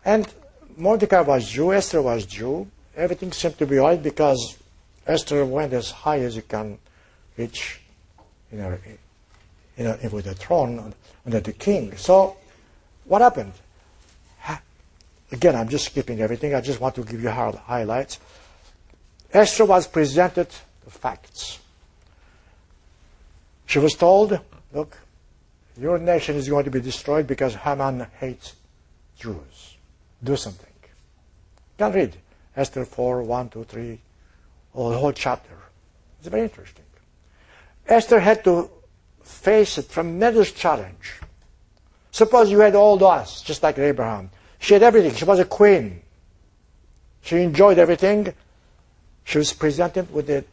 and 0.05 0.33
Mordecai 0.77 1.21
was 1.23 1.51
Jew, 1.51 1.73
Esther 1.73 2.01
was 2.01 2.27
Jew. 2.27 2.71
Everything 2.97 3.33
seemed 3.33 3.59
to 3.59 3.67
be 3.67 3.79
all 3.79 3.89
right 3.89 4.01
because 4.01 4.57
Esther 5.05 5.45
went 5.45 5.73
as 5.73 5.91
high 5.91 6.21
as 6.21 6.37
you 6.37 6.43
can 6.43 6.79
reach 7.37 7.81
you 8.53 8.59
know, 8.59 8.79
know, 9.79 9.99
with 10.13 10.27
the 10.27 10.35
throne 10.35 10.95
under 11.27 11.41
the 11.41 11.53
king. 11.53 11.97
So, 11.97 12.37
what 13.07 13.21
happened? 13.21 13.53
Again, 15.33 15.57
I'm 15.57 15.69
just 15.69 15.87
skipping 15.87 16.21
everything. 16.21 16.55
I 16.55 16.61
just 16.61 16.79
want 16.79 16.95
to 16.95 17.03
give 17.03 17.21
you 17.21 17.31
highlights. 17.31 18.21
Esther 19.33 19.65
was 19.65 19.87
presented 19.87 20.49
the 20.85 20.91
facts. 20.91 21.59
She 23.67 23.79
was 23.79 23.95
told, 23.95 24.39
look, 24.73 24.99
your 25.81 25.99
nation 25.99 26.37
is 26.37 26.49
going 26.49 26.65
to 26.65 26.71
be 26.71 26.81
destroyed 26.81 27.27
because 27.27 27.55
Haman 27.55 28.07
hates 28.19 28.55
Jews. 29.19 29.77
Do 30.23 30.37
something. 30.37 30.69
You 30.83 30.89
can 31.79 31.93
read 31.93 32.17
Esther 32.55 32.85
4, 32.85 33.23
1, 33.23 33.49
2, 33.49 33.65
3, 33.65 33.99
or 34.75 34.91
the 34.91 34.99
whole 34.99 35.13
chapter. 35.13 35.57
It's 36.19 36.29
very 36.29 36.43
interesting. 36.43 36.85
Esther 37.89 38.21
had 38.21 38.45
to 38.45 38.71
face 39.23 39.79
a 39.79 39.83
tremendous 39.83 40.53
challenge. 40.53 41.21
Suppose 42.11 42.51
you 42.51 42.61
had 42.61 42.75
all 42.75 42.99
those, 42.99 43.41
just 43.41 43.63
like 43.63 43.79
Abraham. 43.79 44.31
She 44.59 44.75
had 44.75 44.83
everything. 44.83 45.15
She 45.15 45.25
was 45.25 45.39
a 45.39 45.45
queen. 45.45 46.03
She 47.23 47.39
enjoyed 47.39 47.79
everything. 47.79 48.35
She 49.25 49.39
was 49.39 49.53
presented 49.53 50.13
with 50.13 50.29
a 50.31 50.45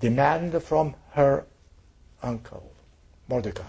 demand 0.00 0.62
from 0.62 0.94
her 1.12 1.44
uncle, 2.22 2.70
Mordecai. 3.28 3.62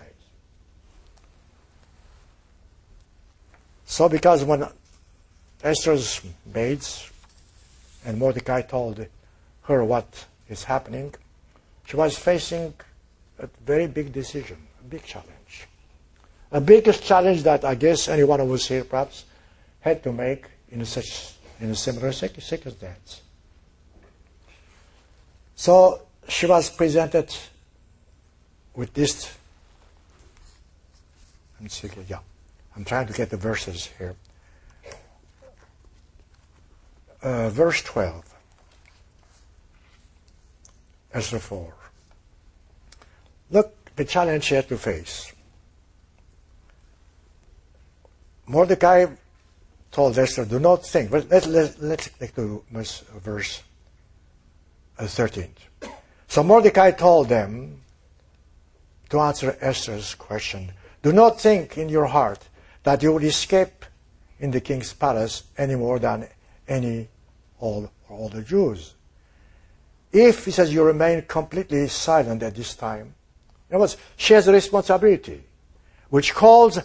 So, 3.86 4.10
because 4.10 4.44
when 4.44 4.68
Esther's 5.64 6.22
maids 6.54 7.10
and 8.04 8.18
Mordecai 8.18 8.62
told 8.62 9.06
her 9.64 9.84
what 9.84 10.26
is 10.50 10.64
happening, 10.64 11.14
she 11.86 11.96
was 11.96 12.18
facing 12.18 12.74
a 13.40 13.48
very 13.66 13.88
big 13.88 14.12
decision, 14.12 14.58
a 14.82 14.88
big 14.88 15.04
challenge. 15.04 15.68
A 16.52 16.62
biggest 16.62 17.04
challenge 17.04 17.44
that 17.44 17.64
I 17.66 17.76
guess 17.76 18.08
any 18.08 18.24
one 18.24 18.40
of 18.40 18.52
us 18.52 18.68
here 18.68 18.84
perhaps 18.84 19.26
had 19.82 20.02
to 20.04 20.12
make 20.12 20.46
in 20.72 20.84
such 20.86 21.34
in 21.60 21.70
a 21.70 21.76
similar 21.76 22.12
circumstance. 22.12 23.22
So 25.56 26.02
she 26.28 26.46
was 26.46 26.70
presented 26.70 27.34
with 28.76 28.94
this. 28.94 29.34
Let 31.56 31.64
see. 31.70 31.90
Yeah, 32.08 32.20
I'm 32.76 32.84
trying 32.84 33.08
to 33.08 33.14
get 33.14 33.30
the 33.30 33.38
verses 33.38 33.90
here. 33.98 34.16
Uh, 37.22 37.50
verse 37.50 37.82
12, 37.82 38.24
Esther 41.12 41.40
4. 41.40 41.74
Look, 43.50 43.96
the 43.96 44.06
challenge 44.06 44.44
she 44.44 44.56
had 44.56 44.68
to 44.68 44.78
face. 44.78 45.32
Mordecai 48.46 49.08
told 49.92 50.20
Esther, 50.20 50.46
do 50.46 50.60
not 50.60 50.86
think. 50.86 51.10
But 51.10 51.30
let, 51.30 51.48
let, 51.48 51.82
let's 51.82 52.10
take 52.10 52.36
to 52.36 52.64
verse 52.70 53.64
13. 54.98 55.50
So 56.28 56.44
Mordecai 56.44 56.92
told 56.92 57.30
them 57.30 57.82
to 59.10 59.20
answer 59.20 59.58
Esther's 59.62 60.16
question, 60.16 60.72
do 61.04 61.12
not 61.12 61.40
think 61.40 61.78
in 61.78 61.90
your 61.90 62.06
heart 62.06 62.48
that 62.84 63.04
you 63.04 63.12
will 63.14 63.24
escape 63.24 63.86
in 64.40 64.52
the 64.52 64.62
king's 64.62 64.94
palace 64.94 65.44
any 65.58 65.76
more 65.76 66.00
than 66.00 66.28
any 66.68 67.08
all 67.60 67.92
all 68.10 68.30
the 68.30 68.42
Jews. 68.42 68.94
If, 70.12 70.46
he 70.46 70.52
says, 70.52 70.74
you 70.74 70.84
remain 70.84 71.24
completely 71.24 71.88
silent 71.88 72.44
at 72.44 72.56
this 72.56 72.76
time, 72.76 73.16
in 73.70 73.76
other 73.76 73.82
words, 73.82 73.98
she 74.16 74.34
has 74.34 74.48
a 74.48 74.54
responsibility, 74.54 75.44
which 76.10 76.34
calls, 76.34 76.80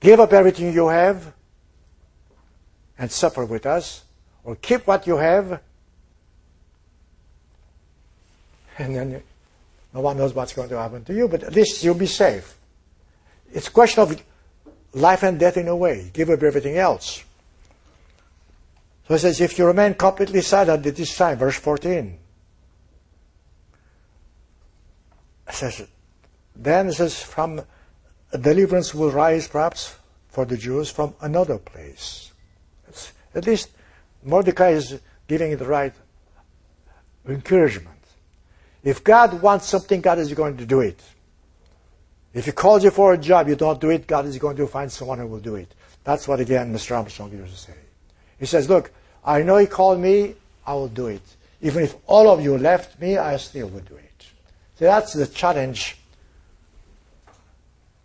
give 0.00 0.18
up 0.18 0.32
everything 0.32 0.72
you 0.72 0.88
have 0.88 1.32
and 2.98 3.10
suffer 3.10 3.44
with 3.44 3.66
us, 3.66 4.04
or 4.44 4.56
keep 4.56 4.86
what 4.86 5.06
you 5.06 5.16
have, 5.16 5.60
and 8.78 8.96
then 8.96 9.22
no 9.94 10.00
one 10.00 10.16
knows 10.16 10.34
what's 10.34 10.52
going 10.52 10.68
to 10.70 10.78
happen 10.78 11.04
to 11.04 11.14
you, 11.14 11.28
but 11.28 11.42
at 11.42 11.54
least 11.54 11.84
you'll 11.84 11.94
be 11.94 12.06
safe. 12.06 12.56
It's 13.52 13.68
a 13.68 13.70
question 13.70 14.02
of 14.02 14.22
life 14.94 15.22
and 15.22 15.38
death 15.38 15.56
in 15.56 15.68
a 15.68 15.76
way. 15.76 16.10
Give 16.12 16.30
up 16.30 16.42
everything 16.42 16.76
else. 16.76 17.24
So 19.08 19.14
he 19.14 19.18
says, 19.18 19.40
if 19.40 19.58
you 19.58 19.66
remain 19.66 19.94
completely 19.94 20.40
silent 20.40 20.86
at 20.86 20.96
this 20.96 21.16
time, 21.16 21.38
verse 21.38 21.56
14. 21.56 22.18
It 25.48 25.54
says, 25.54 25.86
then 26.56 26.88
it 26.88 26.94
says, 26.94 27.22
from 27.22 27.62
deliverance 28.38 28.94
will 28.94 29.10
rise 29.10 29.48
perhaps 29.48 29.96
for 30.28 30.46
the 30.46 30.56
Jews 30.56 30.90
from 30.90 31.14
another 31.20 31.58
place. 31.58 32.32
It's, 32.88 33.12
at 33.34 33.46
least 33.46 33.70
Mordecai 34.22 34.70
is 34.70 35.00
giving 35.28 35.56
the 35.56 35.66
right 35.66 35.92
encouragement. 37.28 38.01
If 38.84 39.04
God 39.04 39.40
wants 39.40 39.66
something, 39.66 40.00
God 40.00 40.18
is 40.18 40.32
going 40.34 40.56
to 40.56 40.66
do 40.66 40.80
it. 40.80 41.00
If 42.34 42.46
He 42.46 42.52
calls 42.52 42.82
you 42.82 42.90
for 42.90 43.12
a 43.12 43.18
job, 43.18 43.48
you 43.48 43.56
don't 43.56 43.80
do 43.80 43.90
it, 43.90 44.06
God 44.06 44.26
is 44.26 44.38
going 44.38 44.56
to 44.56 44.66
find 44.66 44.90
someone 44.90 45.18
who 45.18 45.26
will 45.26 45.40
do 45.40 45.56
it. 45.56 45.72
That's 46.04 46.26
what, 46.26 46.40
again, 46.40 46.72
Mr. 46.72 46.96
Armstrong 46.96 47.30
used 47.30 47.52
to 47.52 47.58
say. 47.58 47.74
He 48.38 48.46
says, 48.46 48.68
Look, 48.68 48.92
I 49.24 49.42
know 49.42 49.56
He 49.56 49.66
called 49.66 50.00
me, 50.00 50.34
I 50.66 50.74
will 50.74 50.88
do 50.88 51.06
it. 51.06 51.22
Even 51.60 51.84
if 51.84 51.94
all 52.06 52.28
of 52.28 52.42
you 52.42 52.58
left 52.58 53.00
me, 53.00 53.16
I 53.16 53.36
still 53.36 53.68
will 53.68 53.80
do 53.80 53.94
it. 53.94 54.26
So 54.76 54.86
that's 54.86 55.12
the 55.12 55.26
challenge 55.26 55.96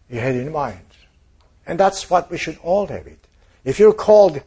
He 0.10 0.18
had 0.18 0.36
in 0.36 0.52
mind. 0.52 0.80
And 1.66 1.80
that's 1.80 2.10
what 2.10 2.30
we 2.30 2.38
should 2.38 2.58
all 2.64 2.86
have 2.88 3.08
it. 3.08 3.20
If 3.66 3.80
you're 3.80 3.94
called 3.94 4.42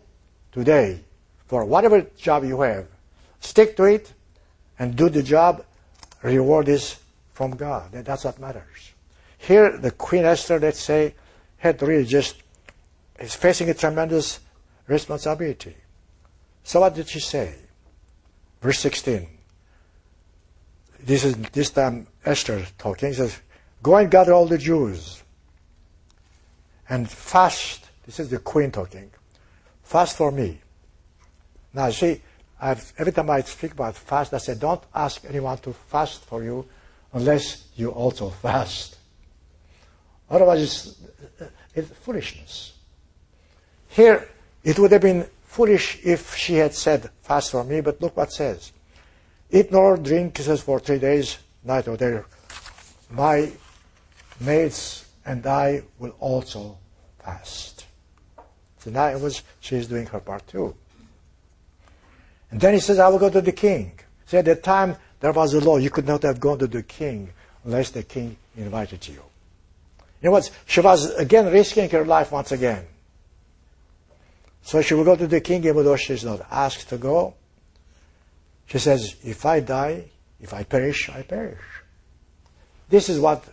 today 0.52 1.00
for 1.46 1.64
whatever 1.64 2.02
job 2.16 2.44
you 2.44 2.60
have, 2.60 2.86
stick 3.40 3.76
to 3.76 3.84
it 3.84 4.12
and 4.78 4.96
do 4.96 5.08
the 5.08 5.22
job. 5.22 5.64
Reward 6.22 6.68
is 6.68 6.98
from 7.32 7.52
God. 7.52 7.94
And 7.94 8.04
that's 8.04 8.24
what 8.24 8.38
matters. 8.38 8.92
Here, 9.38 9.76
the 9.76 9.90
Queen 9.90 10.24
Esther, 10.24 10.58
let's 10.58 10.80
say, 10.80 11.14
had 11.58 11.80
really 11.82 12.04
just 12.04 12.42
is 13.18 13.34
facing 13.34 13.68
a 13.70 13.74
tremendous 13.74 14.40
responsibility. 14.86 15.76
So 16.64 16.80
what 16.80 16.94
did 16.94 17.08
she 17.08 17.20
say? 17.20 17.54
Verse 18.60 18.78
16. 18.80 19.26
This 21.00 21.24
is 21.24 21.36
this 21.52 21.70
time 21.70 22.06
Esther 22.24 22.66
talking. 22.76 23.10
He 23.10 23.14
says, 23.14 23.40
Go 23.82 23.96
and 23.96 24.10
gather 24.10 24.34
all 24.34 24.46
the 24.46 24.58
Jews 24.58 25.22
and 26.88 27.08
fast. 27.08 27.88
This 28.04 28.20
is 28.20 28.28
the 28.28 28.38
queen 28.38 28.70
talking. 28.70 29.10
Fast 29.82 30.16
for 30.16 30.30
me. 30.30 30.60
Now 31.72 31.90
see, 31.90 32.20
I've, 32.60 32.92
every 32.98 33.12
time 33.12 33.30
I 33.30 33.40
speak 33.40 33.72
about 33.72 33.96
fast, 33.96 34.34
I 34.34 34.38
say, 34.38 34.54
don't 34.54 34.82
ask 34.94 35.24
anyone 35.28 35.58
to 35.58 35.72
fast 35.72 36.24
for 36.24 36.44
you 36.44 36.66
unless 37.12 37.64
you 37.76 37.90
also 37.90 38.30
fast. 38.42 38.98
Otherwise, 40.28 40.62
it's, 40.62 41.50
it's 41.74 41.90
foolishness. 41.90 42.74
Here, 43.88 44.28
it 44.62 44.78
would 44.78 44.92
have 44.92 45.02
been 45.02 45.26
foolish 45.42 45.98
if 46.04 46.36
she 46.36 46.54
had 46.54 46.74
said, 46.74 47.10
Fast 47.22 47.50
for 47.50 47.64
me, 47.64 47.80
but 47.80 48.00
look 48.00 48.16
what 48.16 48.32
says. 48.32 48.72
Eat 49.50 49.72
nor 49.72 49.96
drink, 49.96 50.38
says, 50.38 50.60
for 50.60 50.78
three 50.78 50.98
days, 50.98 51.38
night 51.64 51.88
or 51.88 51.96
day. 51.96 52.20
My 53.10 53.50
maids 54.38 55.06
and 55.24 55.44
I 55.46 55.82
will 55.98 56.14
also 56.20 56.78
fast. 57.18 57.86
So 58.78 58.90
now 58.90 59.08
it 59.08 59.20
was, 59.20 59.42
she's 59.60 59.86
doing 59.86 60.06
her 60.06 60.20
part 60.20 60.46
too. 60.46 60.74
And 62.50 62.60
then 62.60 62.74
he 62.74 62.80
says, 62.80 62.98
I 62.98 63.08
will 63.08 63.18
go 63.18 63.30
to 63.30 63.40
the 63.40 63.52
king. 63.52 63.92
See, 64.26 64.36
at 64.36 64.44
that 64.44 64.62
time, 64.62 64.96
there 65.20 65.32
was 65.32 65.54
a 65.54 65.60
law. 65.60 65.76
You 65.76 65.90
could 65.90 66.06
not 66.06 66.22
have 66.22 66.40
gone 66.40 66.58
to 66.58 66.66
the 66.66 66.82
king 66.82 67.30
unless 67.64 67.90
the 67.90 68.02
king 68.02 68.36
invited 68.56 69.06
you. 69.06 69.14
You 69.14 70.28
know 70.28 70.30
what? 70.32 70.50
She 70.66 70.80
was 70.80 71.14
again 71.14 71.52
risking 71.52 71.88
her 71.90 72.04
life 72.04 72.32
once 72.32 72.52
again. 72.52 72.84
So 74.62 74.82
she 74.82 74.94
will 74.94 75.04
go 75.04 75.16
to 75.16 75.26
the 75.26 75.40
king, 75.40 75.64
even 75.64 75.84
though 75.84 75.96
she's 75.96 76.24
not 76.24 76.46
asked 76.50 76.88
to 76.90 76.98
go. 76.98 77.34
She 78.66 78.78
says, 78.78 79.16
If 79.24 79.46
I 79.46 79.60
die, 79.60 80.04
if 80.40 80.52
I 80.52 80.64
perish, 80.64 81.08
I 81.08 81.22
perish. 81.22 81.58
This 82.88 83.08
is 83.08 83.18
what 83.18 83.44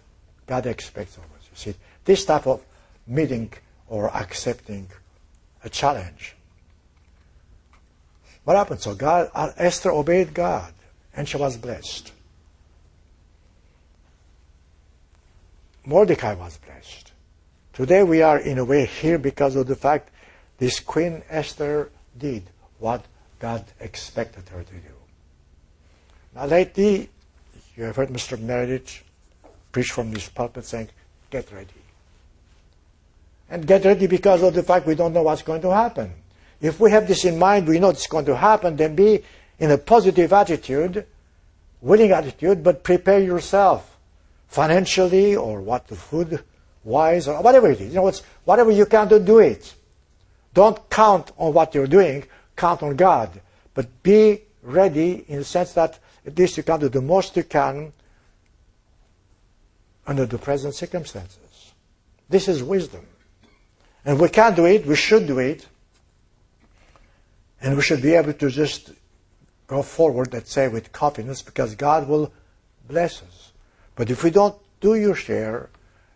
God 0.46 0.66
expects 0.66 1.18
of 1.18 1.24
us. 1.24 1.50
You 1.52 1.72
see, 1.72 1.76
this 2.06 2.26
type 2.26 2.48
of 2.48 2.64
meeting 3.06 3.52
or 3.88 4.10
accepting 4.16 4.90
a 5.64 5.70
challenge. 5.70 6.37
What 8.48 8.56
happened? 8.56 8.80
So 8.80 8.96
God, 8.96 9.30
uh, 9.36 9.52
Esther 9.58 9.92
obeyed 9.92 10.34
God, 10.34 10.72
and 11.14 11.28
she 11.28 11.36
was 11.36 11.58
blessed. 11.58 12.14
Mordecai 15.86 16.34
was 16.34 16.56
blessed. 16.56 17.12
Today 17.74 18.04
we 18.04 18.22
are 18.22 18.40
in 18.40 18.58
a 18.58 18.64
way 18.64 18.86
here 18.86 19.18
because 19.18 19.58
of 19.58 19.68
the 19.68 19.76
fact 19.76 20.12
this 20.60 20.80
Queen 20.80 21.24
Esther 21.30 21.90
did 22.18 22.44
what 22.80 23.04
God 23.40 23.66
expected 23.82 24.48
her 24.48 24.64
to 24.64 24.74
do. 24.74 24.96
Now, 26.34 26.46
lately, 26.46 27.10
you 27.76 27.84
have 27.84 27.98
heard 27.98 28.08
Mr. 28.08 28.40
Meredith 28.40 29.04
preach 29.74 29.92
from 29.92 30.12
this 30.12 30.30
pulpit 30.30 30.64
saying, 30.64 30.88
get 31.32 31.52
ready. 31.52 31.68
And 33.50 33.68
get 33.68 33.84
ready 33.84 34.08
because 34.08 34.42
of 34.42 34.54
the 34.54 34.64
fact 34.64 34.88
we 34.88 34.96
don't 34.96 35.12
know 35.12 35.24
what's 35.24 35.42
going 35.42 35.64
to 35.64 35.76
happen. 35.76 36.14
If 36.62 36.80
we 36.80 36.92
have 36.92 37.08
this 37.08 37.26
in 37.26 37.38
mind, 37.38 37.68
we 37.68 37.80
know 37.80 37.90
it's 37.90 38.08
going 38.08 38.26
to 38.26 38.36
happen, 38.36 38.76
then 38.76 38.96
be 38.96 39.24
in 39.60 39.72
a 39.72 39.78
positive 39.78 40.34
attitude, 40.34 41.06
willing 41.82 42.12
attitude, 42.12 42.64
but 42.64 42.84
prepare 42.84 43.20
yourself 43.20 43.98
financially 44.48 45.36
or 45.36 45.62
what 45.62 45.88
the 45.88 45.96
food 45.96 46.44
wise 46.84 47.28
or 47.28 47.42
whatever 47.42 47.70
it 47.70 47.82
is. 47.82 47.90
You 47.90 47.96
know, 47.96 48.08
it's, 48.08 48.24
whatever 48.46 48.72
you 48.72 48.86
can 48.86 49.08
do, 49.08 49.20
do 49.20 49.40
it. 49.40 49.74
Don't 50.54 50.90
count 50.90 51.32
on 51.38 51.54
what 51.54 51.76
you're 51.76 51.88
doing, 51.88 52.24
count 52.56 52.82
on 52.82 52.96
God. 52.96 53.42
But 53.74 54.02
be 54.02 54.42
ready 54.64 55.26
in 55.28 55.40
the 55.40 55.46
sense 55.46 55.74
that 55.74 56.00
at 56.26 56.38
least 56.38 56.58
you 56.58 56.64
can 56.64 56.80
do 56.80 56.90
the 56.90 57.02
most 57.02 57.38
you 57.38 57.44
can 57.44 57.94
under 60.08 60.26
the 60.26 60.38
present 60.38 60.74
circumstances. 60.74 61.74
This 62.30 62.48
is 62.48 62.64
wisdom. 62.64 63.06
And 64.06 64.20
we 64.20 64.30
can 64.30 64.56
do 64.56 64.66
it, 64.66 64.86
we 64.86 64.96
should 64.96 65.28
do 65.28 65.40
it, 65.40 65.68
and 67.62 67.76
we 67.76 67.82
should 67.82 68.02
be 68.02 68.14
able 68.14 68.34
to 68.34 68.50
just 68.50 68.92
go 69.66 69.82
forward, 69.82 70.34
let's 70.34 70.52
say, 70.52 70.68
with 70.68 70.92
confidence 70.92 71.42
because 71.42 71.76
God 71.76 72.08
will 72.08 72.32
bless 72.88 73.22
us. 73.22 73.52
But 73.96 74.10
if 74.10 74.24
we 74.24 74.30
don't 74.30 74.56
do 74.80 74.96
your 74.96 75.16
share, 75.16 75.70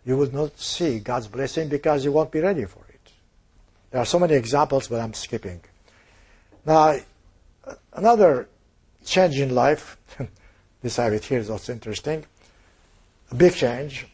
you 0.04 0.16
will 0.16 0.32
not 0.32 0.58
see 0.58 0.98
God's 0.98 1.28
blessing 1.28 1.68
because 1.68 2.04
you 2.04 2.12
won't 2.12 2.30
be 2.30 2.40
ready 2.40 2.64
for 2.64 2.84
it. 2.88 3.12
There 3.90 4.00
are 4.00 4.06
so 4.06 4.18
many 4.18 4.34
examples, 4.34 4.88
but 4.88 5.00
I'm 5.00 5.14
skipping. 5.14 5.60
Now, 6.64 6.96
another 7.92 8.48
change 9.04 9.38
in 9.38 9.54
life, 9.54 9.96
this 10.82 10.98
I 10.98 11.08
it 11.08 11.24
here 11.24 11.40
is 11.40 11.50
also 11.50 11.72
interesting. 11.72 12.24
A 13.30 13.34
big 13.34 13.54
change. 13.54 14.06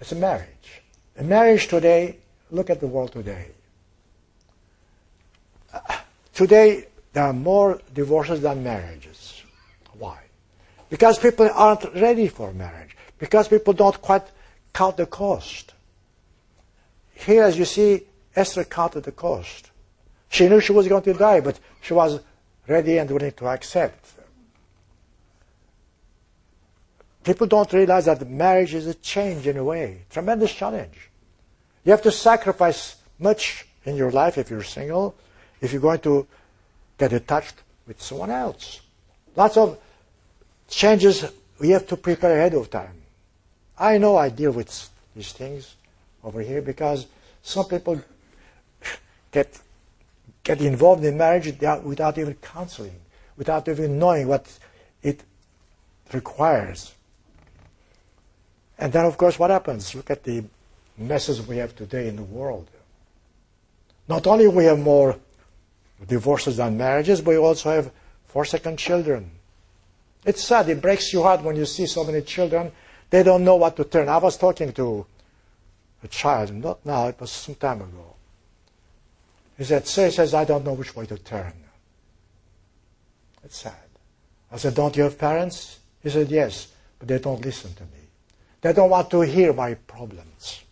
It's 0.00 0.12
a 0.12 0.16
marriage. 0.16 0.82
A 1.18 1.22
marriage 1.22 1.68
today, 1.68 2.16
look 2.50 2.70
at 2.70 2.80
the 2.80 2.86
world 2.86 3.12
today. 3.12 3.48
Today, 6.40 6.86
there 7.12 7.24
are 7.24 7.34
more 7.34 7.82
divorces 7.92 8.40
than 8.40 8.64
marriages. 8.64 9.42
Why? 9.98 10.18
Because 10.88 11.18
people 11.18 11.50
aren't 11.52 11.84
ready 11.94 12.28
for 12.28 12.54
marriage. 12.54 12.96
Because 13.18 13.46
people 13.46 13.74
don't 13.74 14.00
quite 14.00 14.22
count 14.72 14.96
the 14.96 15.04
cost. 15.04 15.74
Here, 17.12 17.42
as 17.42 17.58
you 17.58 17.66
see, 17.66 18.04
Esther 18.34 18.64
counted 18.64 19.02
the 19.02 19.12
cost. 19.12 19.70
She 20.30 20.48
knew 20.48 20.60
she 20.60 20.72
was 20.72 20.88
going 20.88 21.02
to 21.02 21.12
die, 21.12 21.40
but 21.40 21.60
she 21.82 21.92
was 21.92 22.20
ready 22.66 22.96
and 22.96 23.10
willing 23.10 23.32
to 23.32 23.46
accept. 23.46 24.10
People 27.22 27.48
don't 27.48 27.70
realize 27.70 28.06
that 28.06 28.26
marriage 28.26 28.72
is 28.72 28.86
a 28.86 28.94
change 28.94 29.46
in 29.46 29.58
a 29.58 29.64
way, 29.64 30.06
tremendous 30.08 30.54
challenge. 30.54 31.10
You 31.84 31.90
have 31.90 32.00
to 32.00 32.10
sacrifice 32.10 32.96
much 33.18 33.66
in 33.84 33.94
your 33.94 34.10
life 34.10 34.38
if 34.38 34.48
you're 34.48 34.62
single, 34.62 35.14
if 35.60 35.72
you're 35.72 35.80
going 35.80 36.00
to 36.00 36.26
get 36.98 37.12
attached 37.12 37.56
with 37.86 38.00
someone 38.00 38.30
else. 38.30 38.80
Lots 39.36 39.56
of 39.56 39.78
changes 40.68 41.24
we 41.58 41.70
have 41.70 41.86
to 41.88 41.96
prepare 41.96 42.36
ahead 42.36 42.54
of 42.54 42.70
time. 42.70 42.94
I 43.78 43.98
know 43.98 44.16
I 44.16 44.28
deal 44.28 44.52
with 44.52 44.88
these 45.14 45.32
things 45.32 45.74
over 46.22 46.40
here 46.40 46.62
because 46.62 47.06
some 47.42 47.66
people 47.66 48.00
get 49.32 49.60
get 50.42 50.60
involved 50.60 51.04
in 51.04 51.16
marriage 51.16 51.46
without 51.82 52.18
even 52.18 52.34
counseling, 52.34 52.98
without 53.36 53.68
even 53.68 53.98
knowing 53.98 54.26
what 54.26 54.46
it 55.02 55.22
requires. 56.12 56.94
And 58.78 58.92
then, 58.92 59.04
of 59.04 59.18
course, 59.18 59.38
what 59.38 59.50
happens? 59.50 59.94
Look 59.94 60.10
at 60.10 60.24
the 60.24 60.44
messes 60.96 61.46
we 61.46 61.58
have 61.58 61.76
today 61.76 62.08
in 62.08 62.16
the 62.16 62.22
world. 62.22 62.68
Not 64.08 64.26
only 64.26 64.48
we 64.48 64.64
have 64.64 64.78
more 64.78 65.16
divorces 66.06 66.58
and 66.58 66.78
marriages, 66.78 67.20
but 67.20 67.32
you 67.32 67.44
also 67.44 67.70
have 67.70 67.90
forsaken 68.26 68.76
children. 68.76 69.30
It's 70.24 70.44
sad. 70.44 70.68
It 70.68 70.80
breaks 70.80 71.12
your 71.12 71.24
heart 71.24 71.42
when 71.42 71.56
you 71.56 71.64
see 71.64 71.86
so 71.86 72.04
many 72.04 72.22
children. 72.22 72.72
They 73.10 73.22
don't 73.22 73.44
know 73.44 73.56
what 73.56 73.76
to 73.76 73.84
turn. 73.84 74.08
I 74.08 74.18
was 74.18 74.36
talking 74.36 74.72
to 74.74 75.06
a 76.02 76.08
child, 76.08 76.52
not 76.54 76.84
now, 76.84 77.08
it 77.08 77.20
was 77.20 77.30
some 77.30 77.54
time 77.54 77.82
ago. 77.82 78.14
He 79.58 79.64
said, 79.64 79.86
Sir, 79.86 80.06
he 80.06 80.12
says, 80.12 80.32
I 80.32 80.44
don't 80.44 80.64
know 80.64 80.72
which 80.72 80.96
way 80.96 81.06
to 81.06 81.18
turn. 81.18 81.52
It's 83.44 83.58
sad. 83.58 83.74
I 84.50 84.56
said, 84.56 84.74
Don't 84.74 84.96
you 84.96 85.02
have 85.02 85.18
parents? 85.18 85.80
He 86.02 86.08
said, 86.08 86.30
Yes, 86.30 86.68
but 86.98 87.08
they 87.08 87.18
don't 87.18 87.44
listen 87.44 87.74
to 87.74 87.82
me. 87.82 88.08
They 88.60 88.72
don't 88.72 88.90
want 88.90 89.10
to 89.10 89.20
hear 89.20 89.52
my 89.52 89.74
problems. 89.74 90.64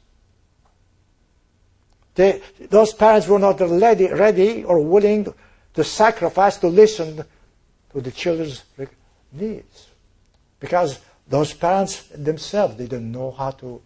They, 2.18 2.42
those 2.68 2.92
parents 2.94 3.28
were 3.28 3.38
not 3.38 3.60
ready, 3.60 4.08
ready 4.08 4.64
or 4.64 4.80
willing 4.80 5.32
to 5.74 5.84
sacrifice 5.84 6.56
to 6.56 6.66
listen 6.66 7.24
to 7.92 8.00
the 8.00 8.10
children's 8.10 8.64
needs. 9.30 9.86
Because 10.58 10.98
those 11.28 11.52
parents 11.52 12.08
themselves 12.08 12.74
didn't 12.74 13.12
know 13.12 13.30
how 13.30 13.52
to 13.52 13.80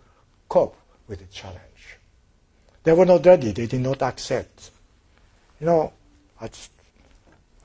cope 0.48 0.78
with 1.08 1.18
the 1.18 1.26
challenge. 1.26 1.98
They 2.84 2.94
were 2.94 3.04
not 3.04 3.26
ready. 3.26 3.52
They 3.52 3.66
did 3.66 3.82
not 3.82 4.00
accept. 4.00 4.70
You 5.60 5.66
know, 5.66 5.92
just, 6.40 6.70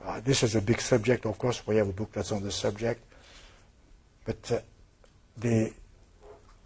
uh, 0.04 0.20
this 0.20 0.42
is 0.42 0.54
a 0.54 0.60
big 0.60 0.82
subject. 0.82 1.24
Of 1.24 1.38
course, 1.38 1.66
we 1.66 1.76
have 1.76 1.88
a 1.88 1.92
book 1.92 2.12
that's 2.12 2.30
on 2.30 2.42
the 2.42 2.52
subject. 2.52 3.02
But 4.26 4.52
uh, 4.52 4.58
the 5.38 5.72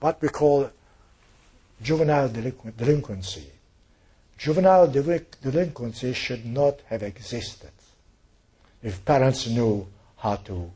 what 0.00 0.20
we 0.20 0.28
call 0.28 0.68
juvenile 1.80 2.28
delinquency. 2.28 3.61
Juvenile 4.42 4.88
delinquency 4.88 6.12
should 6.14 6.44
not 6.44 6.80
have 6.86 7.04
existed 7.04 7.70
if 8.82 9.04
parents 9.04 9.46
knew 9.46 9.86
how 10.16 10.34
to 10.34 10.68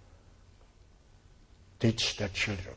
teach 1.81 2.17
their 2.17 2.29
children. 2.29 2.77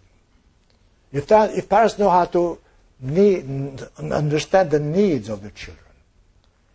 If, 1.12 1.28
that, 1.28 1.54
if 1.54 1.70
parents 1.70 2.00
know 2.00 2.10
how 2.10 2.26
to 2.26 2.58
need, 3.02 3.84
understand 4.00 4.72
the 4.72 4.80
needs 4.80 5.30
of 5.30 5.44
the 5.44 5.52
children, 5.52 5.94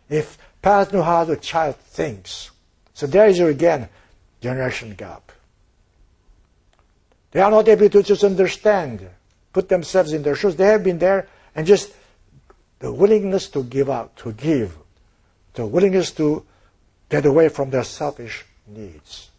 if 0.09 0.39
parents 0.63 0.93
know 0.93 1.03
how 1.03 1.25
the 1.25 1.37
child 1.37 1.75
thinks, 1.75 2.53
so 2.93 3.09
there 3.09 3.27
is 3.27 3.41
again 3.41 3.89
generation 4.41 4.95
gap. 4.95 5.33
They 7.33 7.41
are 7.41 7.51
not 7.51 7.67
able 7.67 7.89
to 7.89 8.03
just 8.05 8.23
understand 8.23 9.09
put 9.53 9.69
themselves 9.69 10.13
in 10.13 10.23
their 10.23 10.37
shoes. 10.37 10.55
They 10.55 10.67
have 10.67 10.85
been 10.85 11.01
there 11.01 11.27
and 11.57 11.67
just 11.67 11.93
the 12.85 12.93
willingness 12.93 13.49
to 13.49 13.65
give 13.65 13.89
out, 13.89 14.15
to 14.15 14.31
give, 14.35 14.77
the 15.55 15.65
willingness 15.65 16.11
to 16.11 16.45
get 17.09 17.25
away 17.25 17.49
from 17.49 17.71
their 17.71 17.83
selfish 17.83 18.45
needs. 18.67 19.31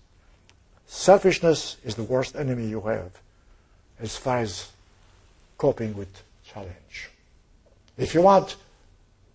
Selfishness 0.88 1.78
is 1.84 1.94
the 1.94 2.02
worst 2.02 2.36
enemy 2.36 2.66
you 2.66 2.82
have 2.82 3.12
as 4.00 4.18
far 4.18 4.40
as 4.40 4.72
coping 5.60 5.96
with 5.96 6.24
challenge. 6.44 7.12
If 8.00 8.16
you 8.16 8.24
want 8.24 8.56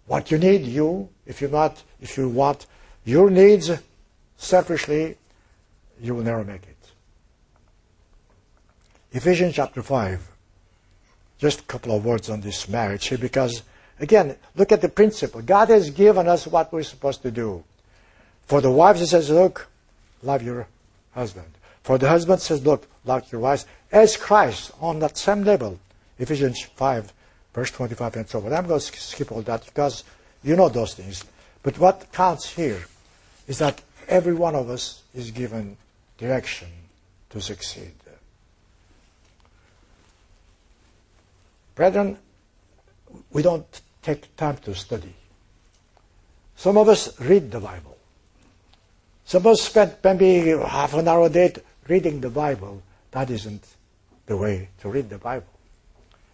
what 0.09 0.33
you 0.33 0.39
need, 0.39 0.63
you, 0.63 1.09
if 1.25 1.41
you 1.41 1.47
not, 1.47 1.81
if 2.01 2.19
you 2.19 2.29
want 2.29 2.67
your 3.05 3.31
needs 3.31 3.71
selfishly, 4.37 5.19
you 6.01 6.17
will 6.17 6.25
never 6.25 6.43
make 6.43 6.65
it. 6.65 6.77
Ephesians 9.13 9.55
chapter 9.55 9.85
5 9.85 10.31
just 11.39 11.61
a 11.61 11.65
couple 11.65 11.97
of 11.97 12.05
words 12.05 12.29
on 12.29 12.41
this 12.41 12.69
marriage 12.69 13.07
here 13.07 13.17
because, 13.17 13.63
again, 14.01 14.37
look 14.57 14.73
at 14.73 14.81
the 14.81 14.89
principle. 14.89 15.43
God 15.43 15.69
has 15.69 15.91
given 15.91 16.27
us 16.27 16.47
what 16.47 16.73
we're 16.73 16.83
supposed 16.83 17.23
to 17.23 17.31
do. 17.31 17.63
For 18.47 18.61
the 18.61 18.71
wives, 18.71 19.01
he 19.01 19.07
says, 19.07 19.31
look, 19.31 19.69
love 20.23 20.43
your 20.43 20.67
husband. 21.13 21.47
For 21.83 21.99
the 21.99 22.09
husband 22.09 22.41
says, 22.41 22.65
look, 22.67 22.89
love 23.05 23.31
your 23.31 23.41
wives 23.41 23.67
as 23.93 24.17
Christ 24.17 24.73
on 24.81 24.99
that 25.01 25.17
same 25.17 25.45
level. 25.45 25.79
Ephesians 26.19 26.63
5, 26.63 27.13
verse 27.55 27.71
25 27.71 28.17
and 28.17 28.29
so 28.29 28.45
on. 28.45 28.53
I'm 28.53 28.67
going 28.67 28.81
to 28.81 28.87
skip 28.87 29.33
all 29.33 29.43
that 29.43 29.65
because 29.65 30.05
you 30.43 30.57
know 30.57 30.69
those 30.69 30.95
things. 30.95 31.25
But 31.63 31.79
what 31.79 32.13
counts 32.13 32.55
here 32.55 32.85
is 33.47 33.59
that 33.59 33.81
every 34.09 34.35
one 34.35 34.55
of 34.55 34.69
us 34.69 35.03
is 35.15 35.31
given 35.31 35.77
direction 36.19 36.69
to 37.31 37.41
succeed. 37.41 37.93
Brethren, 41.75 42.19
we 43.31 43.43
don't 43.43 43.81
take 44.03 44.35
time 44.37 44.57
to 44.59 44.75
study. 44.75 45.15
Some 46.57 46.77
of 46.77 46.89
us 46.89 47.19
read 47.21 47.51
the 47.51 47.61
Bible. 47.61 47.97
Some 49.25 49.43
of 49.43 49.47
us 49.49 49.63
spend 49.63 49.97
maybe 50.03 50.51
half 50.51 50.95
an 50.95 51.09
hour 51.09 51.27
a 51.27 51.29
day 51.29 51.55
reading 51.89 52.21
the 52.21 52.31
Bible. 52.31 52.83
That 53.13 53.31
isn't 53.31 53.65
the 54.27 54.37
way 54.37 54.69
to 54.81 54.89
read 54.89 55.09
the 55.09 55.19
Bible. 55.19 55.47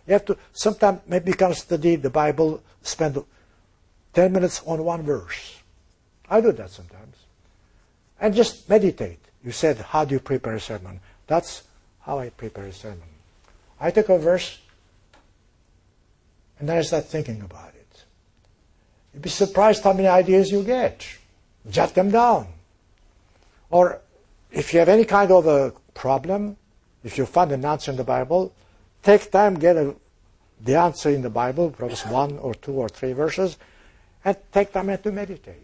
You 0.07 0.15
have 0.15 0.25
to 0.27 0.39
sometimes 0.53 1.01
maybe 1.07 1.33
come 1.33 1.55
study 1.55 1.97
the 1.97 2.11
Bible, 2.11 2.63
spend 2.83 3.23
10 4.15 4.33
minutes 4.33 4.63
on 4.67 4.83
one 4.85 5.03
verse. 5.03 5.61
I 6.29 6.41
do 6.41 6.53
that 6.53 6.71
sometimes. 6.71 7.17
And 8.21 8.35
just 8.35 8.69
meditate. 8.69 9.19
You 9.45 9.53
said, 9.53 9.79
how 9.79 10.05
do 10.05 10.15
you 10.15 10.21
prepare 10.21 10.55
a 10.55 10.61
sermon? 10.61 11.01
That's 11.27 11.63
how 12.01 12.19
I 12.19 12.31
prepare 12.31 12.65
a 12.65 12.73
sermon. 12.73 13.09
I 13.81 13.91
take 13.91 14.09
a 14.09 14.19
verse, 14.19 14.59
and 16.59 16.69
then 16.69 16.79
I 16.79 16.83
start 16.83 17.07
thinking 17.07 17.43
about 17.43 17.69
it. 17.75 18.05
You'd 19.13 19.23
be 19.23 19.29
surprised 19.29 19.83
how 19.83 19.93
many 19.93 20.09
ideas 20.09 20.51
you 20.51 20.63
get. 20.63 21.07
Jot 21.71 21.95
them 21.95 22.11
down. 22.11 22.47
Or 23.71 24.01
if 24.51 24.73
you 24.73 24.79
have 24.79 24.89
any 24.89 25.05
kind 25.05 25.31
of 25.31 25.47
a 25.47 25.73
problem, 25.95 26.57
if 27.05 27.19
you 27.19 27.27
find 27.27 27.53
an 27.53 27.65
answer 27.65 27.91
in 27.91 27.97
the 27.97 28.05
Bible, 28.05 28.55
take 29.03 29.31
time, 29.31 29.55
get 29.55 29.77
a, 29.77 29.95
the 30.61 30.77
answer 30.77 31.11
in 31.11 31.23
the 31.23 31.31
Bible, 31.31 31.71
perhaps 31.71 32.07
one 32.07 32.39
or 32.39 32.55
two 32.55 32.73
or 32.73 32.89
three 32.89 33.13
verses, 33.13 33.59
and 34.25 34.37
take 34.53 34.73
time 34.73 34.97
to 34.97 35.13
meditate. 35.13 35.63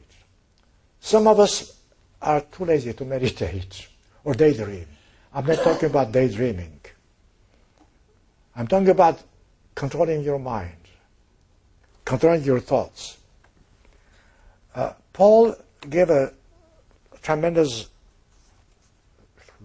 Some 1.00 1.26
of 1.26 1.40
us 1.40 1.78
are 2.20 2.42
too 2.42 2.64
lazy 2.64 2.92
to 2.92 3.04
meditate 3.04 3.88
or 4.24 4.34
daydream. 4.34 4.86
I'm 5.34 5.46
not 5.46 5.58
talking 5.58 5.88
about 5.88 6.12
daydreaming. 6.12 6.80
I'm 8.54 8.66
talking 8.66 8.90
about 8.90 9.20
controlling 9.74 10.22
your 10.22 10.38
mind 10.38 10.81
controlling 12.04 12.42
your 12.42 12.60
thoughts. 12.60 13.18
Uh, 14.74 14.92
Paul 15.12 15.54
gave 15.88 16.10
a 16.10 16.32
tremendous 17.22 17.88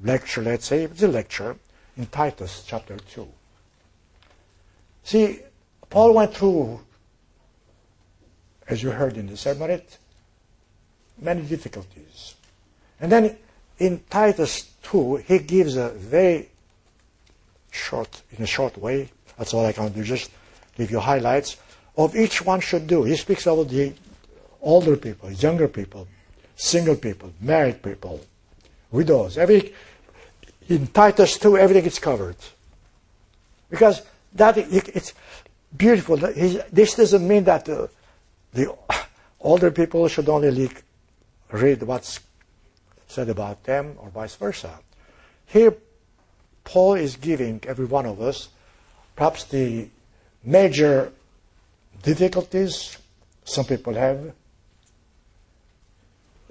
lecture, 0.04 0.42
let's 0.42 0.66
say, 0.66 0.84
it's 0.84 1.02
a 1.02 1.08
lecture 1.08 1.56
in 1.96 2.06
Titus 2.08 2.64
chapter 2.68 2.98
2. 2.98 3.28
See, 5.04 5.40
Paul 5.90 6.14
went 6.14 6.34
through, 6.34 6.82
as 8.68 8.84
you 8.84 8.92
heard 8.92 9.18
in 9.18 9.28
the 9.28 9.38
sermon, 9.38 9.82
many 11.20 11.42
difficulties. 11.44 12.36
And 13.00 13.12
then 13.12 13.38
in 13.80 14.02
Titus 14.10 14.72
2, 14.84 15.18
he 15.18 15.40
gives 15.40 15.78
a 15.78 15.90
very 15.90 16.50
short, 17.72 18.22
in 18.32 18.44
a 18.44 18.48
short 18.48 18.78
way, 18.78 19.10
that's 19.38 19.54
all 19.54 19.66
I 19.66 19.72
can 19.72 19.92
do, 19.92 20.04
just 20.04 20.30
give 20.76 20.92
you 20.92 21.00
highlights 21.00 21.58
of 21.98 22.16
each 22.16 22.42
one 22.42 22.60
should 22.60 22.88
do. 22.88 23.04
He 23.04 23.16
speaks 23.16 23.48
of 23.48 23.70
the 23.70 23.94
older 24.62 24.96
people, 24.96 25.32
younger 25.32 25.68
people, 25.68 26.08
single 26.56 26.96
people, 26.96 27.34
married 27.42 27.82
people, 27.82 28.22
widows. 28.92 29.38
Every 29.38 29.74
in 30.70 30.88
Titus 30.88 31.38
2, 31.40 31.58
everything 31.58 31.86
is 31.86 32.00
covered. 32.00 32.36
Because 33.70 34.02
that 34.34 34.58
it's 34.58 35.14
beautiful. 35.76 36.18
This 36.18 36.96
doesn't 36.96 37.28
mean 37.28 37.46
that 37.46 37.68
uh, 37.68 37.88
the, 38.54 38.66
the 38.66 38.78
older 39.40 39.72
people 39.72 40.08
should 40.08 40.30
only 40.30 40.70
read 41.52 41.84
what's 41.84 42.20
said 43.08 43.30
about 43.30 43.64
them 43.64 43.96
or 43.98 44.10
vice 44.10 44.36
versa. 44.36 44.80
Here, 45.46 45.74
Paul 46.64 46.96
is 46.96 47.16
giving 47.16 47.62
every 47.66 47.86
one 47.86 48.06
of 48.06 48.22
us 48.22 48.50
perhaps 49.16 49.46
the 49.46 49.88
major 50.44 51.12
difficulties 52.04 52.98
some 53.44 53.66
people 53.66 53.94
have, 53.94 54.34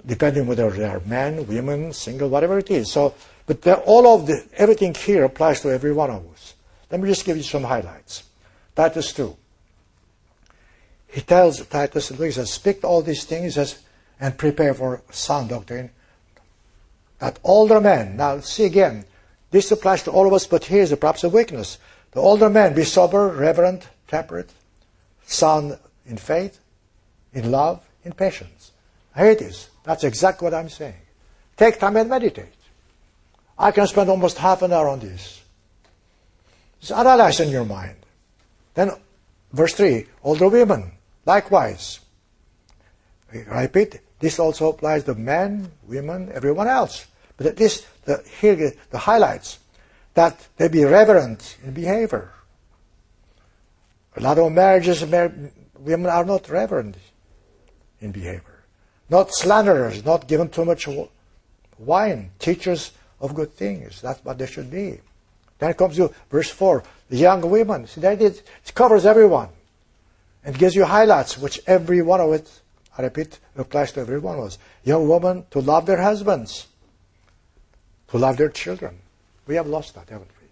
depending 0.05 0.47
whether 0.47 0.69
they 0.71 0.85
are 0.85 0.99
men, 1.01 1.45
women, 1.47 1.93
single, 1.93 2.29
whatever 2.29 2.57
it 2.57 2.71
is. 2.71 2.91
So, 2.91 3.13
but 3.45 3.65
all 3.85 4.07
of 4.15 4.27
the 4.27 4.45
everything 4.55 4.93
here 4.93 5.25
applies 5.25 5.61
to 5.61 5.71
every 5.71 5.93
one 5.93 6.09
of 6.09 6.25
us. 6.33 6.55
Let 6.89 7.01
me 7.01 7.09
just 7.09 7.25
give 7.25 7.37
you 7.37 7.43
some 7.43 7.63
highlights. 7.63 8.23
Titus 8.75 9.13
2. 9.13 9.35
He 11.09 11.21
tells 11.21 11.65
Titus, 11.65 12.09
he 12.09 12.31
says, 12.31 12.51
speak 12.51 12.83
all 12.83 13.01
these 13.01 13.23
things 13.25 13.57
as, 13.57 13.79
and 14.19 14.37
prepare 14.37 14.73
for 14.73 15.01
sound 15.11 15.49
doctrine. 15.49 15.89
That 17.19 17.39
older 17.43 17.81
men, 17.81 18.17
now 18.17 18.39
see 18.41 18.65
again, 18.65 19.05
this 19.51 19.71
applies 19.71 20.03
to 20.03 20.11
all 20.11 20.27
of 20.27 20.33
us, 20.33 20.45
but 20.45 20.65
here's 20.65 20.93
perhaps 20.95 21.23
a 21.23 21.29
weakness. 21.29 21.77
The 22.11 22.19
older 22.19 22.49
men, 22.49 22.75
be 22.75 22.83
sober, 22.83 23.29
reverent, 23.29 23.87
temperate, 24.07 24.51
sound 25.27 25.77
in 26.05 26.17
faith, 26.17 26.59
in 27.33 27.51
love, 27.51 27.87
in 28.03 28.13
patience. 28.13 28.71
Here 29.15 29.27
it 29.27 29.41
is. 29.41 29.69
That's 29.83 30.03
exactly 30.03 30.45
what 30.45 30.53
I'm 30.53 30.69
saying. 30.69 31.01
Take 31.55 31.79
time 31.79 31.97
and 31.97 32.09
meditate. 32.09 32.53
I 33.57 33.71
can 33.71 33.87
spend 33.87 34.09
almost 34.09 34.37
half 34.37 34.61
an 34.61 34.71
hour 34.71 34.87
on 34.87 34.99
this. 34.99 35.41
Just 36.79 36.91
analyze 36.91 37.39
in 37.39 37.49
your 37.49 37.65
mind. 37.65 37.97
Then, 38.75 38.91
verse 39.51 39.73
3, 39.73 40.05
older 40.23 40.47
women, 40.47 40.91
likewise. 41.25 41.99
I 43.51 43.63
repeat, 43.63 43.99
this 44.19 44.39
also 44.39 44.69
applies 44.69 45.03
to 45.05 45.15
men, 45.15 45.71
women, 45.87 46.31
everyone 46.33 46.67
else. 46.67 47.07
But 47.35 47.47
at 47.47 47.59
least 47.59 47.87
the, 48.05 48.23
here 48.39 48.73
the 48.89 48.97
highlights 48.97 49.59
that 50.13 50.47
they 50.57 50.67
be 50.67 50.83
reverent 50.83 51.57
in 51.63 51.73
behavior. 51.73 52.31
A 54.17 54.19
lot 54.19 54.39
of 54.39 54.51
marriages, 54.51 55.03
women 55.03 56.07
are 56.07 56.25
not 56.25 56.49
reverent 56.49 56.97
in 58.01 58.11
behavior, 58.11 58.63
not 59.09 59.31
slanderers, 59.31 60.03
not 60.03 60.27
given 60.27 60.49
too 60.49 60.65
much 60.65 60.89
wine, 61.77 62.31
teachers 62.39 62.93
of 63.21 63.35
good 63.35 63.53
things. 63.53 64.01
That's 64.01 64.23
what 64.25 64.39
they 64.39 64.47
should 64.47 64.71
be. 64.71 64.99
Then 65.59 65.73
comes 65.75 65.97
to 65.97 66.11
verse 66.31 66.49
4, 66.49 66.83
the 67.09 67.17
young 67.17 67.47
women. 67.47 67.85
See, 67.85 68.01
that 68.01 68.19
it, 68.19 68.41
covers 68.73 69.05
everyone 69.05 69.49
and 70.43 70.57
gives 70.57 70.75
you 70.75 70.85
highlights, 70.85 71.37
which 71.37 71.59
every 71.67 72.01
one 72.01 72.19
of 72.19 72.33
it, 72.33 72.49
I 72.97 73.03
repeat, 73.03 73.37
applies 73.55 73.91
to 73.93 73.99
every 73.99 74.19
one 74.19 74.39
of 74.39 74.45
us. 74.45 74.57
Young 74.83 75.07
women 75.07 75.45
to 75.51 75.59
love 75.59 75.85
their 75.85 76.01
husbands, 76.01 76.65
to 78.07 78.17
love 78.17 78.37
their 78.37 78.49
children. 78.49 78.97
We 79.45 79.55
have 79.55 79.67
lost 79.67 79.93
that, 79.93 80.09
haven't 80.09 80.31
we? 80.41 80.47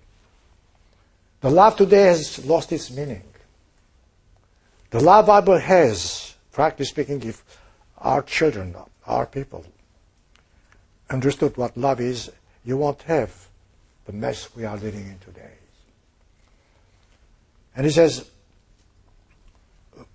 The 1.41 1.49
love 1.49 1.75
today 1.77 2.03
has 2.03 2.45
lost 2.45 2.71
its 2.71 2.91
meaning. 2.91 3.23
The 4.95 5.03
love 5.03 5.25
Bible 5.25 5.57
has, 5.57 6.35
frankly 6.51 6.85
speaking, 6.85 7.21
if 7.23 7.43
our 7.97 8.21
children, 8.21 8.77
our 9.05 9.25
people, 9.25 9.65
understood 11.09 11.57
what 11.57 11.75
love 11.75 11.99
is, 11.99 12.31
you 12.63 12.77
won't 12.77 13.01
have 13.01 13.49
the 14.05 14.13
mess 14.13 14.55
we 14.55 14.63
are 14.63 14.77
living 14.77 15.05
in 15.05 15.19
today. 15.19 15.51
And 17.75 17.85
he 17.85 17.91
says, 17.91 18.29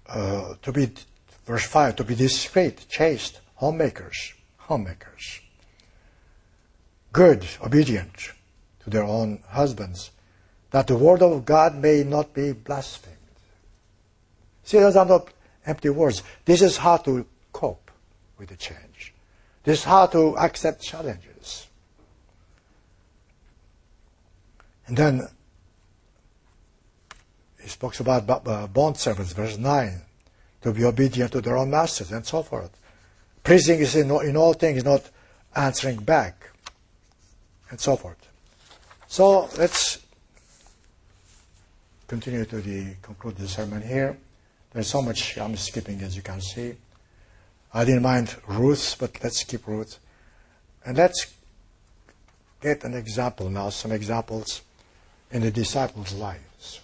uh, 0.06 0.54
to 0.62 0.72
be, 0.72 0.90
verse 1.44 1.66
5, 1.66 1.96
to 1.96 2.04
be 2.04 2.14
discreet, 2.14 2.86
chaste, 2.88 3.38
homemakers, 3.56 4.32
homemakers, 4.56 5.40
good, 7.12 7.46
obedient 7.62 8.30
to 8.84 8.88
their 8.88 9.04
own 9.04 9.42
husbands, 9.50 10.10
that 10.70 10.86
the 10.86 10.96
word 10.96 11.20
of 11.20 11.44
God 11.44 11.74
may 11.74 12.02
not 12.02 12.32
be 12.32 12.52
blasphemed. 12.52 13.09
See, 14.70 14.78
those 14.78 14.94
are 14.94 15.04
not 15.04 15.26
empty 15.66 15.88
words. 15.88 16.22
This 16.44 16.62
is 16.62 16.76
how 16.76 16.98
to 16.98 17.26
cope 17.52 17.90
with 18.38 18.50
the 18.50 18.56
change. 18.56 19.12
This 19.64 19.80
is 19.80 19.84
how 19.84 20.06
to 20.06 20.38
accept 20.38 20.80
challenges. 20.80 21.66
And 24.86 24.96
then 24.96 25.26
he 27.60 27.68
speaks 27.68 27.98
about 27.98 28.46
uh, 28.46 28.68
bond 28.68 28.96
servants, 28.96 29.32
verse 29.32 29.58
9, 29.58 30.02
to 30.62 30.72
be 30.72 30.84
obedient 30.84 31.32
to 31.32 31.40
their 31.40 31.56
own 31.56 31.70
masters 31.70 32.12
and 32.12 32.24
so 32.24 32.44
forth. 32.44 32.70
Pleasing 33.42 33.80
is 33.80 33.96
in, 33.96 34.08
in 34.24 34.36
all 34.36 34.52
things, 34.52 34.84
not 34.84 35.02
answering 35.56 35.96
back, 35.96 36.48
and 37.70 37.80
so 37.80 37.96
forth. 37.96 38.28
So 39.08 39.48
let's 39.58 39.98
continue 42.06 42.44
to 42.44 42.60
the, 42.60 42.94
conclude 43.02 43.34
the 43.34 43.48
sermon 43.48 43.82
here. 43.82 44.16
There's 44.72 44.88
so 44.88 45.02
much 45.02 45.36
I'm 45.38 45.56
skipping, 45.56 46.00
as 46.02 46.16
you 46.16 46.22
can 46.22 46.40
see. 46.40 46.74
I 47.72 47.84
didn't 47.84 48.02
mind 48.02 48.36
Ruth, 48.46 48.96
but 48.98 49.22
let's 49.22 49.40
skip 49.40 49.66
Ruth. 49.66 49.98
And 50.84 50.96
let's 50.96 51.32
get 52.60 52.84
an 52.84 52.94
example 52.94 53.48
now, 53.50 53.70
some 53.70 53.92
examples 53.92 54.62
in 55.30 55.42
the 55.42 55.50
disciples' 55.50 56.12
lives. 56.14 56.80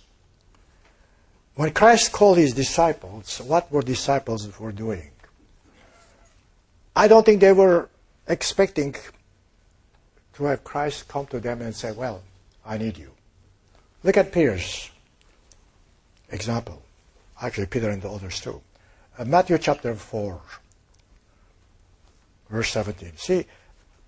When 1.55 1.73
Christ 1.73 2.13
called 2.13 2.39
his 2.39 2.53
disciples, 2.53 3.41
what 3.41 3.71
were 3.73 3.83
disciples 3.83 4.59
were 4.61 4.73
doing? 4.73 5.11
I 6.95 7.09
don't 7.09 7.25
think 7.25 7.41
they 7.41 7.53
were 7.53 7.89
expecting 8.27 8.95
to 10.35 10.45
have 10.45 10.65
Christ 10.65 11.09
come 11.09 11.27
to 11.27 11.41
them 11.41 11.63
and 11.63 11.75
say, 11.75 11.93
Well, 11.93 12.23
I 12.65 12.79
need 12.79 12.99
you. 12.99 13.11
Look 14.03 14.17
at 14.17 14.33
Peter's 14.33 14.91
example. 16.31 16.83
Actually, 17.41 17.67
Peter 17.67 17.91
and 17.91 18.03
the 18.03 18.11
others 18.11 18.41
too. 18.41 18.61
Uh, 19.19 19.25
Matthew 19.25 19.59
chapter 19.59 19.95
4, 19.95 20.41
verse 22.51 22.71
17. 22.71 23.17
See, 23.17 23.47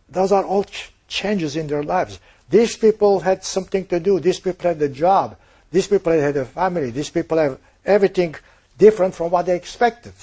those 0.08 0.32
are 0.32 0.44
all 0.44 0.64
ch- 0.64 0.92
changes 1.08 1.56
in 1.56 1.66
their 1.66 1.82
lives. 1.82 2.20
These 2.48 2.76
people 2.76 3.20
had 3.20 3.44
something 3.44 3.86
to 3.86 4.00
do. 4.00 4.20
These 4.20 4.40
people 4.40 4.68
had 4.68 4.80
a 4.80 4.88
job. 4.88 5.36
These 5.70 5.88
people 5.88 6.12
had 6.12 6.36
a 6.36 6.44
family. 6.46 6.90
These 6.90 7.10
people 7.10 7.38
have 7.38 7.58
everything 7.84 8.34
different 8.78 9.14
from 9.14 9.30
what 9.30 9.46
they 9.46 9.56
expected. 9.56 10.14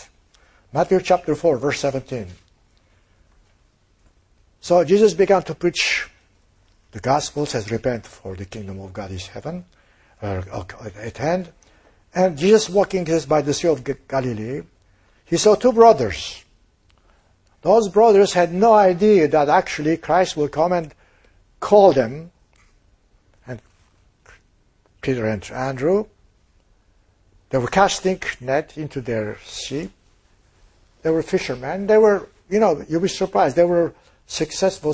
Matthew 0.74 1.00
chapter 1.02 1.36
4, 1.36 1.58
verse 1.58 1.80
17. 1.80 2.28
So 4.62 4.84
Jesus 4.84 5.14
began 5.14 5.44
to 5.44 5.54
preach 5.54 6.10
the 6.92 7.00
gospel, 7.00 7.46
says, 7.46 7.70
Repent, 7.70 8.08
for 8.08 8.36
the 8.36 8.46
kingdom 8.46 8.80
of 8.80 8.94
God 8.94 9.12
is 9.12 9.28
heaven, 9.28 9.66
uh, 10.22 10.42
at 10.96 11.18
hand. 11.18 11.52
And 12.16 12.38
Jesus 12.38 12.70
walking 12.70 13.06
by 13.28 13.42
the 13.42 13.54
Sea 13.54 13.68
of 13.68 14.08
Galilee, 14.08 14.62
he 15.26 15.36
saw 15.36 15.56
two 15.56 15.74
brothers. 15.74 16.46
Those 17.62 17.90
brothers 17.90 18.32
had 18.32 18.54
no 18.54 18.74
idea 18.74 19.28
that 19.28 19.50
actually 19.50 19.98
Christ 19.98 20.38
will 20.38 20.48
come 20.48 20.72
and 20.72 20.94
call 21.60 21.92
them. 21.92 22.32
And 23.46 23.60
Peter 25.02 25.26
and 25.26 25.44
Andrew, 25.52 26.06
they 27.50 27.58
were 27.58 27.68
casting 27.68 28.22
net 28.40 28.78
into 28.78 29.02
their 29.02 29.38
sea. 29.44 29.90
They 31.02 31.10
were 31.10 31.22
fishermen. 31.22 31.88
They 31.88 31.98
were, 31.98 32.30
you 32.50 32.60
know, 32.60 32.86
you'll 32.88 33.02
be 33.02 33.10
surprised. 33.10 33.58
They 33.58 33.66
were 33.66 33.94
successful 34.26 34.94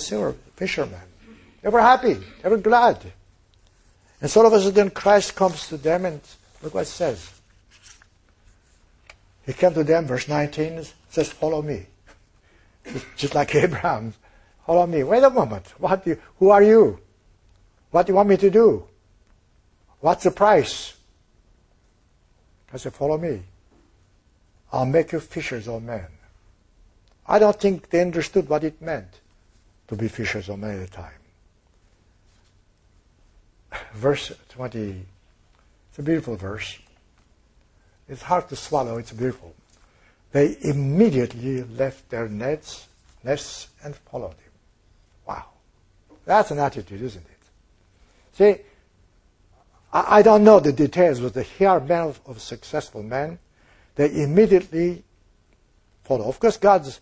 fishermen. 0.55 0.99
They 1.61 1.69
were 1.69 1.81
happy. 1.81 2.17
They 2.41 2.49
were 2.49 2.57
glad. 2.57 2.97
And 4.21 4.29
so 4.29 4.41
all 4.41 4.47
of 4.47 4.53
a 4.53 4.61
sudden 4.61 4.89
Christ 4.89 5.35
comes 5.35 5.67
to 5.67 5.77
them 5.77 6.05
and 6.05 6.21
look 6.61 6.73
what 6.73 6.83
it 6.83 6.85
says. 6.85 7.31
He 9.45 9.53
came 9.53 9.73
to 9.73 9.83
them, 9.83 10.05
verse 10.05 10.27
19, 10.27 10.83
says, 11.09 11.31
follow 11.31 11.61
me. 11.61 11.87
Just 13.15 13.35
like 13.35 13.53
Abraham. 13.55 14.13
Follow 14.65 14.87
me. 14.87 15.03
Wait 15.03 15.23
a 15.23 15.29
moment. 15.29 15.73
What 15.79 16.05
you, 16.05 16.17
who 16.39 16.49
are 16.49 16.63
you? 16.63 16.99
What 17.89 18.05
do 18.05 18.11
you 18.11 18.15
want 18.15 18.29
me 18.29 18.37
to 18.37 18.49
do? 18.49 18.85
What's 19.99 20.23
the 20.23 20.31
price? 20.31 20.93
I 22.73 22.77
said, 22.77 22.93
follow 22.93 23.17
me. 23.17 23.41
I'll 24.71 24.85
make 24.85 25.11
you 25.11 25.19
fishers 25.19 25.67
of 25.67 25.83
men. 25.83 26.07
I 27.27 27.39
don't 27.39 27.59
think 27.59 27.89
they 27.89 28.01
understood 28.01 28.47
what 28.47 28.63
it 28.63 28.81
meant 28.81 29.19
to 29.89 29.95
be 29.95 30.07
fishers 30.07 30.47
of 30.49 30.59
men 30.59 30.81
at 30.81 30.89
the 30.89 30.95
time. 30.95 31.11
Verse 33.93 34.31
20, 34.49 35.05
it's 35.91 35.99
a 35.99 36.03
beautiful 36.03 36.37
verse. 36.37 36.79
It's 38.07 38.21
hard 38.21 38.47
to 38.47 38.55
swallow, 38.55 38.97
it's 38.97 39.11
beautiful. 39.11 39.53
They 40.31 40.55
immediately 40.61 41.63
left 41.63 42.09
their 42.09 42.29
nets, 42.29 42.87
nets 43.25 43.67
and 43.83 43.93
followed 43.95 44.31
him. 44.31 44.51
Wow. 45.27 45.45
That's 46.23 46.51
an 46.51 46.59
attitude, 46.59 47.01
isn't 47.01 47.25
it? 47.25 47.37
See, 48.31 48.63
I, 49.91 50.19
I 50.19 50.21
don't 50.21 50.45
know 50.45 50.61
the 50.61 50.71
details, 50.71 51.19
but 51.19 51.45
here 51.45 51.69
are 51.69 51.81
men 51.81 52.03
of, 52.03 52.21
of 52.25 52.41
successful 52.41 53.03
men. 53.03 53.37
They 53.95 54.23
immediately 54.23 55.03
follow. 56.03 56.29
Of 56.29 56.39
course, 56.39 56.55
God's 56.55 57.01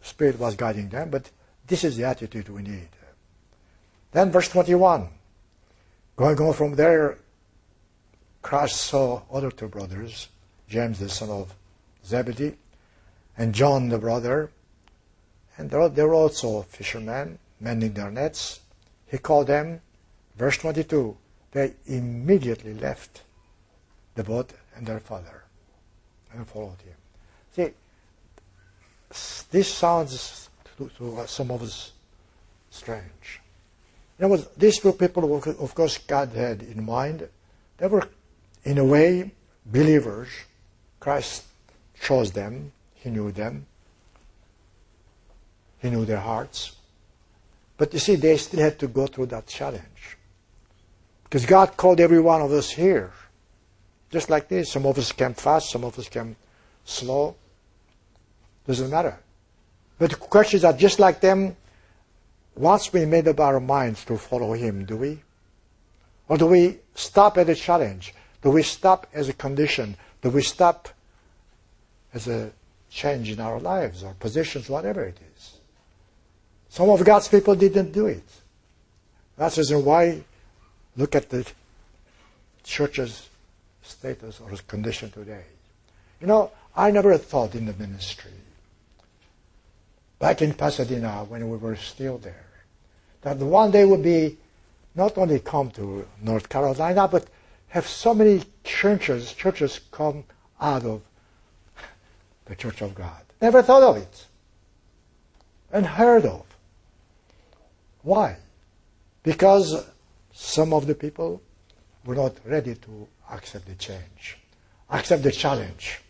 Spirit 0.00 0.38
was 0.38 0.54
guiding 0.54 0.90
them, 0.90 1.10
but 1.10 1.28
this 1.66 1.82
is 1.82 1.96
the 1.96 2.04
attitude 2.04 2.48
we 2.48 2.62
need. 2.62 2.88
Then 4.12 4.30
verse 4.30 4.48
21. 4.48 5.08
Going 6.14 6.40
on 6.40 6.52
from 6.54 6.74
there, 6.76 7.18
Christ 8.48 8.80
saw 8.80 9.20
other 9.30 9.50
two 9.50 9.68
brothers, 9.68 10.28
James 10.70 11.00
the 11.00 11.10
son 11.10 11.28
of 11.28 11.54
Zebedee, 12.02 12.56
and 13.36 13.54
John 13.54 13.90
the 13.90 13.98
brother, 13.98 14.50
and 15.58 15.68
they 15.68 16.02
were 16.02 16.14
also 16.14 16.62
fishermen, 16.62 17.38
mending 17.60 17.92
their 17.92 18.10
nets. 18.10 18.60
He 19.06 19.18
called 19.18 19.48
them, 19.48 19.82
verse 20.38 20.56
22, 20.56 21.14
they 21.52 21.74
immediately 21.84 22.72
left 22.72 23.20
the 24.14 24.24
boat 24.24 24.54
and 24.74 24.86
their 24.86 25.00
father 25.00 25.44
and 26.32 26.48
followed 26.48 26.80
him. 26.80 26.94
See, 27.54 29.44
this 29.50 29.68
sounds 29.68 30.48
to, 30.78 30.88
to 30.96 31.26
some 31.26 31.50
of 31.50 31.60
us 31.60 31.92
strange. 32.70 33.42
You 34.18 34.26
know, 34.26 34.36
these 34.56 34.78
two 34.78 34.94
people, 34.94 35.36
of 35.36 35.74
course, 35.74 35.98
God 35.98 36.30
had 36.30 36.62
in 36.62 36.86
mind. 36.86 37.28
They 37.76 37.86
were, 37.86 38.08
in 38.64 38.78
a 38.78 38.84
way, 38.84 39.32
believers. 39.66 40.28
Christ 41.00 41.44
chose 42.00 42.32
them. 42.32 42.72
He 42.94 43.10
knew 43.10 43.30
them. 43.32 43.66
He 45.80 45.90
knew 45.90 46.04
their 46.04 46.18
hearts. 46.20 46.76
But 47.76 47.92
you 47.92 48.00
see, 48.00 48.16
they 48.16 48.36
still 48.36 48.60
had 48.60 48.78
to 48.80 48.88
go 48.88 49.06
through 49.06 49.26
that 49.26 49.46
challenge. 49.46 50.16
Because 51.24 51.46
God 51.46 51.76
called 51.76 52.00
every 52.00 52.20
one 52.20 52.42
of 52.42 52.52
us 52.52 52.70
here. 52.70 53.12
Just 54.10 54.30
like 54.30 54.48
this. 54.48 54.72
Some 54.72 54.86
of 54.86 54.98
us 54.98 55.12
came 55.12 55.34
fast, 55.34 55.70
some 55.70 55.84
of 55.84 55.98
us 55.98 56.08
came 56.08 56.34
slow. 56.84 57.36
Doesn't 58.66 58.90
matter. 58.90 59.18
But 59.98 60.10
the 60.10 60.16
question 60.16 60.56
is 60.56 60.62
that 60.62 60.78
just 60.78 60.98
like 60.98 61.20
them, 61.20 61.56
once 62.56 62.92
we 62.92 63.04
made 63.04 63.28
up 63.28 63.38
our 63.40 63.60
minds 63.60 64.04
to 64.06 64.16
follow 64.16 64.52
Him, 64.52 64.84
do 64.84 64.96
we? 64.96 65.22
Or 66.28 66.36
do 66.36 66.46
we 66.46 66.78
stop 66.94 67.38
at 67.38 67.48
a 67.48 67.54
challenge? 67.54 68.14
Do 68.42 68.50
we 68.50 68.62
stop 68.62 69.06
as 69.12 69.28
a 69.28 69.32
condition? 69.32 69.96
Do 70.22 70.30
we 70.30 70.42
stop 70.42 70.88
as 72.14 72.28
a 72.28 72.50
change 72.90 73.30
in 73.30 73.40
our 73.40 73.60
lives 73.60 74.02
or 74.02 74.14
positions, 74.14 74.68
whatever 74.68 75.04
it 75.04 75.18
is? 75.36 75.56
Some 76.68 76.90
of 76.90 77.04
God's 77.04 77.28
people 77.28 77.54
didn't 77.54 77.92
do 77.92 78.06
it. 78.06 78.28
That's 79.36 79.56
the 79.56 79.62
reason 79.62 79.84
why 79.84 80.22
look 80.96 81.14
at 81.14 81.30
the 81.30 81.46
church's 82.64 83.28
status 83.82 84.40
or 84.40 84.50
condition 84.66 85.10
today. 85.10 85.44
You 86.20 86.26
know, 86.26 86.50
I 86.76 86.90
never 86.90 87.16
thought 87.16 87.54
in 87.54 87.66
the 87.66 87.72
ministry 87.74 88.32
back 90.18 90.42
in 90.42 90.54
Pasadena 90.54 91.24
when 91.28 91.48
we 91.48 91.56
were 91.56 91.76
still 91.76 92.18
there, 92.18 92.46
that 93.22 93.36
one 93.38 93.70
day 93.70 93.84
would 93.84 94.02
be 94.02 94.36
not 94.94 95.16
only 95.16 95.38
come 95.38 95.70
to 95.70 96.06
North 96.22 96.48
Carolina, 96.48 97.06
but 97.08 97.26
have 97.68 97.86
so 97.86 98.14
many 98.14 98.42
churches, 98.64 99.32
churches 99.32 99.80
come 99.90 100.24
out 100.60 100.84
of 100.84 101.02
the 102.46 102.56
Church 102.56 102.80
of 102.80 102.94
God. 102.94 103.22
Never 103.40 103.62
thought 103.62 103.82
of 103.82 103.96
it. 103.96 104.26
Unheard 105.72 106.24
of. 106.24 106.44
Why? 108.02 108.36
Because 109.22 109.86
some 110.32 110.72
of 110.72 110.86
the 110.86 110.94
people 110.94 111.42
were 112.04 112.14
not 112.14 112.36
ready 112.44 112.74
to 112.74 113.08
accept 113.30 113.66
the 113.66 113.74
change, 113.74 114.38
accept 114.90 115.22
the 115.22 115.32
challenge, 115.32 116.00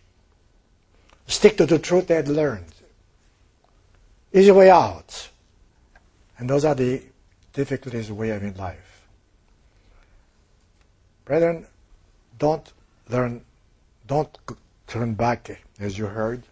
stick 1.26 1.56
to 1.56 1.66
the 1.66 1.78
truth 1.78 2.06
they 2.06 2.14
had 2.14 2.28
learned 2.28 2.72
easy 4.32 4.50
way 4.50 4.70
out. 4.70 5.28
And 6.38 6.48
those 6.48 6.64
are 6.64 6.74
the 6.74 7.02
difficulties 7.52 8.12
we 8.12 8.28
have 8.28 8.42
in 8.42 8.54
life. 8.56 8.87
Brethren, 11.28 11.66
don't 12.38 12.72
learn, 13.10 13.42
don't 14.06 14.36
turn 14.86 15.12
back 15.12 15.60
as 15.78 15.98
you 15.98 16.06
heard. 16.06 16.42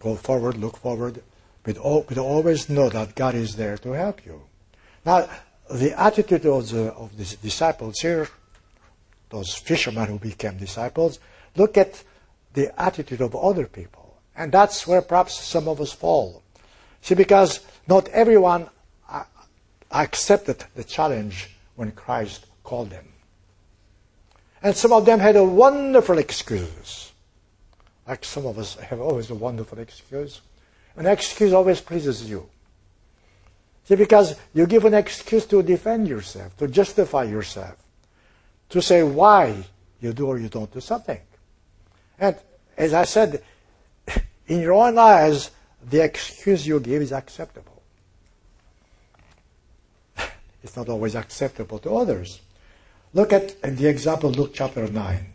Go 0.00 0.16
forward, 0.16 0.56
look 0.56 0.76
forward, 0.76 1.22
but, 1.62 1.76
but 1.76 2.18
always 2.18 2.68
know 2.68 2.88
that 2.88 3.14
God 3.14 3.36
is 3.36 3.54
there 3.54 3.78
to 3.78 3.92
help 3.92 4.26
you. 4.26 4.42
Now, 5.04 5.28
the 5.72 5.98
attitude 5.98 6.46
of 6.46 6.68
the, 6.70 6.92
of 6.94 7.16
the 7.16 7.36
disciples 7.36 8.00
here, 8.00 8.28
those 9.30 9.54
fishermen 9.54 10.06
who 10.06 10.18
became 10.18 10.56
disciples, 10.56 11.20
look 11.54 11.78
at 11.78 12.02
the 12.54 12.72
attitude 12.80 13.20
of 13.20 13.36
other 13.36 13.66
people. 13.66 14.16
And 14.36 14.50
that's 14.50 14.84
where 14.84 15.00
perhaps 15.00 15.38
some 15.38 15.68
of 15.68 15.80
us 15.80 15.92
fall. 15.92 16.42
See, 17.02 17.14
because 17.14 17.60
not 17.86 18.08
everyone 18.08 18.68
uh, 19.08 19.22
accepted 19.92 20.64
the 20.74 20.82
challenge 20.82 21.50
when 21.76 21.92
Christ 21.92 22.45
called 22.66 22.90
them. 22.90 23.06
And 24.62 24.76
some 24.76 24.92
of 24.92 25.06
them 25.06 25.20
had 25.20 25.36
a 25.36 25.44
wonderful 25.44 26.18
excuse. 26.18 27.12
Like 28.06 28.24
some 28.24 28.46
of 28.46 28.58
us 28.58 28.74
have 28.76 29.00
always 29.00 29.30
a 29.30 29.34
wonderful 29.34 29.78
excuse. 29.78 30.40
An 30.96 31.06
excuse 31.06 31.52
always 31.52 31.80
pleases 31.80 32.28
you. 32.28 32.48
See, 33.84 33.94
because 33.94 34.34
you 34.52 34.66
give 34.66 34.84
an 34.84 34.94
excuse 34.94 35.46
to 35.46 35.62
defend 35.62 36.08
yourself, 36.08 36.56
to 36.56 36.66
justify 36.66 37.22
yourself, 37.24 37.76
to 38.70 38.82
say 38.82 39.04
why 39.04 39.64
you 40.00 40.12
do 40.12 40.26
or 40.26 40.38
you 40.38 40.48
don't 40.48 40.72
do 40.72 40.80
something. 40.80 41.20
And 42.18 42.36
as 42.76 42.92
I 42.92 43.04
said, 43.04 43.44
in 44.48 44.60
your 44.60 44.72
own 44.72 44.98
eyes, 44.98 45.52
the 45.88 46.02
excuse 46.02 46.66
you 46.66 46.80
give 46.80 47.02
is 47.02 47.12
acceptable. 47.12 47.80
it's 50.64 50.76
not 50.76 50.88
always 50.88 51.14
acceptable 51.14 51.78
to 51.80 51.94
others. 51.94 52.40
Look 53.16 53.32
at 53.32 53.62
the 53.62 53.88
example, 53.88 54.30
Luke 54.30 54.50
chapter 54.52 54.86
9. 54.86 55.26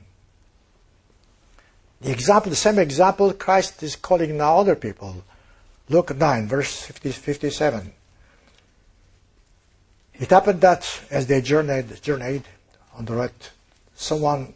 The 2.01 2.11
example, 2.11 2.51
the 2.51 2.55
same 2.55 2.77
example 2.77 3.33
Christ 3.33 3.81
is 3.81 3.95
calling 3.95 4.37
now 4.37 4.59
other 4.59 4.75
people. 4.75 5.23
Luke 5.89 6.15
9, 6.15 6.47
verse 6.47 6.79
50, 6.83 7.11
57. 7.11 7.91
It 10.13 10.29
happened 10.29 10.61
that 10.61 10.85
as 11.09 11.25
they 11.25 11.41
journeyed, 11.41 12.03
journeyed 12.03 12.43
on 12.93 13.05
the 13.05 13.15
road, 13.15 13.31
someone 13.95 14.53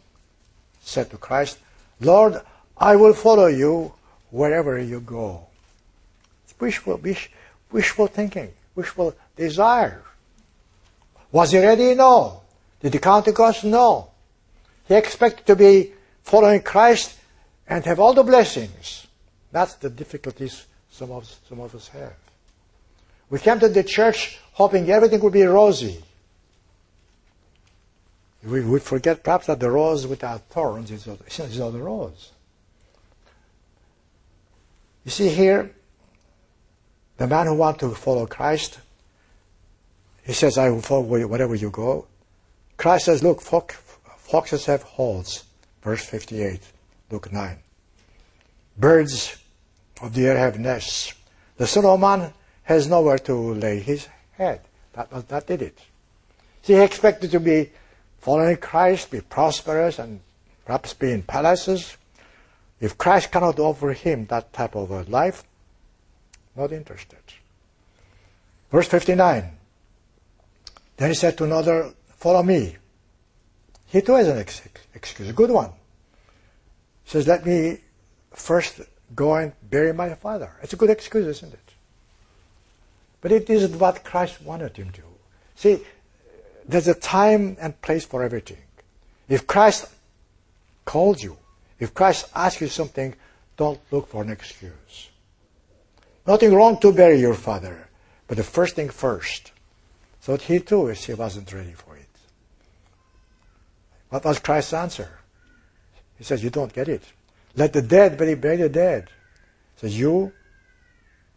said 0.82 1.10
to 1.10 1.16
Christ, 1.16 1.58
Lord, 2.00 2.40
I 2.78 2.94
will 2.94 3.12
follow 3.12 3.48
you 3.48 3.92
wherever 4.30 4.78
you 4.78 5.00
go. 5.00 5.48
Wishful, 6.60 6.98
wish, 6.98 7.28
wishful 7.72 8.06
thinking, 8.06 8.52
wishful 8.76 9.16
desire. 9.34 10.04
Was 11.32 11.50
he 11.50 11.58
ready? 11.58 11.92
No. 11.96 12.42
Did 12.80 12.92
he 12.92 12.98
count 12.98 13.24
the 13.24 13.32
cost? 13.32 13.64
No. 13.64 14.10
He 14.86 14.94
expected 14.94 15.46
to 15.46 15.56
be 15.56 15.92
following 16.22 16.62
Christ 16.62 17.18
and 17.66 17.84
have 17.84 17.98
all 17.98 18.14
the 18.14 18.22
blessings. 18.22 19.06
That's 19.50 19.74
the 19.74 19.90
difficulties 19.90 20.66
some 20.90 21.10
of, 21.10 21.26
some 21.48 21.60
of 21.60 21.74
us 21.74 21.88
have. 21.88 22.14
We 23.28 23.38
came 23.38 23.58
to 23.60 23.68
the 23.68 23.82
church 23.82 24.38
hoping 24.52 24.88
everything 24.90 25.20
would 25.20 25.32
be 25.32 25.42
rosy. 25.42 26.02
We 28.44 28.78
forget 28.78 29.24
perhaps 29.24 29.46
that 29.46 29.58
the 29.58 29.70
rose 29.70 30.06
without 30.06 30.42
thorns 30.42 30.90
is 30.90 31.06
not 31.06 31.18
the 31.72 31.82
rose. 31.82 32.30
You 35.04 35.10
see 35.10 35.28
here, 35.28 35.72
the 37.16 37.26
man 37.26 37.46
who 37.46 37.54
wants 37.54 37.80
to 37.80 37.90
follow 37.90 38.26
Christ, 38.26 38.78
he 40.24 40.32
says, 40.32 40.58
I 40.58 40.70
will 40.70 40.82
follow 40.82 41.16
you 41.16 41.26
wherever 41.28 41.54
you 41.54 41.70
go. 41.70 42.06
Christ 42.76 43.06
says, 43.06 43.22
look, 43.22 43.40
foxes 43.40 44.66
have 44.66 44.82
holes. 44.82 45.44
Verse 45.82 46.04
58, 46.04 46.60
Luke 47.10 47.32
9. 47.32 47.58
Birds 48.76 49.36
of 50.02 50.12
the 50.14 50.26
air 50.26 50.36
have 50.36 50.58
nests. 50.58 51.14
The 51.56 51.66
Son 51.66 51.84
of 51.84 52.00
Man 52.00 52.32
has 52.64 52.88
nowhere 52.88 53.18
to 53.20 53.54
lay 53.54 53.78
his 53.78 54.08
head. 54.32 54.60
That, 54.92 55.28
that 55.28 55.46
did 55.46 55.62
it. 55.62 55.78
See, 56.62 56.74
he 56.74 56.80
expected 56.80 57.30
to 57.30 57.40
be 57.40 57.70
following 58.18 58.56
Christ, 58.56 59.10
be 59.10 59.20
prosperous, 59.20 59.98
and 59.98 60.20
perhaps 60.64 60.92
be 60.92 61.12
in 61.12 61.22
palaces, 61.22 61.96
if 62.80 62.98
Christ 62.98 63.30
cannot 63.30 63.58
offer 63.58 63.92
him 63.92 64.26
that 64.26 64.52
type 64.52 64.74
of 64.74 64.90
a 64.90 65.02
life, 65.04 65.44
not 66.56 66.72
interested. 66.72 67.18
Verse 68.70 68.88
59. 68.88 69.52
Then 70.96 71.08
he 71.08 71.14
said 71.14 71.38
to 71.38 71.44
another, 71.44 71.92
Follow 72.26 72.42
me. 72.42 72.74
He 73.86 74.02
too 74.02 74.14
has 74.14 74.26
an 74.26 74.38
excuse, 74.96 75.28
a 75.28 75.32
good 75.32 75.52
one. 75.52 75.70
He 77.04 77.10
says, 77.10 77.28
Let 77.28 77.46
me 77.46 77.78
first 78.32 78.80
go 79.14 79.36
and 79.36 79.52
bury 79.62 79.92
my 79.92 80.12
father. 80.14 80.50
It's 80.60 80.72
a 80.72 80.76
good 80.76 80.90
excuse, 80.90 81.24
isn't 81.24 81.52
it? 81.52 81.72
But 83.20 83.30
it 83.30 83.48
isn't 83.48 83.78
what 83.78 84.02
Christ 84.02 84.42
wanted 84.42 84.76
him 84.76 84.90
to. 84.90 85.02
See, 85.54 85.78
there's 86.66 86.88
a 86.88 86.94
time 86.94 87.58
and 87.60 87.80
place 87.80 88.04
for 88.04 88.24
everything. 88.24 88.64
If 89.28 89.46
Christ 89.46 89.86
called 90.84 91.22
you, 91.22 91.36
if 91.78 91.94
Christ 91.94 92.28
asks 92.34 92.60
you 92.60 92.66
something, 92.66 93.14
don't 93.56 93.78
look 93.92 94.08
for 94.08 94.24
an 94.24 94.30
excuse. 94.30 95.10
Nothing 96.26 96.52
wrong 96.52 96.80
to 96.80 96.92
bury 96.92 97.20
your 97.20 97.34
father, 97.34 97.88
but 98.26 98.36
the 98.36 98.42
first 98.42 98.74
thing 98.74 98.88
first. 98.88 99.52
So 100.22 100.36
he 100.36 100.58
too 100.58 100.88
he 100.88 101.14
wasn't 101.14 101.52
ready 101.52 101.70
for 101.70 101.95
it. 101.95 101.95
What 104.08 104.24
was 104.24 104.38
Christ's 104.38 104.72
answer? 104.72 105.18
He 106.18 106.24
says, 106.24 106.42
You 106.42 106.50
don't 106.50 106.72
get 106.72 106.88
it. 106.88 107.02
Let 107.54 107.72
the 107.72 107.82
dead 107.82 108.16
bury, 108.16 108.34
bury 108.34 108.56
the 108.56 108.68
dead. 108.68 109.08
He 109.74 109.80
says, 109.80 109.98
You 109.98 110.32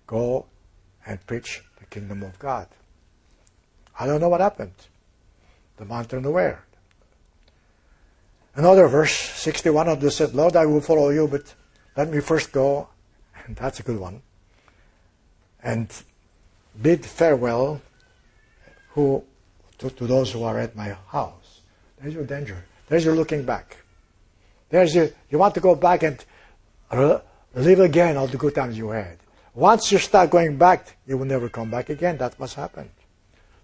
go 0.07 0.45
and 1.05 1.25
preach 1.25 1.61
the 1.79 1.85
kingdom 1.85 2.23
of 2.23 2.37
God. 2.39 2.67
I 3.99 4.05
don't 4.05 4.21
know 4.21 4.29
what 4.29 4.41
happened. 4.41 4.73
The 5.77 5.85
man 5.85 6.05
turned 6.05 6.25
away. 6.25 6.55
Another 8.55 8.87
verse, 8.87 9.13
61 9.13 9.87
of 9.87 10.01
the 10.01 10.11
said, 10.11 10.33
Lord, 10.33 10.55
I 10.55 10.65
will 10.65 10.81
follow 10.81 11.09
you, 11.09 11.27
but 11.27 11.53
let 11.95 12.09
me 12.09 12.19
first 12.19 12.51
go, 12.51 12.89
and 13.45 13.55
that's 13.55 13.79
a 13.79 13.83
good 13.83 13.99
one, 13.99 14.21
and 15.63 15.87
bid 16.81 17.05
farewell 17.05 17.81
who, 18.89 19.23
to, 19.77 19.89
to 19.89 20.07
those 20.07 20.31
who 20.31 20.43
are 20.43 20.59
at 20.59 20.75
my 20.75 20.97
house. 21.07 21.38
There's 22.01 22.13
your 22.13 22.25
danger. 22.25 22.63
There's 22.87 23.05
your 23.05 23.15
looking 23.15 23.43
back. 23.43 23.77
There's 24.69 24.95
your, 24.95 25.09
you 25.29 25.37
want 25.37 25.55
to 25.55 25.59
go 25.59 25.75
back 25.75 26.03
and 26.03 26.23
live 27.55 27.79
again 27.79 28.17
all 28.17 28.27
the 28.27 28.37
good 28.37 28.55
times 28.55 28.77
you 28.77 28.89
had. 28.89 29.17
Once 29.53 29.91
you 29.91 29.97
start 29.97 30.29
going 30.29 30.57
back, 30.57 30.95
you 31.05 31.17
will 31.17 31.25
never 31.25 31.49
come 31.49 31.69
back 31.69 31.89
again. 31.89 32.17
That's 32.17 32.37
what's 32.39 32.53
happened. 32.53 32.89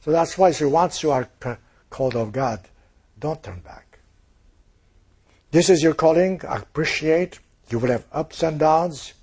So 0.02 0.12
that's 0.12 0.38
why 0.38 0.52
so 0.52 0.68
once 0.70 1.02
you 1.02 1.12
are 1.12 1.30
called 1.90 2.16
of 2.16 2.32
God, 2.32 2.60
don't 3.20 3.42
turn 3.42 3.60
back. 3.60 4.00
This 5.52 5.70
is 5.70 5.82
your 5.82 5.94
calling. 5.94 6.42
Appreciate. 6.44 7.40
You 7.70 7.80
will 7.80 7.90
have 7.90 8.06
ups 8.12 8.44
and 8.44 8.60
downs. 8.60 9.14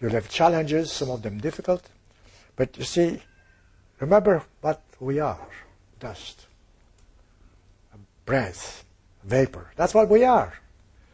You'll 0.00 0.12
have 0.12 0.30
challenges, 0.30 0.92
some 0.92 1.10
of 1.10 1.22
them 1.22 1.38
difficult. 1.38 1.88
But 2.56 2.78
you 2.78 2.84
see, 2.84 3.20
remember 3.98 4.42
what 4.60 4.82
we 5.00 5.18
are. 5.18 5.48
Dust. 5.98 6.46
Breath. 8.24 8.84
Vapor. 9.24 9.70
That's 9.76 9.94
what 9.94 10.08
we 10.08 10.24
are. 10.24 10.54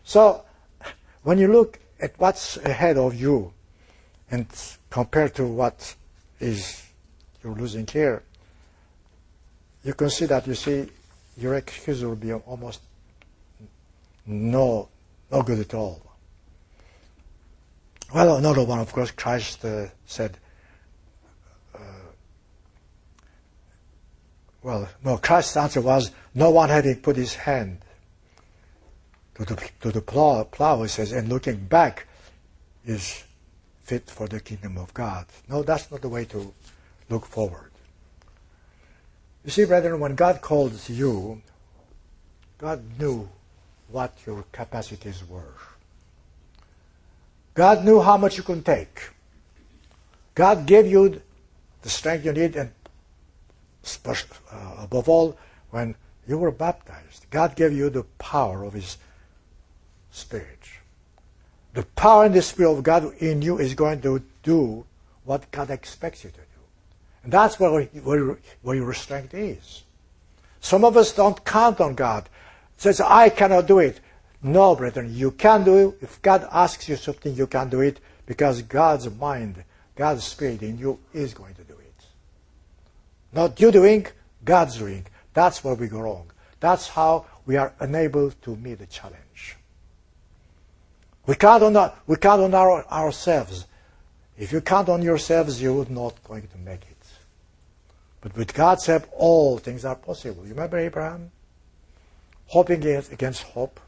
So, 0.04 0.44
when 1.22 1.38
you 1.38 1.48
look 1.48 1.80
at 2.00 2.14
what's 2.18 2.57
ahead 2.59 2.96
of 2.98 3.14
you 3.14 3.52
and 4.30 4.46
compare 4.90 5.28
to 5.30 5.46
what 5.46 5.94
is 6.38 6.82
you're 7.42 7.54
losing 7.54 7.86
here, 7.86 8.22
you 9.82 9.94
can 9.94 10.11
see 10.11 10.26
that 10.26 10.46
you 10.46 10.54
see 10.54 10.88
your 11.36 11.54
excuse 11.54 12.02
will 12.02 12.16
be 12.16 12.32
almost 12.32 12.80
no 14.26 14.88
no 15.30 15.42
good 15.42 15.59
at 15.59 15.74
all. 15.74 16.00
Well, 18.14 18.36
another 18.36 18.64
one, 18.64 18.78
of 18.78 18.92
course, 18.92 19.11
Christ 19.11 19.64
uh, 19.64 19.86
said, 20.07 20.38
well, 24.67 24.89
no, 25.05 25.17
Christ's 25.17 25.57
answer 25.57 25.81
was, 25.81 26.11
no 26.35 26.51
one 26.51 26.71
having 26.71 26.97
put 26.97 27.14
his 27.14 27.37
hand 27.37 27.79
to 29.37 29.45
the, 29.45 29.71
to 29.81 29.93
the 29.93 30.01
plow, 30.01 30.43
plow, 30.43 30.83
he 30.83 30.89
says, 30.89 31.12
and 31.12 31.29
looking 31.29 31.67
back 31.67 32.09
is 32.85 33.23
fit 33.85 34.11
for 34.11 34.27
the 34.27 34.41
kingdom 34.41 34.77
of 34.77 34.93
God. 34.93 35.27
No, 35.49 35.62
that's 35.62 35.89
not 35.89 36.03
the 36.03 36.09
way 36.09 36.25
to 36.25 36.53
look 37.09 37.27
forward. 37.27 37.71
You 39.45 39.53
see, 39.53 39.67
brethren, 39.67 40.01
when 40.01 40.17
God 40.17 40.41
called 40.41 40.73
you, 40.89 41.41
God 42.59 42.83
knew 42.99 43.29
what 43.93 44.19
your 44.27 44.45
capacities 44.51 45.23
were. 45.29 45.55
God 47.55 47.85
knew 47.85 48.01
how 48.01 48.17
much 48.17 48.37
you 48.37 48.43
could 48.43 48.67
take. 48.67 49.11
God 50.35 50.67
gave 50.67 50.89
you 50.89 51.23
the 51.83 51.89
strength 51.89 52.25
you 52.25 52.33
need, 52.33 52.57
and 52.57 52.73
Uh, 54.05 54.76
above 54.78 55.09
all, 55.09 55.39
when 55.70 55.95
you 56.26 56.39
were 56.39 56.51
baptized, 56.51 57.26
God 57.30 57.55
gave 57.55 57.72
you 57.72 57.89
the 57.91 58.03
power 58.18 58.64
of 58.64 58.72
His 58.72 58.99
Spirit. 60.11 60.59
The 61.74 61.84
power 61.95 62.24
and 62.24 62.34
the 62.34 62.43
Spirit 62.43 62.72
of 62.72 62.82
God 62.82 63.14
in 63.18 63.43
you 63.43 63.59
is 63.59 63.74
going 63.74 64.01
to 64.01 64.22
do 64.43 64.84
what 65.24 65.51
God 65.51 65.70
expects 65.70 66.24
you 66.24 66.30
to 66.30 66.37
do. 66.37 66.43
And 67.22 67.32
that's 67.32 67.61
where, 67.61 67.82
where, 67.82 68.39
where 68.62 68.76
your 68.76 68.95
strength 68.95 69.34
is. 69.34 69.82
Some 70.61 70.84
of 70.84 70.97
us 70.97 71.12
don't 71.12 71.45
count 71.45 71.80
on 71.80 71.95
God. 71.95 72.28
Says, 72.76 73.01
I 73.01 73.28
cannot 73.28 73.66
do 73.66 73.78
it. 73.78 74.01
No, 74.43 74.74
brethren, 74.74 75.14
you 75.14 75.30
can 75.30 75.64
do 75.64 75.89
it. 75.89 75.99
If 76.01 76.22
God 76.22 76.49
asks 76.51 76.89
you 76.89 76.97
something, 76.97 77.34
you 77.34 77.47
can 77.47 77.68
do 77.68 77.80
it 77.80 78.01
because 78.26 78.62
God's 78.62 79.11
mind, 79.11 79.64
God's 79.95 80.24
spirit 80.24 80.62
in 80.62 80.78
you 80.78 80.99
is 81.12 81.34
going 81.34 81.55
to. 81.55 81.66
Not 83.37 83.61
you 83.61 83.70
doing, 83.70 84.07
God's 84.43 84.78
doing. 84.78 85.07
That's 85.34 85.62
where 85.62 85.74
we 85.74 85.89
go 85.89 86.01
wrong. 86.01 86.30
That's 86.59 86.89
how 86.89 87.26
we 87.45 87.59
are 87.59 87.74
unable 87.80 88.30
to 88.30 88.57
meet 88.57 88.78
the 88.78 88.87
challenge. 88.87 89.59
We 91.26 91.34
count 91.34 91.62
on, 91.62 91.76
our, 91.76 91.93
we 92.07 92.16
count 92.16 92.41
on 92.41 92.55
our, 92.55 92.87
ourselves. 92.87 93.66
If 94.39 94.53
you 94.53 94.62
count 94.62 94.89
on 94.89 95.03
yourselves, 95.03 95.61
you're 95.61 95.84
not 95.91 96.14
going 96.25 96.49
to 96.49 96.57
make 96.57 96.80
it. 96.80 96.96
But 98.22 98.34
with 98.38 98.54
God's 98.54 98.87
help, 98.87 99.07
all 99.13 99.58
things 99.58 99.84
are 99.84 99.96
possible. 99.96 100.45
You 100.45 100.54
remember 100.54 100.79
Abraham? 100.79 101.30
Hoping 102.46 102.87
against 102.87 103.42
hope. 103.42 103.79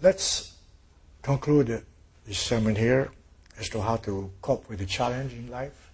Let's 0.00 0.54
conclude 1.20 1.84
this 2.30 2.38
sermon 2.38 2.76
here 2.76 3.10
as 3.58 3.68
to 3.68 3.80
how 3.80 3.96
to 3.96 4.30
cope 4.40 4.68
with 4.68 4.78
the 4.78 4.86
challenge 4.86 5.32
in 5.32 5.50
life. 5.50 5.90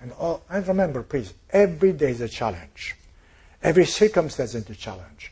And, 0.00 0.12
all, 0.12 0.42
and 0.48 0.66
remember, 0.66 1.02
please, 1.02 1.34
every 1.50 1.92
day 1.92 2.10
is 2.10 2.22
a 2.22 2.28
challenge. 2.28 2.96
Every 3.62 3.84
circumstance 3.84 4.54
is 4.54 4.68
a 4.70 4.74
challenge. 4.74 5.30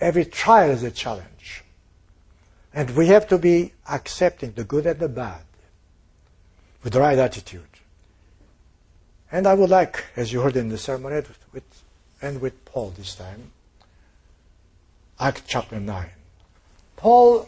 Every 0.00 0.24
trial 0.24 0.70
is 0.70 0.82
a 0.82 0.90
challenge. 0.90 1.62
And 2.72 2.96
we 2.96 3.08
have 3.08 3.28
to 3.28 3.36
be 3.36 3.74
accepting 3.86 4.52
the 4.52 4.64
good 4.64 4.86
and 4.86 4.98
the 4.98 5.10
bad 5.10 5.44
with 6.82 6.94
the 6.94 7.00
right 7.00 7.18
attitude. 7.18 7.68
And 9.30 9.46
I 9.46 9.52
would 9.52 9.68
like, 9.68 10.06
as 10.16 10.32
you 10.32 10.40
heard 10.40 10.56
in 10.56 10.70
the 10.70 10.78
sermon, 10.78 11.12
with, 11.52 11.84
and 12.22 12.40
with 12.40 12.64
Paul 12.64 12.94
this 12.96 13.14
time, 13.14 13.52
Acts 15.20 15.42
chapter 15.46 15.78
9. 15.78 16.08
Paul, 16.96 17.46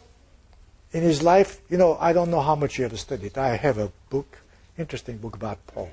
in 0.95 1.03
his 1.03 1.23
life, 1.23 1.61
you 1.69 1.77
know, 1.77 1.99
I 2.01 2.13
don't 2.13 2.31
know 2.31 2.41
how 2.41 2.55
much 2.55 2.79
you 2.79 2.85
have 2.85 2.99
studied. 2.99 3.37
I 3.37 3.57
have 3.57 3.79
a 3.79 3.91
book, 4.11 4.39
interesting 4.79 5.19
book 5.19 5.35
about 5.35 5.59
Paul. 5.67 5.91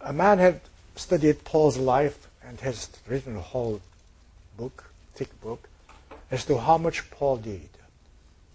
A 0.00 0.12
man 0.12 0.38
had 0.38 0.60
studied 0.96 1.44
Paul's 1.44 1.78
life 1.78 2.26
and 2.44 2.58
has 2.60 2.88
written 3.06 3.36
a 3.36 3.40
whole 3.40 3.80
book 4.56 4.90
thick 5.14 5.40
book 5.40 5.68
as 6.30 6.44
to 6.46 6.58
how 6.58 6.76
much 6.76 7.08
Paul 7.12 7.36
did, 7.36 7.68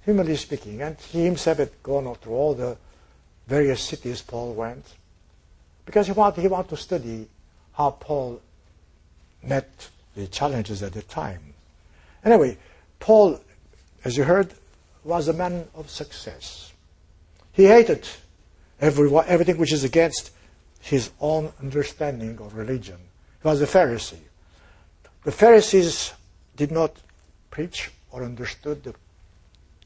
humanly 0.04 0.36
speaking. 0.36 0.82
And 0.82 0.98
he 1.00 1.24
himself 1.24 1.60
had 1.60 1.72
gone 1.84 2.14
through 2.16 2.34
all 2.34 2.54
the 2.54 2.78
various 3.48 3.82
cities 3.82 4.22
Paul 4.22 4.54
went 4.54 4.86
because 5.86 6.08
he 6.08 6.14
wanted, 6.14 6.42
he 6.42 6.48
wanted 6.50 6.70
to 6.70 6.78
study 6.78 7.28
how 7.74 7.92
Paul 7.92 8.42
met 9.42 9.90
the 10.16 10.28
challenges 10.28 10.84
at 10.84 10.92
the 10.92 11.02
time. 11.02 11.54
Anyway, 12.26 12.58
Paul, 13.04 13.38
as 14.06 14.16
you 14.16 14.24
heard, 14.24 14.54
was 15.04 15.28
a 15.28 15.34
man 15.34 15.68
of 15.76 15.90
success. 15.90 16.72
He 17.52 17.66
hated 17.66 18.08
every, 18.80 19.14
everything 19.28 19.58
which 19.58 19.74
is 19.74 19.84
against 19.84 20.32
his 20.80 21.12
own 21.20 21.52
understanding 21.62 22.40
of 22.40 22.56
religion. 22.56 22.96
He 23.42 23.48
was 23.50 23.62
a 23.62 23.68
Pharisee. 23.68 24.24
The 25.26 25.34
Pharisees 25.34 26.14
did 26.56 26.72
not 26.72 26.96
preach 27.52 27.92
or 28.10 28.24
understood 28.24 28.86
the 28.86 28.96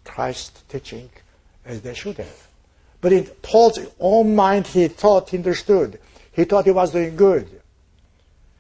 Christ 0.04 0.70
teaching 0.70 1.10
as 1.66 1.82
they 1.82 1.96
should 1.96 2.18
have. 2.18 2.48
But 3.02 3.14
in 3.14 3.26
Paul's 3.42 3.80
own 4.00 4.36
mind, 4.36 4.68
he 4.68 4.88
thought 4.90 5.30
he 5.30 5.38
understood. 5.38 6.00
He 6.34 6.44
thought 6.44 6.66
he 6.66 6.72
was 6.72 6.92
doing 6.92 7.16
good. 7.16 7.50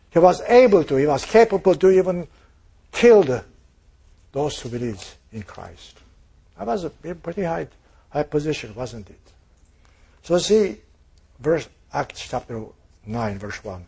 He 0.10 0.18
was 0.18 0.42
able 0.48 0.84
to, 0.84 0.96
he 0.96 1.06
was 1.06 1.26
capable 1.26 1.76
to 1.76 1.92
even 1.92 2.28
kill 2.92 3.22
the, 3.22 3.44
those 4.32 4.60
who 4.60 4.70
believe 4.70 5.18
in 5.32 5.44
Christ. 5.44 6.00
That 6.58 6.68
was 6.68 6.84
a 6.84 6.90
pretty 6.90 7.44
high, 7.44 7.68
high 8.10 8.24
position, 8.24 8.74
wasn't 8.76 9.10
it? 9.10 9.20
So 10.24 10.38
see, 10.38 10.78
verse 11.40 11.70
Acts 11.94 12.28
chapter 12.28 12.64
9, 13.06 13.40
verse 13.40 13.64
1. 13.64 13.88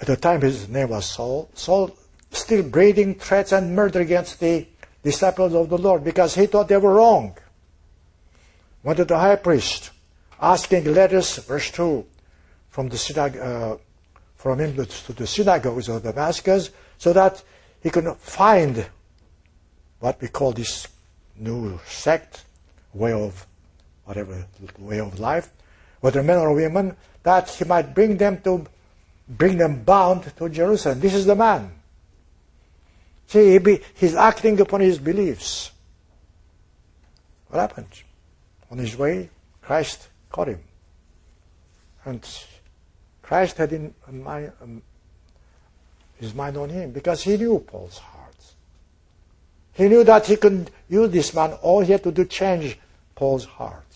At 0.00 0.06
the 0.06 0.16
time 0.16 0.40
his 0.40 0.68
name 0.68 0.88
was 0.88 1.04
Saul. 1.04 1.50
Saul 1.54 1.94
still 2.30 2.62
breathing 2.62 3.14
threats 3.14 3.52
and 3.52 3.74
murder 3.74 4.00
against 4.00 4.40
the 4.40 4.66
disciples 5.02 5.54
of 5.54 5.68
the 5.68 5.78
Lord 5.78 6.04
because 6.04 6.34
he 6.34 6.46
thought 6.46 6.68
they 6.68 6.76
were 6.76 6.94
wrong. 6.94 7.36
went 8.82 8.96
to 8.96 9.04
the 9.04 9.18
high 9.18 9.36
priest, 9.36 9.90
asking 10.40 10.92
letters, 10.94 11.36
verse 11.38 11.70
2, 11.70 12.04
from 12.70 12.88
the 12.88 12.96
synagogue, 12.96 13.36
uh, 13.36 13.76
from 14.36 14.60
him 14.60 14.74
to 14.74 15.12
the 15.12 15.26
synagogues 15.26 15.88
of 15.88 16.02
Damascus, 16.02 16.70
so 16.96 17.12
that 17.12 17.42
he 17.82 17.90
could 17.90 18.06
find 18.16 18.86
what 20.00 20.20
we 20.20 20.28
call 20.28 20.52
this 20.52 20.86
new 21.36 21.80
sect, 21.86 22.44
way 22.92 23.12
of 23.12 23.46
whatever 24.04 24.46
way 24.78 25.00
of 25.00 25.18
life, 25.20 25.50
whether 26.00 26.22
men 26.22 26.38
or 26.38 26.54
women, 26.54 26.96
that 27.22 27.48
he 27.50 27.64
might 27.64 27.94
bring 27.94 28.16
them 28.16 28.40
to 28.42 28.66
bring 29.28 29.56
them 29.56 29.82
bound 29.82 30.32
to 30.36 30.48
Jerusalem. 30.48 31.00
This 31.00 31.14
is 31.14 31.26
the 31.26 31.34
man. 31.34 31.70
See, 33.26 33.52
he 33.52 33.58
be, 33.58 33.80
he's 33.94 34.14
acting 34.14 34.60
upon 34.60 34.80
his 34.80 34.98
beliefs. 34.98 35.70
What 37.48 37.60
happened? 37.60 38.02
On 38.70 38.78
his 38.78 38.96
way, 38.96 39.30
Christ 39.62 40.08
caught 40.30 40.48
him. 40.48 40.60
And 42.04 42.26
Christ 43.22 43.58
had 43.58 43.72
in 43.72 43.94
mind, 44.08 44.52
his 46.20 46.34
mind 46.34 46.56
on 46.56 46.68
him 46.68 46.90
because 46.90 47.22
he 47.22 47.36
knew 47.36 47.58
Paul's 47.58 47.98
heart. 47.98 48.36
He 49.72 49.88
knew 49.88 50.04
that 50.04 50.26
he 50.26 50.36
could 50.36 50.70
use 50.88 51.10
this 51.10 51.34
man. 51.34 51.54
All 51.62 51.80
he 51.80 51.92
had 51.92 52.02
to 52.04 52.12
do 52.12 52.26
change 52.26 52.78
Paul's 53.14 53.46
heart. 53.46 53.86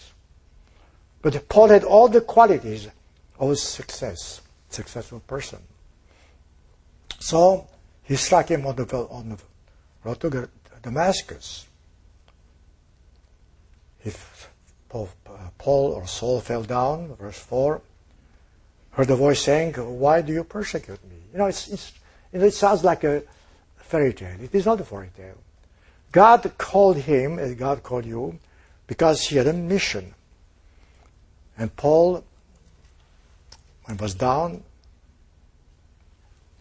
But 1.21 1.49
Paul 1.49 1.69
had 1.69 1.85
all 1.85 2.09
the 2.09 2.23
qualities 2.23 2.89
of 3.39 3.51
a 3.51 3.57
success, 3.57 4.41
successful 4.71 5.21
person. 5.21 5.59
So 7.19 7.67
he 8.03 8.17
struck 8.17 8.49
him 8.49 8.67
on 8.67 8.77
the, 8.77 8.85
on 9.11 9.29
the 9.31 9.39
road 10.03 10.21
to 10.21 10.49
Damascus. 10.83 11.67
If 14.03 14.51
Paul, 14.89 15.09
uh, 15.27 15.33
Paul 15.59 15.93
or 15.93 16.07
Saul 16.07 16.41
fell 16.41 16.63
down, 16.63 17.17
verse 17.17 17.39
4, 17.39 17.81
heard 18.93 19.11
a 19.11 19.17
voice 19.17 19.41
saying, 19.41 19.75
Why 19.75 20.23
do 20.23 20.33
you 20.33 20.45
persecute 20.45 21.03
me? 21.05 21.17
You 21.33 21.39
know, 21.39 21.47
it's, 21.47 21.69
it's, 21.69 21.93
it 22.43 22.53
sounds 22.53 22.83
like 22.83 23.05
a 23.05 23.23
fairy 23.77 24.13
tale. 24.13 24.41
It 24.41 24.55
is 24.55 24.67
not 24.67 24.81
a 24.81 24.85
fairy 24.85 25.11
tale. 25.17 25.39
God 26.11 26.51
called 26.59 26.97
him, 26.97 27.39
as 27.39 27.55
God 27.55 27.83
called 27.83 28.05
you, 28.05 28.39
because 28.87 29.23
he 29.23 29.37
had 29.37 29.47
a 29.47 29.53
mission. 29.53 30.15
And 31.57 31.75
Paul, 31.77 32.25
when 33.85 33.97
he 33.97 34.03
was 34.03 34.15
down, 34.15 34.63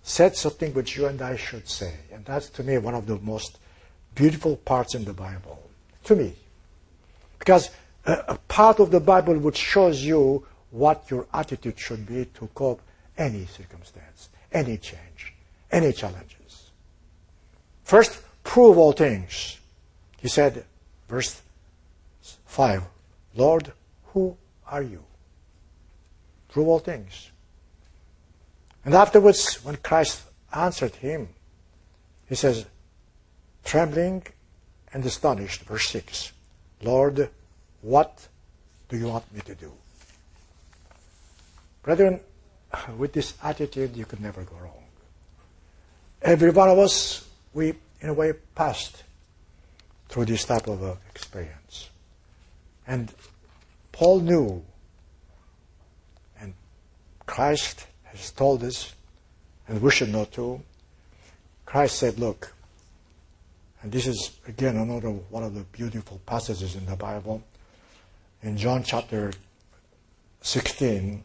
said 0.04 0.36
something 0.36 0.74
which 0.74 0.98
you 0.98 1.08
and 1.08 1.22
I 1.22 1.38
should 1.38 1.68
say. 1.68 1.94
And 2.12 2.26
that's 2.26 2.50
to 2.50 2.64
me 2.64 2.78
one 2.78 2.94
of 2.94 3.08
the 3.08 3.18
most 3.20 3.58
beautiful 4.14 4.58
parts 4.58 4.96
in 4.96 5.06
the 5.06 5.14
Bible. 5.14 5.60
To 6.06 6.16
me. 6.16 6.36
Because 7.40 7.70
a, 8.06 8.14
a 8.30 8.38
part 8.48 8.80
of 8.80 8.92
the 8.92 9.00
Bible 9.00 9.38
which 9.38 9.58
shows 9.58 10.04
you 10.04 10.46
what 10.72 11.10
your 11.10 11.28
attitude 11.34 11.80
should 11.80 12.06
be 12.06 12.26
to 12.26 12.48
cope 12.54 12.82
any 13.18 13.46
circumstance, 13.46 14.30
any 14.52 14.78
change, 14.78 15.33
any 15.74 15.92
challenges. 15.92 16.72
First, 17.84 18.22
prove 18.44 18.78
all 18.78 18.94
things. 18.94 19.60
He 20.20 20.30
said, 20.30 20.64
verse 21.10 21.42
5, 22.46 22.84
Lord, 23.36 23.74
who 24.14 24.38
are 24.68 24.84
you? 24.84 25.04
Prove 26.50 26.68
all 26.68 26.80
things. 26.80 27.32
And 28.86 28.94
afterwards, 28.94 29.56
when 29.66 29.78
Christ 29.78 30.22
answered 30.54 30.96
him, 30.96 31.30
he 32.30 32.36
says, 32.36 32.66
trembling 33.66 34.24
and 34.94 35.04
astonished, 35.06 35.64
verse 35.64 35.90
6, 35.90 36.32
Lord, 36.84 37.30
what 37.82 38.28
do 38.90 38.98
you 38.98 39.08
want 39.08 39.34
me 39.34 39.42
to 39.42 39.56
do? 39.56 39.72
Brethren, 41.82 42.20
with 42.98 43.14
this 43.14 43.34
attitude, 43.44 43.96
you 43.96 44.06
could 44.06 44.22
never 44.22 44.44
go 44.44 44.56
wrong. 44.62 44.83
Every 46.24 46.52
one 46.52 46.70
of 46.70 46.80
us, 46.80 47.28
we, 47.54 47.74
in 48.00 48.08
a 48.08 48.14
way, 48.14 48.32
passed 48.56 49.04
through 50.08 50.26
this 50.26 50.46
type 50.46 50.68
of 50.68 50.82
uh, 50.82 50.96
experience. 51.10 51.90
And 52.88 53.12
Paul 53.92 54.22
knew, 54.22 54.64
and 56.40 56.54
Christ 57.26 57.86
has 58.06 58.32
told 58.32 58.64
us, 58.64 58.94
and 59.68 59.82
we 59.82 59.92
should 59.92 60.10
know 60.10 60.24
too. 60.24 60.62
Christ 61.66 62.00
said, 62.00 62.18
Look, 62.18 62.54
and 63.82 63.92
this 63.92 64.08
is 64.08 64.32
again 64.48 64.78
another 64.78 65.10
one 65.10 65.44
of 65.44 65.54
the 65.56 65.64
beautiful 65.64 66.22
passages 66.26 66.76
in 66.76 66.86
the 66.86 66.96
Bible. 66.96 67.44
In 68.42 68.56
John 68.56 68.84
chapter 68.84 69.34
16, 70.42 71.22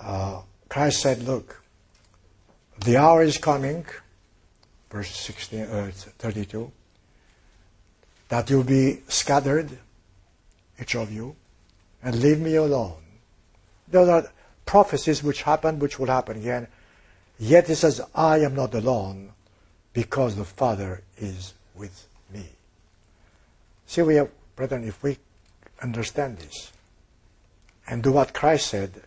uh, 0.00 0.40
Christ 0.68 1.00
said, 1.02 1.22
Look, 1.22 1.62
the 2.80 2.96
hour 2.96 3.22
is 3.22 3.38
coming, 3.38 3.84
verse 4.90 5.10
16, 5.10 5.60
uh, 5.62 5.90
32, 5.92 6.70
that 8.28 8.50
you'll 8.50 8.64
be 8.64 9.00
scattered, 9.08 9.70
each 10.80 10.94
of 10.94 11.12
you, 11.12 11.34
and 12.02 12.20
leave 12.20 12.40
me 12.40 12.56
alone. 12.56 13.02
Those 13.88 14.08
are 14.08 14.30
prophecies 14.64 15.22
which 15.22 15.42
happen, 15.42 15.78
which 15.78 15.98
will 15.98 16.08
happen 16.08 16.36
again. 16.38 16.66
Yet 17.38 17.68
he 17.68 17.74
says, 17.74 18.00
I 18.14 18.38
am 18.38 18.54
not 18.54 18.74
alone 18.74 19.32
because 19.92 20.36
the 20.36 20.44
Father 20.44 21.02
is 21.18 21.54
with 21.74 22.06
me. 22.32 22.46
See, 23.86 24.02
we 24.02 24.16
have, 24.16 24.30
brethren, 24.56 24.84
if 24.84 25.02
we 25.02 25.18
understand 25.82 26.38
this 26.38 26.72
and 27.86 28.02
do 28.02 28.12
what 28.12 28.34
Christ 28.34 28.68
said, 28.68 29.02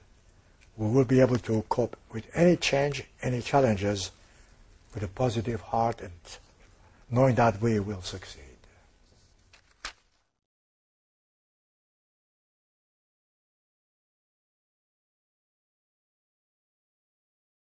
we 0.80 0.88
will 0.88 1.04
be 1.04 1.20
able 1.20 1.38
to 1.38 1.62
cope 1.68 1.98
with 2.14 2.26
any 2.34 2.56
change, 2.56 3.04
any 3.22 3.42
challenges 3.42 4.12
with 4.94 5.04
a 5.04 5.10
positive 5.10 5.60
heart 5.60 6.00
and 6.00 6.12
knowing 7.12 7.36
that 7.36 7.62
we 7.62 7.82
will 7.82 8.02
succeed. 8.02 8.49